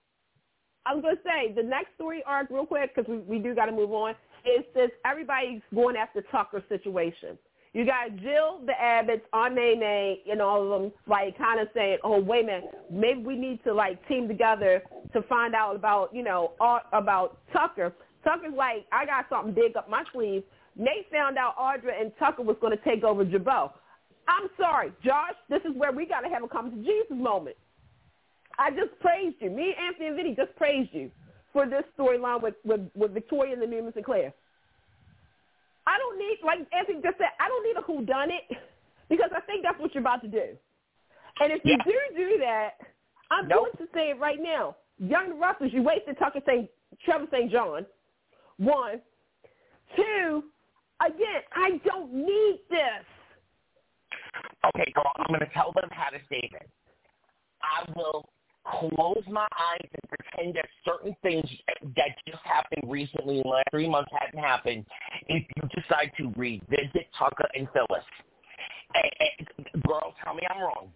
[0.84, 3.54] I was going to say the next story arc, real quick, because we, we do
[3.54, 4.14] got to move on.
[4.44, 7.38] Is this everybody's going after Tucker situation?
[7.72, 11.98] You got Jill, the Abbotts, Aunt Nene, and all of them, like kind of saying,
[12.04, 14.82] "Oh, wait a minute, maybe we need to like team together
[15.14, 17.94] to find out about you know all, about Tucker."
[18.24, 20.43] Tucker's like, "I got something big up my sleeve."
[20.77, 23.73] Nate found out Audra and Tucker was going to take over Jabot.
[24.28, 25.35] I'm sorry, Josh.
[25.51, 27.57] This is where we got to have a come to Jesus moment.
[28.59, 29.51] I just praised you.
[29.51, 31.11] Me, Anthony, and Vinny just praised you
[31.53, 34.32] for this storyline with, with, with Victoria and the Newman Sinclair.
[35.86, 38.44] I don't need, like Anthony just said, I don't need a who done it
[39.09, 40.57] because I think that's what you're about to do.
[41.40, 42.70] And if you do do that,
[43.31, 43.77] I'm Nope.
[43.77, 44.77] going to say it right now.
[44.99, 46.69] Young Russell, you wasted Tucker St.
[47.05, 47.51] Trevor St.
[47.51, 47.85] John.
[48.62, 49.01] One.
[49.97, 50.44] Two,
[51.05, 53.05] again, I don't need this.
[54.64, 56.70] Okay, girl, I'm going to tell them how to save it.
[57.60, 58.28] I will
[58.64, 61.44] close my eyes and pretend that certain things
[61.97, 64.86] that just happened recently in the last three months hadn't happened
[65.28, 68.05] if you decide to revisit Tucker and Phyllis.
[68.94, 69.10] And,
[69.59, 70.89] and, girl, tell me I'm wrong.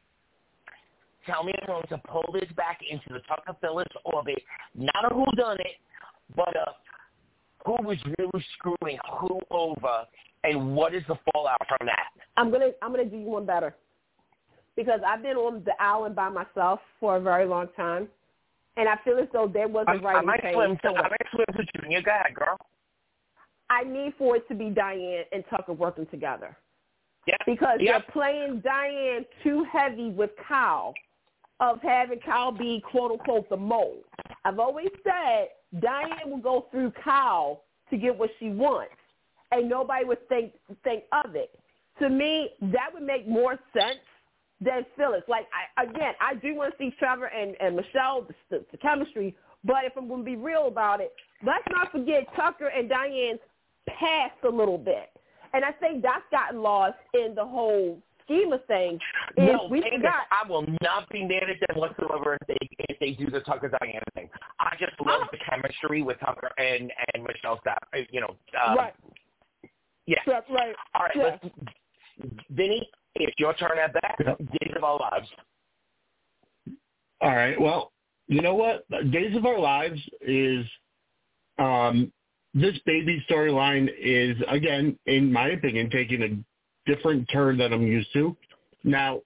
[1.27, 4.41] Tell me I'm wrong to pull this back into the Tucker Phyllis orbit.
[4.77, 5.77] Not a who done it,
[6.37, 6.73] but a
[7.67, 10.05] who was really screwing who over
[10.45, 12.11] and what is the fallout from that.
[12.37, 13.75] I'm gonna I'm gonna do you one better
[14.77, 18.09] because I've been on the island by myself for a very long time,
[18.77, 20.55] and I feel as though there was a I, I might page.
[20.55, 20.79] swim.
[20.83, 22.03] to I might swim to Junior.
[22.03, 22.57] Go ahead, girl.
[23.69, 26.57] I need for it to be Diane and Tucker working together
[27.27, 27.35] Yeah.
[27.47, 27.93] because yeah.
[27.93, 30.95] you're playing Diane too heavy with Kyle,
[31.59, 33.97] of having Kyle be quote unquote the mole.
[34.47, 35.49] I've always said
[35.81, 38.95] Diane will go through Kyle to get what she wants,
[39.51, 40.53] and nobody would think
[40.85, 41.51] think of it.
[41.99, 43.99] To me, that would make more sense
[44.61, 45.23] than Phyllis.
[45.27, 45.47] Like
[45.77, 49.35] I, again, I do want to see Trevor and, and Michelle, the, the, the chemistry.
[49.65, 51.13] But if I'm going to be real about it,
[51.45, 53.41] let's not forget Tucker and Diane's
[53.89, 55.11] past a little bit.
[55.55, 59.01] And I think that's gotten lost in the whole scheme of things.
[59.37, 60.27] Is No, we Candace, forgot.
[60.31, 63.71] I will not be mad at them whatsoever if they if they do the Tucker
[63.81, 64.29] Diana thing.
[64.61, 65.29] I just love Uh-huh.
[65.33, 67.79] the chemistry with Tucker and and Michelle Staff.
[67.95, 68.37] uh, You know,
[68.67, 68.95] um, right,
[70.07, 70.19] Yeah.
[70.27, 70.77] right, right.
[70.95, 71.39] All right, Yeah.
[71.43, 71.55] let's,
[72.51, 74.17] Vinny, it's your turn at bat.
[74.19, 74.39] Yep.
[74.39, 75.29] Days of our lives.
[77.21, 77.59] All right.
[77.61, 77.93] Well,
[78.29, 78.85] you know what?
[79.11, 80.67] Days of Our Lives is
[81.59, 82.13] um,
[82.55, 86.29] this baby storyline is again, in my opinion, taking a
[86.87, 88.37] different turn than I'm used to.
[88.85, 89.21] Now,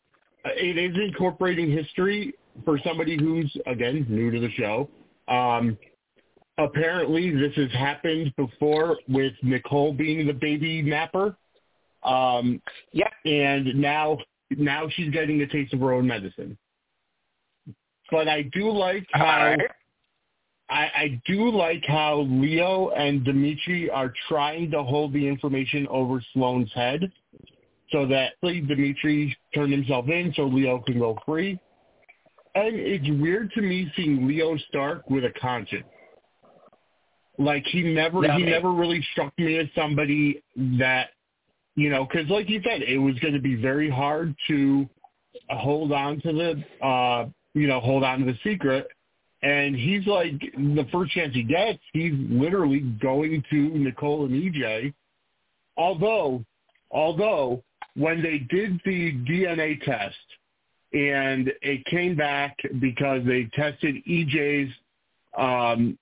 [0.45, 2.35] it is incorporating history
[2.65, 4.89] for somebody who's again new to the show.
[5.29, 5.79] Um,
[6.59, 11.37] apparently, this has happened before with Nicole being the baby napper.
[12.03, 12.63] Um,
[12.93, 13.13] Yep.
[13.27, 14.19] and now
[14.51, 16.57] now she's getting a taste of her own medicine.
[18.11, 19.57] But I do like how.
[20.71, 26.23] I, I do like how Leo and Dimitri are trying to hold the information over
[26.33, 27.11] Sloan's head
[27.93, 31.59] so that like, Dimitri turned himself in so Leo can go free.
[32.55, 35.85] And it's weird to me seeing Leo Stark with a conscience.
[37.39, 38.53] Like he never Yeah, he man.
[38.53, 40.43] never really struck me as somebody
[40.79, 41.11] that
[41.77, 44.89] you know, because like you said, it was going to be very hard to
[45.49, 48.89] hold on to the, uh, you know, hold on to the secret.
[49.43, 54.93] And he's like, the first chance he gets, he's literally going to Nicole and EJ.
[55.79, 56.45] Although,
[56.91, 57.63] although
[58.01, 60.17] when they did the DNA test
[60.95, 64.73] and it came back because they tested EJ's,
[65.37, 65.99] um,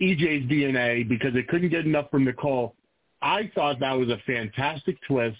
[0.00, 2.74] EJ's DNA because they couldn't get enough from Nicole,
[3.22, 5.38] I thought that was a fantastic twist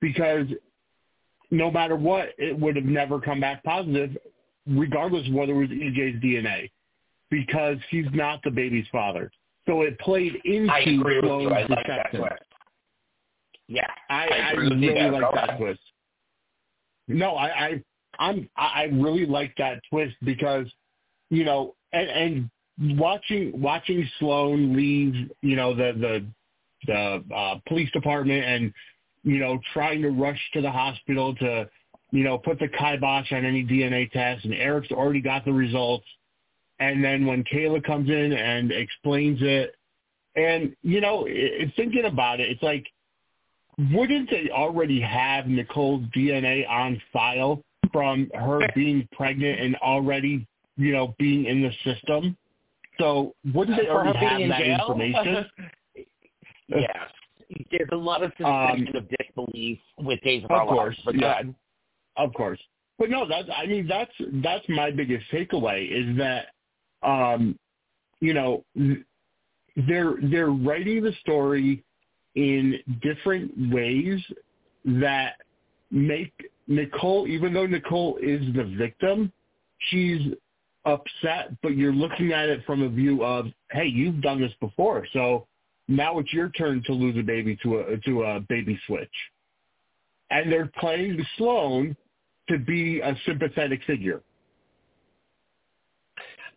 [0.00, 0.46] because
[1.50, 4.16] no matter what, it would have never come back positive,
[4.68, 6.70] regardless of whether it was EJ's DNA,
[7.30, 9.32] because he's not the baby's father.
[9.66, 11.50] So it played into I agree with you.
[11.50, 12.44] I like that twist.
[13.68, 15.80] Yeah, I, I I, really like that twist.
[17.08, 17.82] No, I, I
[18.18, 20.66] I'm I really like that twist because
[21.30, 22.08] you know and
[22.78, 26.26] and watching watching Sloan leave you know the the
[26.86, 28.72] the uh, police department and
[29.22, 31.68] you know trying to rush to the hospital to
[32.10, 36.06] you know put the kibosh on any DNA test and Eric's already got the results
[36.80, 39.74] and then when Kayla comes in and explains it
[40.34, 42.86] and you know i thinking about it it's like
[43.92, 50.46] wouldn't they already have Nicole's DNA on file from her being pregnant and already,
[50.76, 52.36] you know, being in the system?
[52.98, 54.78] So wouldn't they already have that jail?
[54.80, 55.46] information?
[56.68, 57.10] yes.
[57.70, 60.98] There's a lot of suspension of disbelief with Days of, Um, Of Our Lives, course,
[61.04, 61.32] but yeah.
[61.32, 61.54] ahead.
[62.16, 62.60] Of course.
[62.98, 66.46] But no, that's I mean that's that's my biggest takeaway is that
[67.02, 67.58] um
[68.20, 68.64] you know
[69.88, 71.82] they're they're writing the story
[72.34, 74.20] in different ways
[74.84, 75.34] that
[75.90, 76.32] make
[76.66, 79.32] Nicole even though Nicole is the victim,
[79.90, 80.32] she's
[80.84, 85.06] upset, but you're looking at it from a view of, hey, you've done this before,
[85.12, 85.46] so
[85.88, 89.12] now it's your turn to lose a baby to a to a baby switch.
[90.30, 91.96] And they're playing Sloan
[92.48, 94.22] to be a sympathetic figure.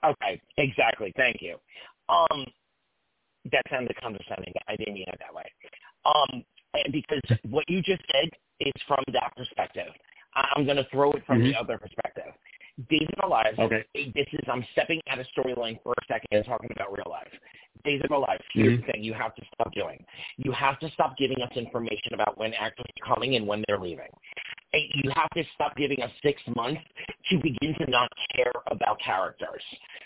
[0.04, 1.12] Okay, exactly.
[1.18, 1.58] Thank you.
[2.10, 2.46] Um,
[3.52, 4.54] that sounded condescending.
[4.68, 5.46] I didn't mean it that way.
[6.06, 6.44] Um,
[6.74, 9.92] and because what you just said is from that perspective.
[10.36, 11.62] I'm going to throw it from the Mhm.
[11.62, 12.34] other perspective.
[12.90, 13.58] Days of Our Lives.
[13.58, 13.86] Okay.
[13.94, 17.32] This is I'm stepping out of storyline for a second and talking about real life.
[17.86, 18.44] Days of Our Lives.
[18.52, 18.86] Here's Mhm.
[18.86, 20.06] the thing: you have to stop doing.
[20.38, 23.80] You have to stop giving us information about when actors are coming and when they're
[23.80, 24.10] leaving.
[24.76, 26.82] You have to stop giving us six months
[27.30, 29.62] to begin to not care about characters,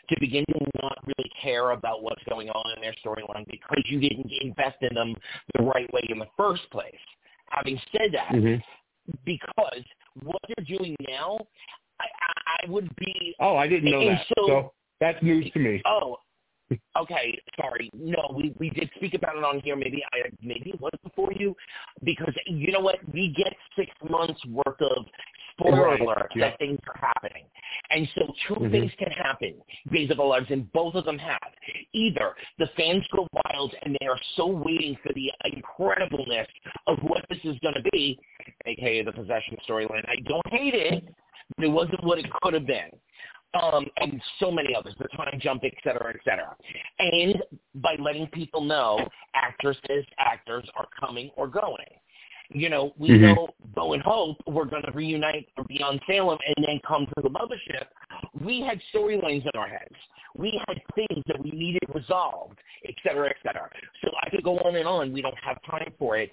[0.10, 4.00] to begin to not really care about what's going on in their storyline because you
[4.00, 5.16] didn't invest in them
[5.58, 6.94] the right way in the first place.
[7.50, 8.62] Having said that, Mhm.
[9.26, 9.84] because
[10.24, 11.40] what they're doing now,
[12.00, 14.26] I, I, I would be Oh, I didn't know that.
[14.38, 15.82] so- So that's news to me.
[15.86, 16.18] Oh,
[16.98, 17.40] okay.
[17.60, 17.90] Sorry.
[17.94, 19.76] No, we we did speak about it on here.
[19.76, 21.56] Maybe I maybe it was before you,
[22.04, 22.98] because you know what?
[23.14, 25.06] We get six months worth of
[25.54, 26.50] spoiler Right, alerts yeah.
[26.50, 27.44] that things are happening,
[27.90, 28.72] and so 2 Mhm.
[28.72, 29.62] things can happen.
[29.92, 31.54] Days of Our Lives, and both of them have.
[31.94, 36.48] Either the fans go wild and they are so waiting for the incredibleness
[36.88, 38.18] of what this is going to be,
[38.66, 40.08] aka the possession storyline.
[40.08, 41.04] I don't hate it,
[41.58, 42.92] but it wasn't what it could have been
[43.54, 46.56] um, and so many others, the time jump, et cetera, et cetera.
[47.00, 47.44] And
[47.76, 49.00] by letting people know
[49.34, 51.86] actresses, actors are coming or going.
[52.52, 53.36] You know, we Mhm.
[53.36, 57.22] know Bo and Hope were going to reunite for Beyond Salem and then come to
[57.22, 57.88] the mothership.
[58.42, 59.96] We had storylines in our heads.
[60.36, 63.70] We had things that we needed resolved, et cetera, et cetera.
[64.04, 65.12] So I could go on and on.
[65.12, 66.32] We don't have time for it.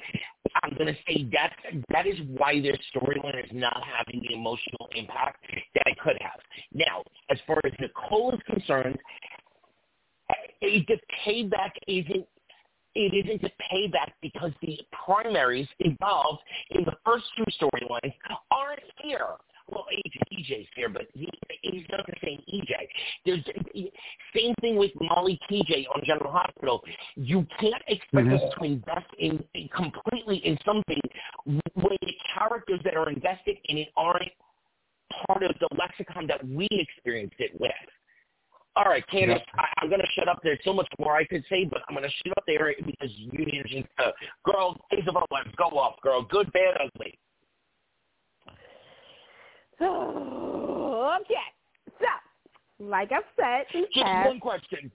[0.63, 1.55] I'm going to say that
[1.91, 5.45] that is why this storyline is not having the emotional impact
[5.75, 6.41] that it could have.
[6.73, 8.99] Now, as far as Nicole is concerned,
[10.61, 12.27] the payback isn't
[12.97, 16.41] it isn't a payback because the primaries involved
[16.71, 18.15] in the first two storylines
[18.51, 19.27] aren't here.
[19.69, 19.85] Well,
[20.33, 21.29] EJ's here, but he,
[21.63, 22.71] he's not the same EJ.
[23.25, 23.45] There's
[24.35, 26.83] same thing with Molly TJ on General Hospital.
[27.17, 28.61] You can't expect us mm-hmm.
[28.61, 31.01] to invest in, in completely in something
[31.45, 34.31] when the characters that are invested in it aren't
[35.27, 37.73] part of the lexicon that we experienced it with.
[38.77, 39.57] All right, Candace, Yep.
[39.59, 40.41] I, I'm going to shut up.
[40.43, 43.09] There's so much more I could say, but I'm going to shut up there because
[43.17, 44.13] you need to uh,
[44.45, 46.23] girl, days of our lives, go off, girl.
[46.23, 47.19] Good, bad, ugly.
[49.81, 51.35] okay.
[51.99, 54.91] So, like I've said Just past, one question.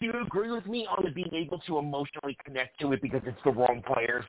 [0.00, 3.20] Do you agree with me on the being able to emotionally connect to it because
[3.26, 4.24] it's the wrong players?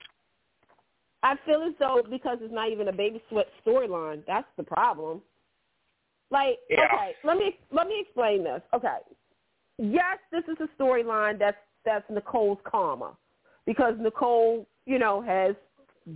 [1.21, 5.21] I feel as though because it's not even a baby sweat storyline, that's the problem.
[6.33, 6.85] Like, Yeah.
[6.85, 8.61] okay, let me let me explain this.
[8.73, 8.97] Okay,
[9.77, 13.15] yes, this is a storyline that's that's Nicole's karma
[13.65, 15.55] because Nicole, you know, has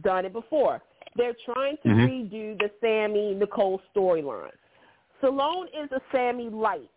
[0.02, 0.82] done it before.
[1.16, 2.08] They're trying to Mhm.
[2.10, 4.58] redo the Sami Nicole storyline.
[5.22, 6.90] Salone is a Sami light,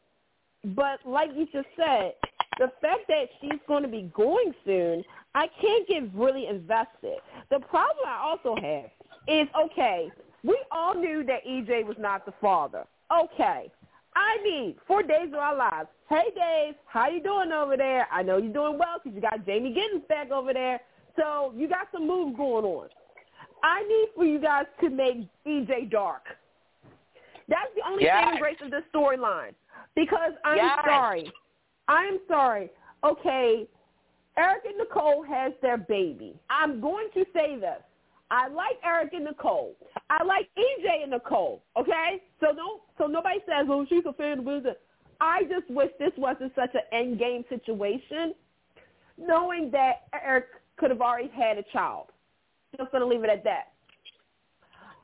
[0.64, 2.14] but like you just said,
[2.58, 7.20] the fact that she's going to be going soon, I can't get really invested.
[7.50, 8.90] The problem I also have
[9.26, 10.10] is okay,
[10.42, 12.86] we all knew that EJ was not the father.
[13.12, 13.70] Okay.
[14.16, 15.88] I need four days of our lives.
[16.08, 18.08] Hey Dave, how you doing over there?
[18.12, 20.80] I know you're doing well because you got Jamie Giddens back over there.
[21.16, 22.88] So you got some moves going on.
[23.62, 26.22] I need for you guys to make EJ dark.
[27.48, 28.24] That's the only Yes.
[28.24, 29.54] saving grace of this storyline.
[29.94, 30.84] Because I'm Yes.
[30.84, 31.32] sorry.
[31.88, 32.70] I'm sorry.
[33.02, 33.66] Okay,
[34.36, 36.38] Eric and Nicole has their baby.
[36.48, 37.82] I'm going to say this.
[38.30, 39.74] I like Eric and Nicole.
[40.08, 41.62] I like EJ and Nicole.
[41.76, 44.76] Okay, so no, so nobody says, "Oh, she's a fan of Wizard."
[45.20, 48.34] I just wish this wasn't such an end game situation,
[49.18, 50.46] knowing that Eric
[50.76, 52.06] could have already had a child.
[52.76, 53.72] Just gonna leave it at that.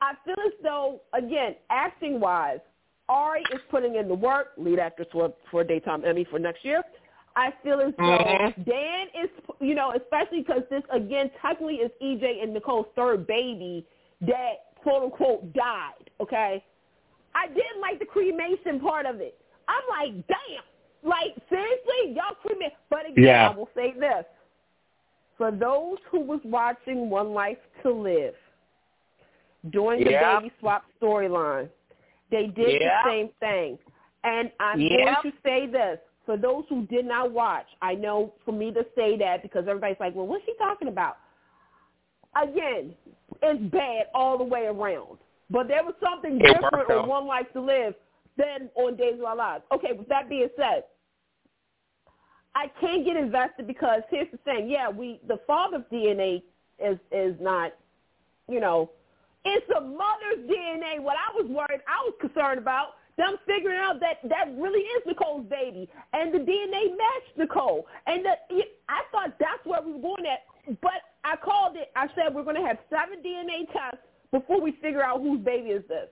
[0.01, 2.61] I feel as though, again, acting wise,
[3.09, 4.53] Ari is putting in the work.
[4.57, 6.83] Lead actress for for daytime Emmy for next year.
[7.37, 8.65] I feel as though Mhm.
[8.65, 9.31] Dan is,
[9.61, 13.87] you know, especially because this again technically is EJ and Nicole's third baby
[14.23, 16.11] that quote unquote died.
[16.21, 16.65] Okay,
[17.35, 19.39] I didn't like the cremation part of it.
[19.69, 20.63] I'm like, damn,
[21.03, 22.73] like seriously, y'all cremate.
[22.89, 23.51] But again, Yeah.
[23.51, 24.25] I will say this:
[25.37, 28.37] for those who was watching One Life to Live
[29.71, 30.41] during the Yeah.
[30.41, 31.69] baby swap storyline,
[32.31, 33.03] they did Yeah.
[33.03, 33.79] the same thing.
[34.25, 36.01] And I'm going to say this.
[36.27, 39.97] For those who did not watch, I know for me to say that because everybody's
[40.01, 41.19] like, well, what's she talking about?
[42.41, 42.95] Again,
[43.43, 45.19] it's bad all the way around.
[45.49, 47.09] But there was something It different on.
[47.09, 47.95] One Life to Live
[48.37, 49.65] than on Days of Our Lives.
[49.73, 50.85] Okay, with that being said,
[52.55, 54.69] I can't get invested because here's the thing.
[54.69, 56.43] Yeah, we the father's DNA
[56.79, 57.73] is is not,
[58.49, 58.91] you know,
[59.45, 61.01] it's the mother's DNA.
[61.01, 65.03] What I was worried, I was concerned about them figuring out that that really is
[65.07, 69.99] Nicole's baby, and the DNA matched Nicole, and the, I thought that's where we were
[70.01, 70.41] going at.
[70.83, 71.91] But I called it.
[71.97, 75.71] I said we're going to have seven DNA tests before we figure out whose baby
[75.71, 76.09] is this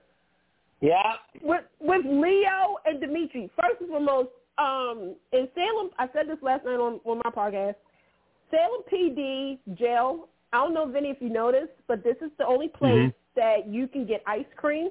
[0.81, 1.15] Yeah.
[1.43, 3.51] with with Leo and Dimitri.
[3.61, 4.29] First and foremost,
[4.59, 7.75] um, in Salem, I said this last night on on my podcast.
[8.51, 10.29] Salem PD jail.
[10.53, 13.89] I don't know, Vinny, if you noticed, but this is the only place that you
[13.89, 14.91] can get ice cream.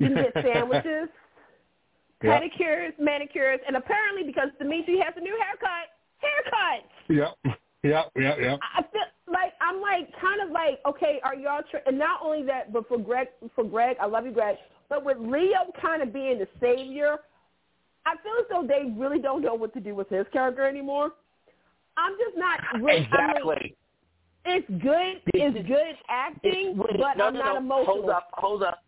[0.00, 1.08] You can get sandwiches,
[2.22, 2.42] Yep.
[2.42, 5.88] pedicures, manicures, and apparently because Dimitri has a new haircut,
[6.20, 6.90] haircuts.
[7.08, 7.54] Yep.
[7.82, 8.10] Yep.
[8.14, 8.38] Yep.
[8.40, 8.58] Yep.
[8.76, 9.00] I feel
[9.32, 11.62] like I'm like kind of like okay, are y'all?
[11.70, 14.56] Tr- and not only that, but for Greg, for Greg, I love you, Greg.
[14.90, 17.16] But with Leo kind of being the savior,
[18.04, 21.12] I feel as though they really don't know what to do with his character anymore.
[21.96, 22.60] I'm just not.
[22.82, 23.76] Really, I mean, Exactly.
[24.44, 25.22] it's good.
[25.32, 27.58] It's good acting, Wait, but no, I'm no, not no.
[27.58, 27.94] emotional.
[27.94, 28.82] Hold up, hold up.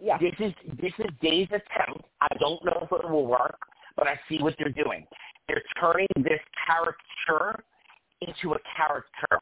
[0.00, 0.18] Yeah.
[0.18, 2.06] This is this is Dave's attempt.
[2.20, 3.58] I don't know if it will work,
[3.96, 5.06] but I see what they're doing.
[5.48, 7.62] They're turning this caricature
[8.20, 9.38] into a character.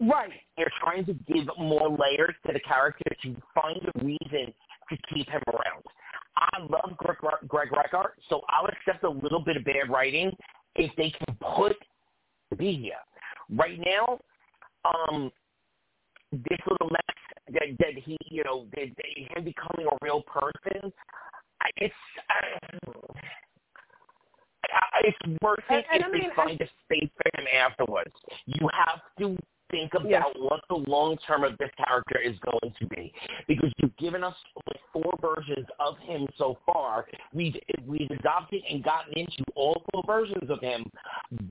[0.00, 0.30] Right.
[0.56, 4.52] They're trying to give more layers to the character to find a reason
[4.90, 5.82] to keep him around.
[6.36, 7.16] I love Greg,
[7.48, 10.30] Greg Rikaart, so I'll accept a little bit of bad writing
[10.74, 11.76] if they can put
[12.58, 12.94] be here.
[13.50, 14.18] Right now,
[14.84, 15.30] um,
[16.32, 17.16] this little mess
[17.52, 20.92] that that he, you know, that, that him becoming a real person,
[21.62, 21.94] I- it's
[22.30, 23.02] uh,
[24.72, 27.40] I- it's worth it And- and if I they mean, I- find a space for
[27.40, 28.14] him afterwards.
[28.46, 29.36] You have to
[29.70, 33.12] think about what the long term of this character is going to be
[33.48, 34.34] because you've given us
[34.66, 37.06] like four versions of him so far.
[37.32, 37.54] We've
[37.86, 40.90] we've adopted and gotten into all four versions of him.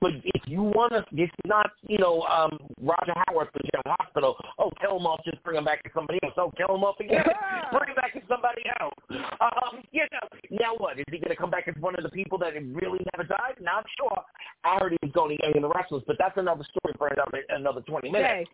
[0.00, 3.96] But if you want to, this is not you know um, Roger Howarth for General
[4.00, 4.36] Hospital.
[4.58, 6.34] Oh, kill him off, just bring him back to somebody else.
[6.36, 7.24] Oh, kill him off again,
[7.72, 8.94] bring him back to somebody else.
[9.40, 10.98] Um, you know, now what?
[10.98, 13.56] Is he going to come back as one of the people that really never died?
[13.60, 14.22] Not sure.
[14.64, 17.08] I heard he was going to Young and the Restless, but that's another story for
[17.08, 18.48] another another twenty minutes.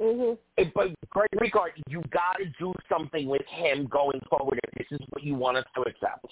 [0.00, 0.04] Okay.
[0.04, 0.38] Mhm.
[0.58, 4.98] Eh, But Greg Rikaart, you got to do something with him going forward if this
[5.00, 6.26] is what you want us to accept.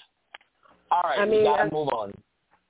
[0.91, 2.13] All right, I we mean, got I- to move on.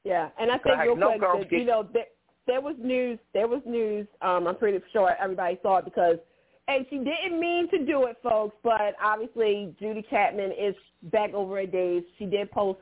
[0.04, 2.06] Yeah, and I think real No, quick, girl, that, you know, there,
[2.46, 3.18] there was news.
[3.34, 4.06] There was news.
[4.22, 6.18] Um, I'm pretty sure everybody saw it because,
[6.68, 8.56] and she didn't mean to do it, folks.
[8.64, 12.04] But obviously, Judy Chapman is back over at Days.
[12.18, 12.80] She did post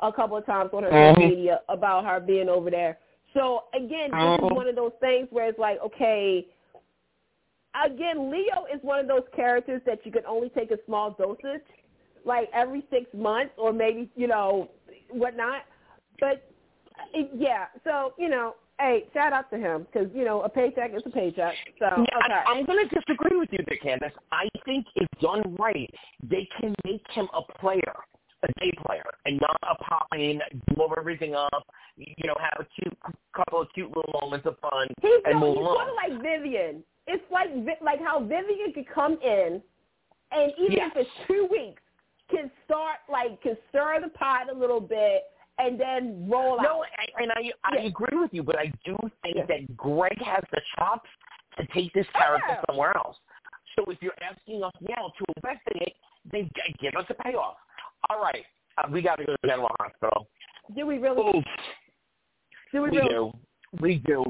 [0.00, 1.30] a couple of times on her social Mhm.
[1.30, 2.98] media about her being over there.
[3.32, 4.54] So again, this is Mhm.
[4.54, 6.46] one of those things where it's like, okay.
[7.74, 11.64] Again, Leo is one of those characters that you can only take a small dosage,
[12.24, 14.70] like every six months or maybe you know
[15.10, 15.64] whatnot.
[16.20, 16.42] But
[17.12, 20.92] it- yeah, so you know, hey, shout out to him because you know a paycheck
[20.94, 21.54] is a paycheck.
[21.78, 24.12] So Yeah, okay, I, I'm going to disagree with you there, Candace.
[24.32, 25.90] I think if done right,
[26.22, 27.94] they can make him a player,
[28.42, 30.40] a day player, and not a pop in,
[30.74, 32.96] blow everything up, you know, have a cute
[33.34, 35.74] couple of cute little moments of fun, he's, and move he's on.
[35.74, 36.82] sort of like Vivian.
[37.06, 37.50] It's like
[37.82, 39.62] like how Vivian could come in,
[40.32, 40.90] and even Yes.
[40.94, 41.82] if it's two weeks,
[42.30, 45.24] can start like can stir the pot a little bit
[45.58, 46.86] and then roll No, out.
[46.98, 47.86] I, and I I Yeah.
[47.86, 49.46] agree with you, but I do think Yeah.
[49.46, 51.08] that Greg has the chops
[51.56, 52.62] to take this character Yeah.
[52.66, 53.18] somewhere else.
[53.76, 56.50] So if you're asking us now to invest in it, then
[56.80, 57.58] give us a payoff.
[58.10, 58.44] All right,
[58.78, 60.28] uh, we got to go to the General Hospital.
[60.74, 61.38] Do we really?
[61.38, 61.44] Oof,
[62.72, 63.08] Do we, we really?
[63.08, 63.32] do.
[63.80, 64.24] We do.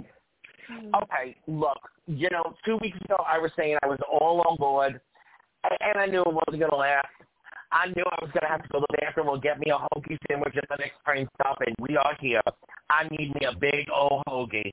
[0.94, 5.01] Okay, look, you know, two weeks ago I was saying I was all on board,
[5.64, 7.09] and I knew it wasn't going to last.
[7.74, 9.72] I knew I was going to have to go to the bathroom and get me
[9.72, 12.40] a hoagie sandwich at the next train stop, and we are here.
[12.88, 14.70] I need me a big old hoagie.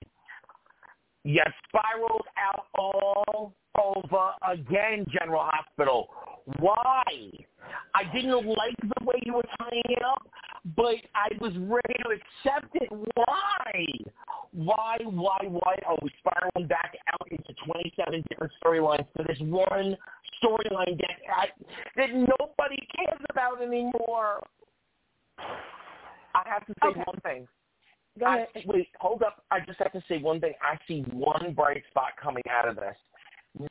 [1.24, 3.54] You spiraled out all
[3.84, 6.10] over again, General Hospital.
[6.60, 7.04] Why?
[7.96, 10.28] I didn't like the way you were tying it up,
[10.76, 12.90] but I was ready to accept it.
[12.92, 13.86] Why?
[14.52, 19.98] Why, why, why are we spiraling back out into 27 different storylines for this one
[20.44, 21.48] storyline that, I,
[21.96, 24.42] that nobody cares about anymore?
[25.40, 27.04] I have to say Okay.
[27.06, 27.48] one thing.
[28.20, 29.44] Go I, wait, hold up.
[29.52, 30.54] I just have to say one thing.
[30.62, 32.96] I see one bright spot coming out of this.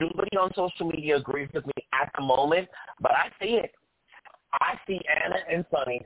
[0.01, 2.69] Nobody on social media agrees with me at the moment,
[3.01, 3.73] but I see it.
[4.55, 6.03] I see Anna and Sonny.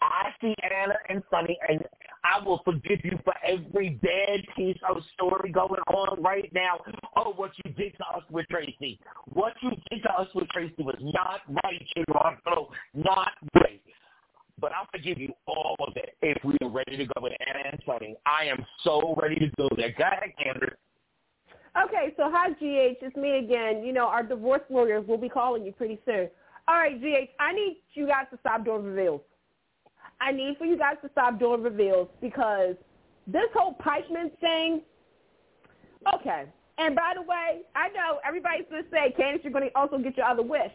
[0.00, 1.82] I see Anna and Sonny, and
[2.24, 6.80] I will forgive you for every bad piece of story going on right now.
[7.16, 8.98] Oh, what you did to us with Tracy.
[9.32, 12.70] What you did to us with Tracy was not right, Hospital.
[12.94, 13.80] Not right.
[14.60, 17.70] But I'll forgive you all of it if we are ready to go with Anna
[17.70, 18.16] and Sonny.
[18.26, 19.94] I am so ready to go there.
[19.96, 20.74] Go ahead, Candace.
[21.84, 23.84] Okay, so hi GH, it's me again.
[23.84, 26.28] You know, our divorce lawyers will be calling you pretty soon.
[26.66, 29.20] All right, GH, I need you guys to stop doing reveals.
[30.20, 32.74] I need for you guys to stop doing reveals because
[33.26, 34.82] this whole Pikeman thing,
[36.14, 36.44] okay.
[36.78, 39.98] And by the way, I know everybody's going to say, Candace, you're going to also
[39.98, 40.72] get your other wish.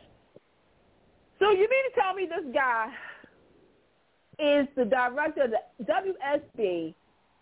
[1.39, 2.89] So you mean to tell me this guy
[4.39, 6.93] is the director of the WSB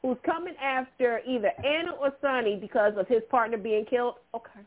[0.02, 4.16] who's coming after either Anna or Sonny because of his partner being killed?
[4.34, 4.62] Okay.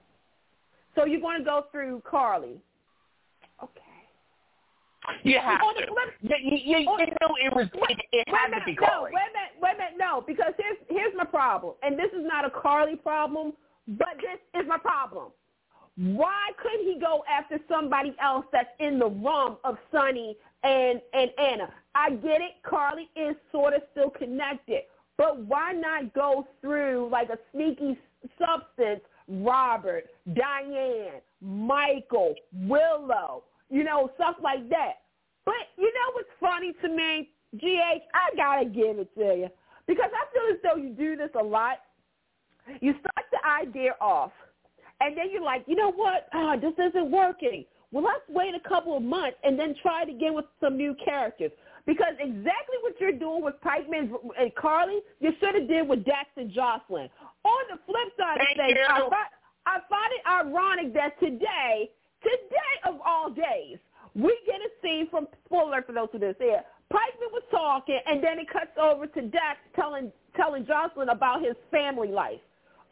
[0.95, 2.61] So you're going to go through Carly.
[5.23, 5.67] You have to.
[6.23, 9.11] You, you, you, know it was it, it had to be no, Carly.
[9.13, 12.25] wait a minute, wait a minute, no, because here's here's my problem, and this is
[12.25, 13.53] not a Carly problem,
[13.87, 15.33] but this is my problem.
[15.97, 21.31] Why couldn't he go after somebody else that's in the realm of Sonny and and
[21.39, 21.69] Anna?
[21.95, 24.83] I get it, Carly is sort of still connected,
[25.17, 27.99] but why not go through like a sneaky
[28.39, 29.01] substance?
[29.27, 30.05] Robert,
[30.35, 33.45] Diane, Michael, Willow,
[33.75, 35.03] you know, stuff like that.
[35.45, 38.07] But you know what's funny to me, GH?
[38.15, 39.49] I gotta give it to you
[39.89, 41.79] because I feel as though you do this a lot.
[42.81, 44.31] You start the idea off,
[45.01, 46.29] and then you're like, you know what?
[46.33, 47.65] Ah, this isn't working.
[47.91, 50.97] Well, let's wait a couple of months and then try it again with some new
[51.05, 51.51] characters.
[51.85, 56.29] Because exactly what you're doing with Pikeman and Carly, you should have did with Dax
[56.37, 57.11] and Josslyn.
[57.45, 58.79] On the flip side of things.
[58.89, 59.27] I,
[59.67, 61.91] I find it ironic that today,
[62.25, 63.79] today of all days,
[64.15, 66.65] we get a scene from spoiler alert for those who didn't see it.
[66.93, 71.55] Pikeman was talking, and then it cuts over to Dax telling telling Josslyn about his
[71.71, 72.41] family life.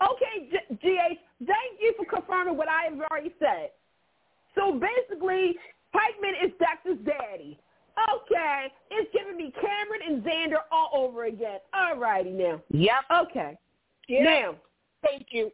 [0.02, 3.70] Okay, G- GH, thank you for confirming what I have already said.
[4.54, 5.56] So basically,
[5.94, 7.59] Pikeman is Dax's daddy.
[8.14, 11.59] Okay, it's giving me Cameron and Xander all over again.
[11.74, 12.60] All righty now.
[12.70, 13.04] Yep.
[13.28, 13.56] Okay.
[14.09, 14.22] Yeah.
[14.22, 14.56] Now,
[15.02, 15.50] Thank you.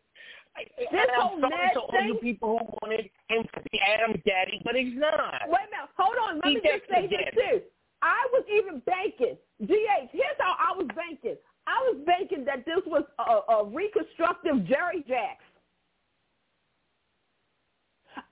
[0.59, 4.60] I, This whole sorry to all you people who wanted him to be Adam's daddy,
[4.64, 5.47] but he's not.
[5.47, 5.90] Wait a minute.
[5.97, 6.40] Hold on.
[6.43, 7.60] Let He me just say this too.
[8.02, 9.36] I was even banking.
[9.62, 11.36] GH, here's how I was banking.
[11.66, 15.44] I was banking that this was a, a reconstructive Jerry Jacks.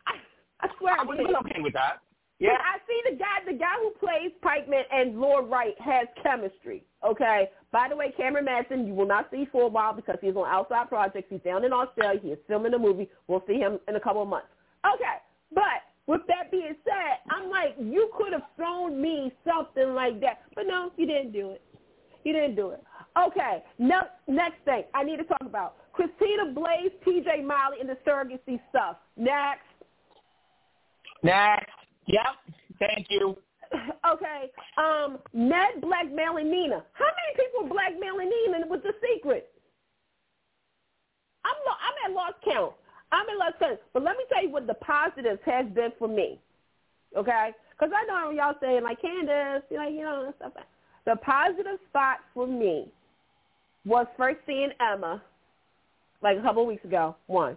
[0.06, 0.18] I,
[0.60, 2.00] I swear I I have okay with that.
[2.38, 2.50] Yeah.
[2.50, 6.84] I see the guy, the guy who plays Pikeman and Laura Wright has chemistry.
[7.04, 7.48] Okay.
[7.72, 10.46] By the way, Cameron Mathison, you will not see for a while because he's on
[10.46, 11.28] outside projects.
[11.30, 12.20] He's down in Australia.
[12.22, 13.08] He is filming a movie.
[13.26, 14.48] We'll see him in a couple of months.
[14.84, 15.16] Okay.
[15.54, 20.40] But with that being said, I'm like, you could have thrown me something like that.
[20.54, 21.62] But no, you didn't do it.
[22.24, 22.82] You didn't do it.
[23.18, 23.62] Okay.
[23.78, 25.76] No, next thing I need to talk about.
[25.96, 28.96] Kristina Blaze, TJ Miley, and the surrogacy stuff.
[29.16, 29.62] Next.
[31.22, 31.70] Next.
[32.06, 32.26] Yep.
[32.78, 33.36] Thank you.
[34.12, 36.84] okay, um, Ned blackmailing Nina.
[36.92, 39.50] How many people blackmailing Nina with the secret?
[41.44, 42.72] I'm lo- I'm at lost count.
[43.12, 43.80] I'm at lost count.
[43.92, 46.38] But let me tell you what the positives has been for me.
[47.16, 50.52] Okay, because I know y'all saying like Candace, you know, you know, stuff.
[51.06, 52.92] The positive spot for me
[53.84, 55.22] was first seeing Emma,
[56.22, 57.16] like a couple of weeks ago.
[57.26, 57.56] One.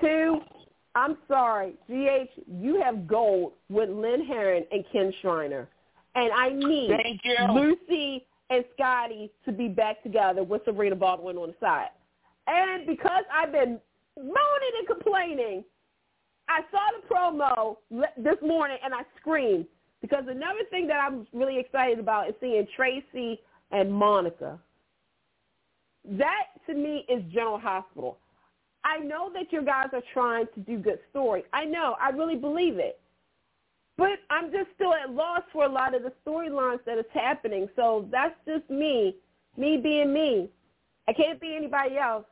[0.00, 0.40] Two,
[0.94, 5.68] I'm sorry, GH, you have gold with Lynn Herring and Kin Shriner.
[6.14, 7.36] And I need Thank you.
[7.52, 11.88] Lucy and Scotty to be back together with Serena Baldwin on the side.
[12.46, 13.80] And because I've been
[14.16, 15.64] moaning and complaining,
[16.48, 17.76] I saw the promo
[18.18, 19.66] this morning and I screamed
[20.02, 23.40] because another thing that I'm really excited about is seeing Tracy
[23.70, 24.58] and Monica.
[26.04, 28.18] that to me is General Hospital.
[28.84, 31.44] I know that you guys are trying to do good story.
[31.52, 31.96] I know.
[32.00, 32.98] I really believe it.
[33.96, 37.68] But I'm just still at loss for a lot of the storylines that is happening.
[37.76, 39.16] So that's just me,
[39.56, 40.50] me being me.
[41.08, 42.24] I can't be anybody else.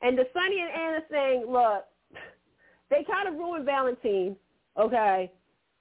[0.00, 1.84] And the Sonny and Anna saying, look,
[2.90, 4.36] they kind of ruined Valentine,
[4.78, 5.30] okay?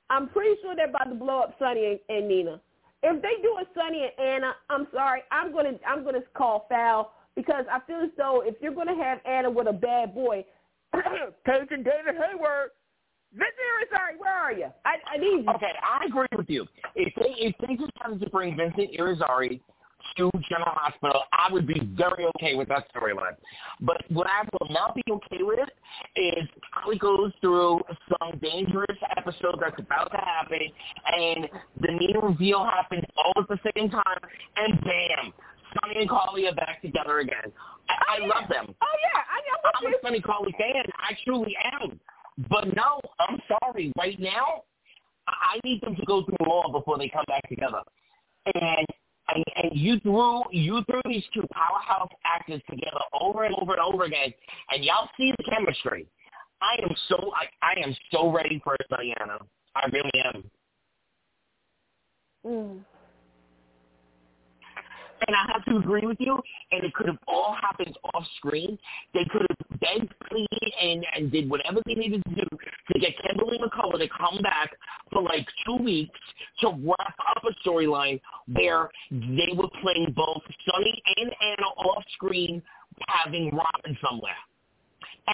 [0.10, 2.60] I'm pretty sure they're about to blow up Sonny and, and Nina.
[3.04, 7.14] If they do a Sonny and Anna, I'm sorry, I'm gonna I'm gonna call foul
[7.36, 10.46] because I feel as though if you're gonna have Anna with a bad boy,
[10.94, 12.72] Peyton David Hayward,
[13.34, 14.68] Vincent Irizarry, where are you?
[14.86, 15.52] I, I need you.
[15.56, 16.66] Okay, I agree with you.
[16.96, 19.62] If they if they decided to bring Vincent Irizarry
[20.18, 23.36] to General Hospital, I would be very okay with that storyline.
[23.80, 25.70] But what I will not be okay with
[26.16, 27.80] is Holly goes through
[28.10, 30.60] some dangerous episode that's about to happen,
[31.06, 31.48] and
[31.80, 34.20] the Nina reveal happens all at the same time,
[34.58, 35.34] and bam,
[35.74, 37.52] Sonny and Carly are back together again.
[37.90, 38.28] I, Oh, I yeah.
[38.28, 38.76] love them.
[38.82, 40.00] Oh yeah, I know I'm a you.
[40.04, 40.84] Sonny Carly fan.
[41.00, 42.00] I truly am.
[42.50, 43.92] But no, I'm sorry.
[43.98, 44.64] Right now,
[45.28, 47.82] I need them to go through more before they come back together.
[48.54, 48.86] And
[49.34, 53.82] and, and you threw you threw these two powerhouse actors together over and over and
[53.82, 54.34] over again,
[54.72, 56.08] and y'all see the chemistry.
[56.62, 59.40] I am so I, I am so ready for Diana.
[59.76, 60.44] I really am.
[62.46, 62.80] Mm.
[65.28, 66.40] And I have to agree with you,
[66.72, 68.78] and it could have all happened off screen.
[69.14, 72.48] They could have begged, pleaded, and, and did whatever they needed to do
[72.94, 74.72] to get Kimberly McCullough to come back
[75.12, 76.20] for like two weeks
[76.62, 78.20] to wrap up a storyline
[78.52, 82.62] where they were playing both Sonny and Anna off screen
[83.08, 84.34] having Robin somewhere.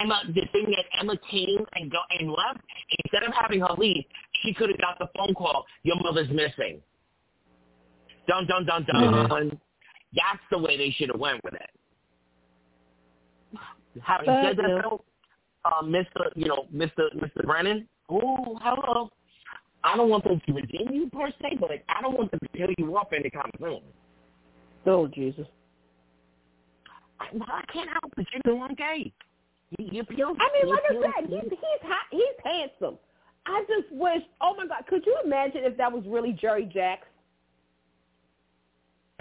[0.01, 2.59] Emma, the thing that Emma came and go and left,
[3.03, 4.03] instead of having her leave,
[4.43, 6.81] she could have got the phone call, your mother's missing.
[8.27, 8.95] Dun, dun, dun, dun.
[8.95, 9.55] Mm-hmm.
[10.15, 11.69] That's the way they should have went with it.
[14.03, 15.03] Having But, said that, though,
[15.65, 16.29] uh, Mr.
[16.35, 17.13] You know, Mr.
[17.15, 17.45] Mr.
[17.45, 17.88] Brennan.
[18.09, 19.09] Oh, hello.
[19.84, 22.57] I don't want them to redeem you per se, but I don't want them to
[22.57, 23.81] kill you off anytime soon.
[24.85, 25.47] Oh Jesus.
[27.19, 28.27] I, I can't help it.
[28.34, 29.11] You're doing gay.
[29.77, 30.35] You, you appeal.
[30.39, 32.97] I mean, you like I said, he's he's hot, he's handsome.
[33.45, 34.21] I just wish.
[34.41, 37.07] Oh my God, could you imagine if that was really Jerry Jacks?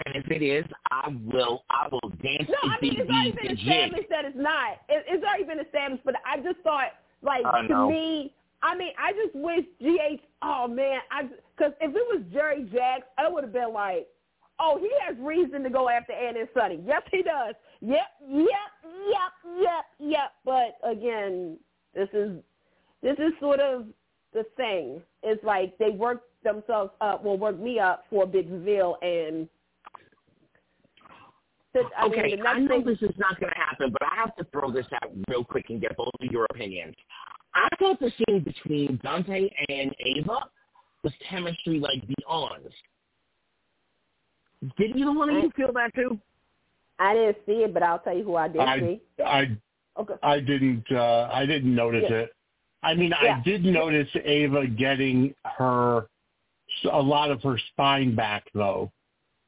[0.05, 1.63] And if it is, I will.
[1.69, 4.73] I will dance No, I mean it's already been established that it's not.
[4.89, 6.91] It, it's already been established, but I just thought,
[7.23, 10.21] like to me, I mean, I just wish GH.
[10.43, 14.07] Oh man, I because if it was Jerry Jacks, I would have been like,
[14.59, 16.79] oh, he has reason to go after Anna and Sonny.
[16.85, 17.55] Yes, he does.
[17.81, 18.47] Yep, yep,
[19.09, 20.31] yep, yep, yep.
[20.45, 21.57] But again,
[21.95, 22.37] this is
[23.01, 23.85] this is sort of
[24.33, 25.01] the thing.
[25.23, 29.47] It's like they work themselves up, well, work me up for a big reveal, and
[31.83, 34.15] the, I okay, mean, I know thing, this is not going to happen, but I
[34.15, 36.95] have to throw this out real quick and get both of your opinions.
[37.53, 40.39] I thought the scene between Dante and Ava
[41.03, 42.63] was chemistry like beyond.
[44.77, 46.19] Did either one of you feel that too?
[46.99, 49.01] I didn't see it, but I'll tell you who I did I see.
[49.23, 49.57] I
[49.99, 50.13] Okay.
[50.21, 52.17] I didn't uh I didn't notice Yeah.
[52.17, 52.35] it.
[52.83, 53.37] I mean, Yeah.
[53.37, 56.07] I did notice Ava getting her
[56.91, 58.91] a lot of her spine back though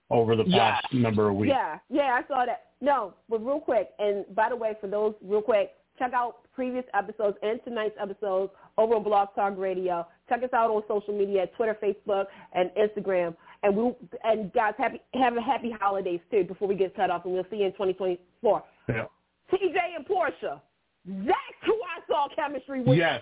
[0.09, 1.53] over the past number of weeks.
[1.55, 2.65] Yeah, yeah, I saw that.
[2.81, 6.85] No, but real quick, and by the way, for those real quick, check out previous
[6.93, 10.07] episodes and tonight's episodes over on Blog Talk Radio.
[10.29, 13.35] Check us out on social media, Twitter, Facebook, and Instagram.
[13.63, 17.25] And we and guys, happy have a happy holidays too before we get cut off,
[17.25, 18.63] and we'll see you in 2024.
[18.87, 19.05] Yeah.
[19.51, 20.61] TJ and Portia,
[21.05, 22.97] that's who I saw chemistry with.
[22.97, 23.21] Yes.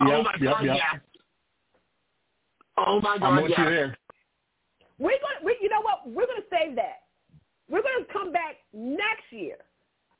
[0.00, 0.76] oh Yep, my yep, god, yep.
[0.76, 1.00] yes.
[2.76, 3.58] Oh my god, I'm god, with yes.
[3.58, 3.98] you there.
[4.98, 6.00] We're gonna, we, you know what?
[6.06, 7.02] We're gonna save that.
[7.70, 9.56] We're gonna come back next year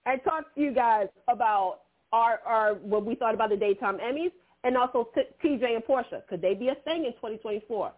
[0.07, 1.81] and talk to you guys about
[2.13, 4.33] our, our what we thought about the daytime Emmys
[4.65, 6.23] and also t- TJ and Portia.
[6.29, 7.93] Could they be a thing in 2024?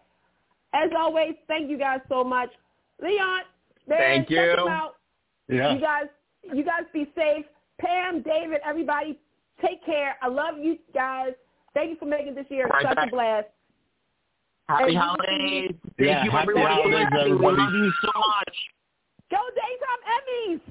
[0.73, 2.49] As always, thank you guys so much,
[3.01, 3.41] Leon.
[3.87, 4.55] Man, Thank check you.
[4.57, 4.95] them out.
[5.49, 5.73] Yeah.
[5.73, 6.05] You guys,
[6.53, 7.45] you guys be safe.
[7.79, 9.19] Pam, David, everybody,
[9.61, 10.15] take care.
[10.21, 11.31] I love you guys.
[11.73, 13.07] Thank you for making this year Right such back.
[13.07, 13.47] a blast.
[14.77, 15.71] Happy holidays.
[15.97, 16.71] Thank Yeah, you, happy everyone.
[16.71, 17.57] holidays, We everybody.
[17.57, 18.55] love you so much.
[19.29, 20.61] Go daytime Emmys.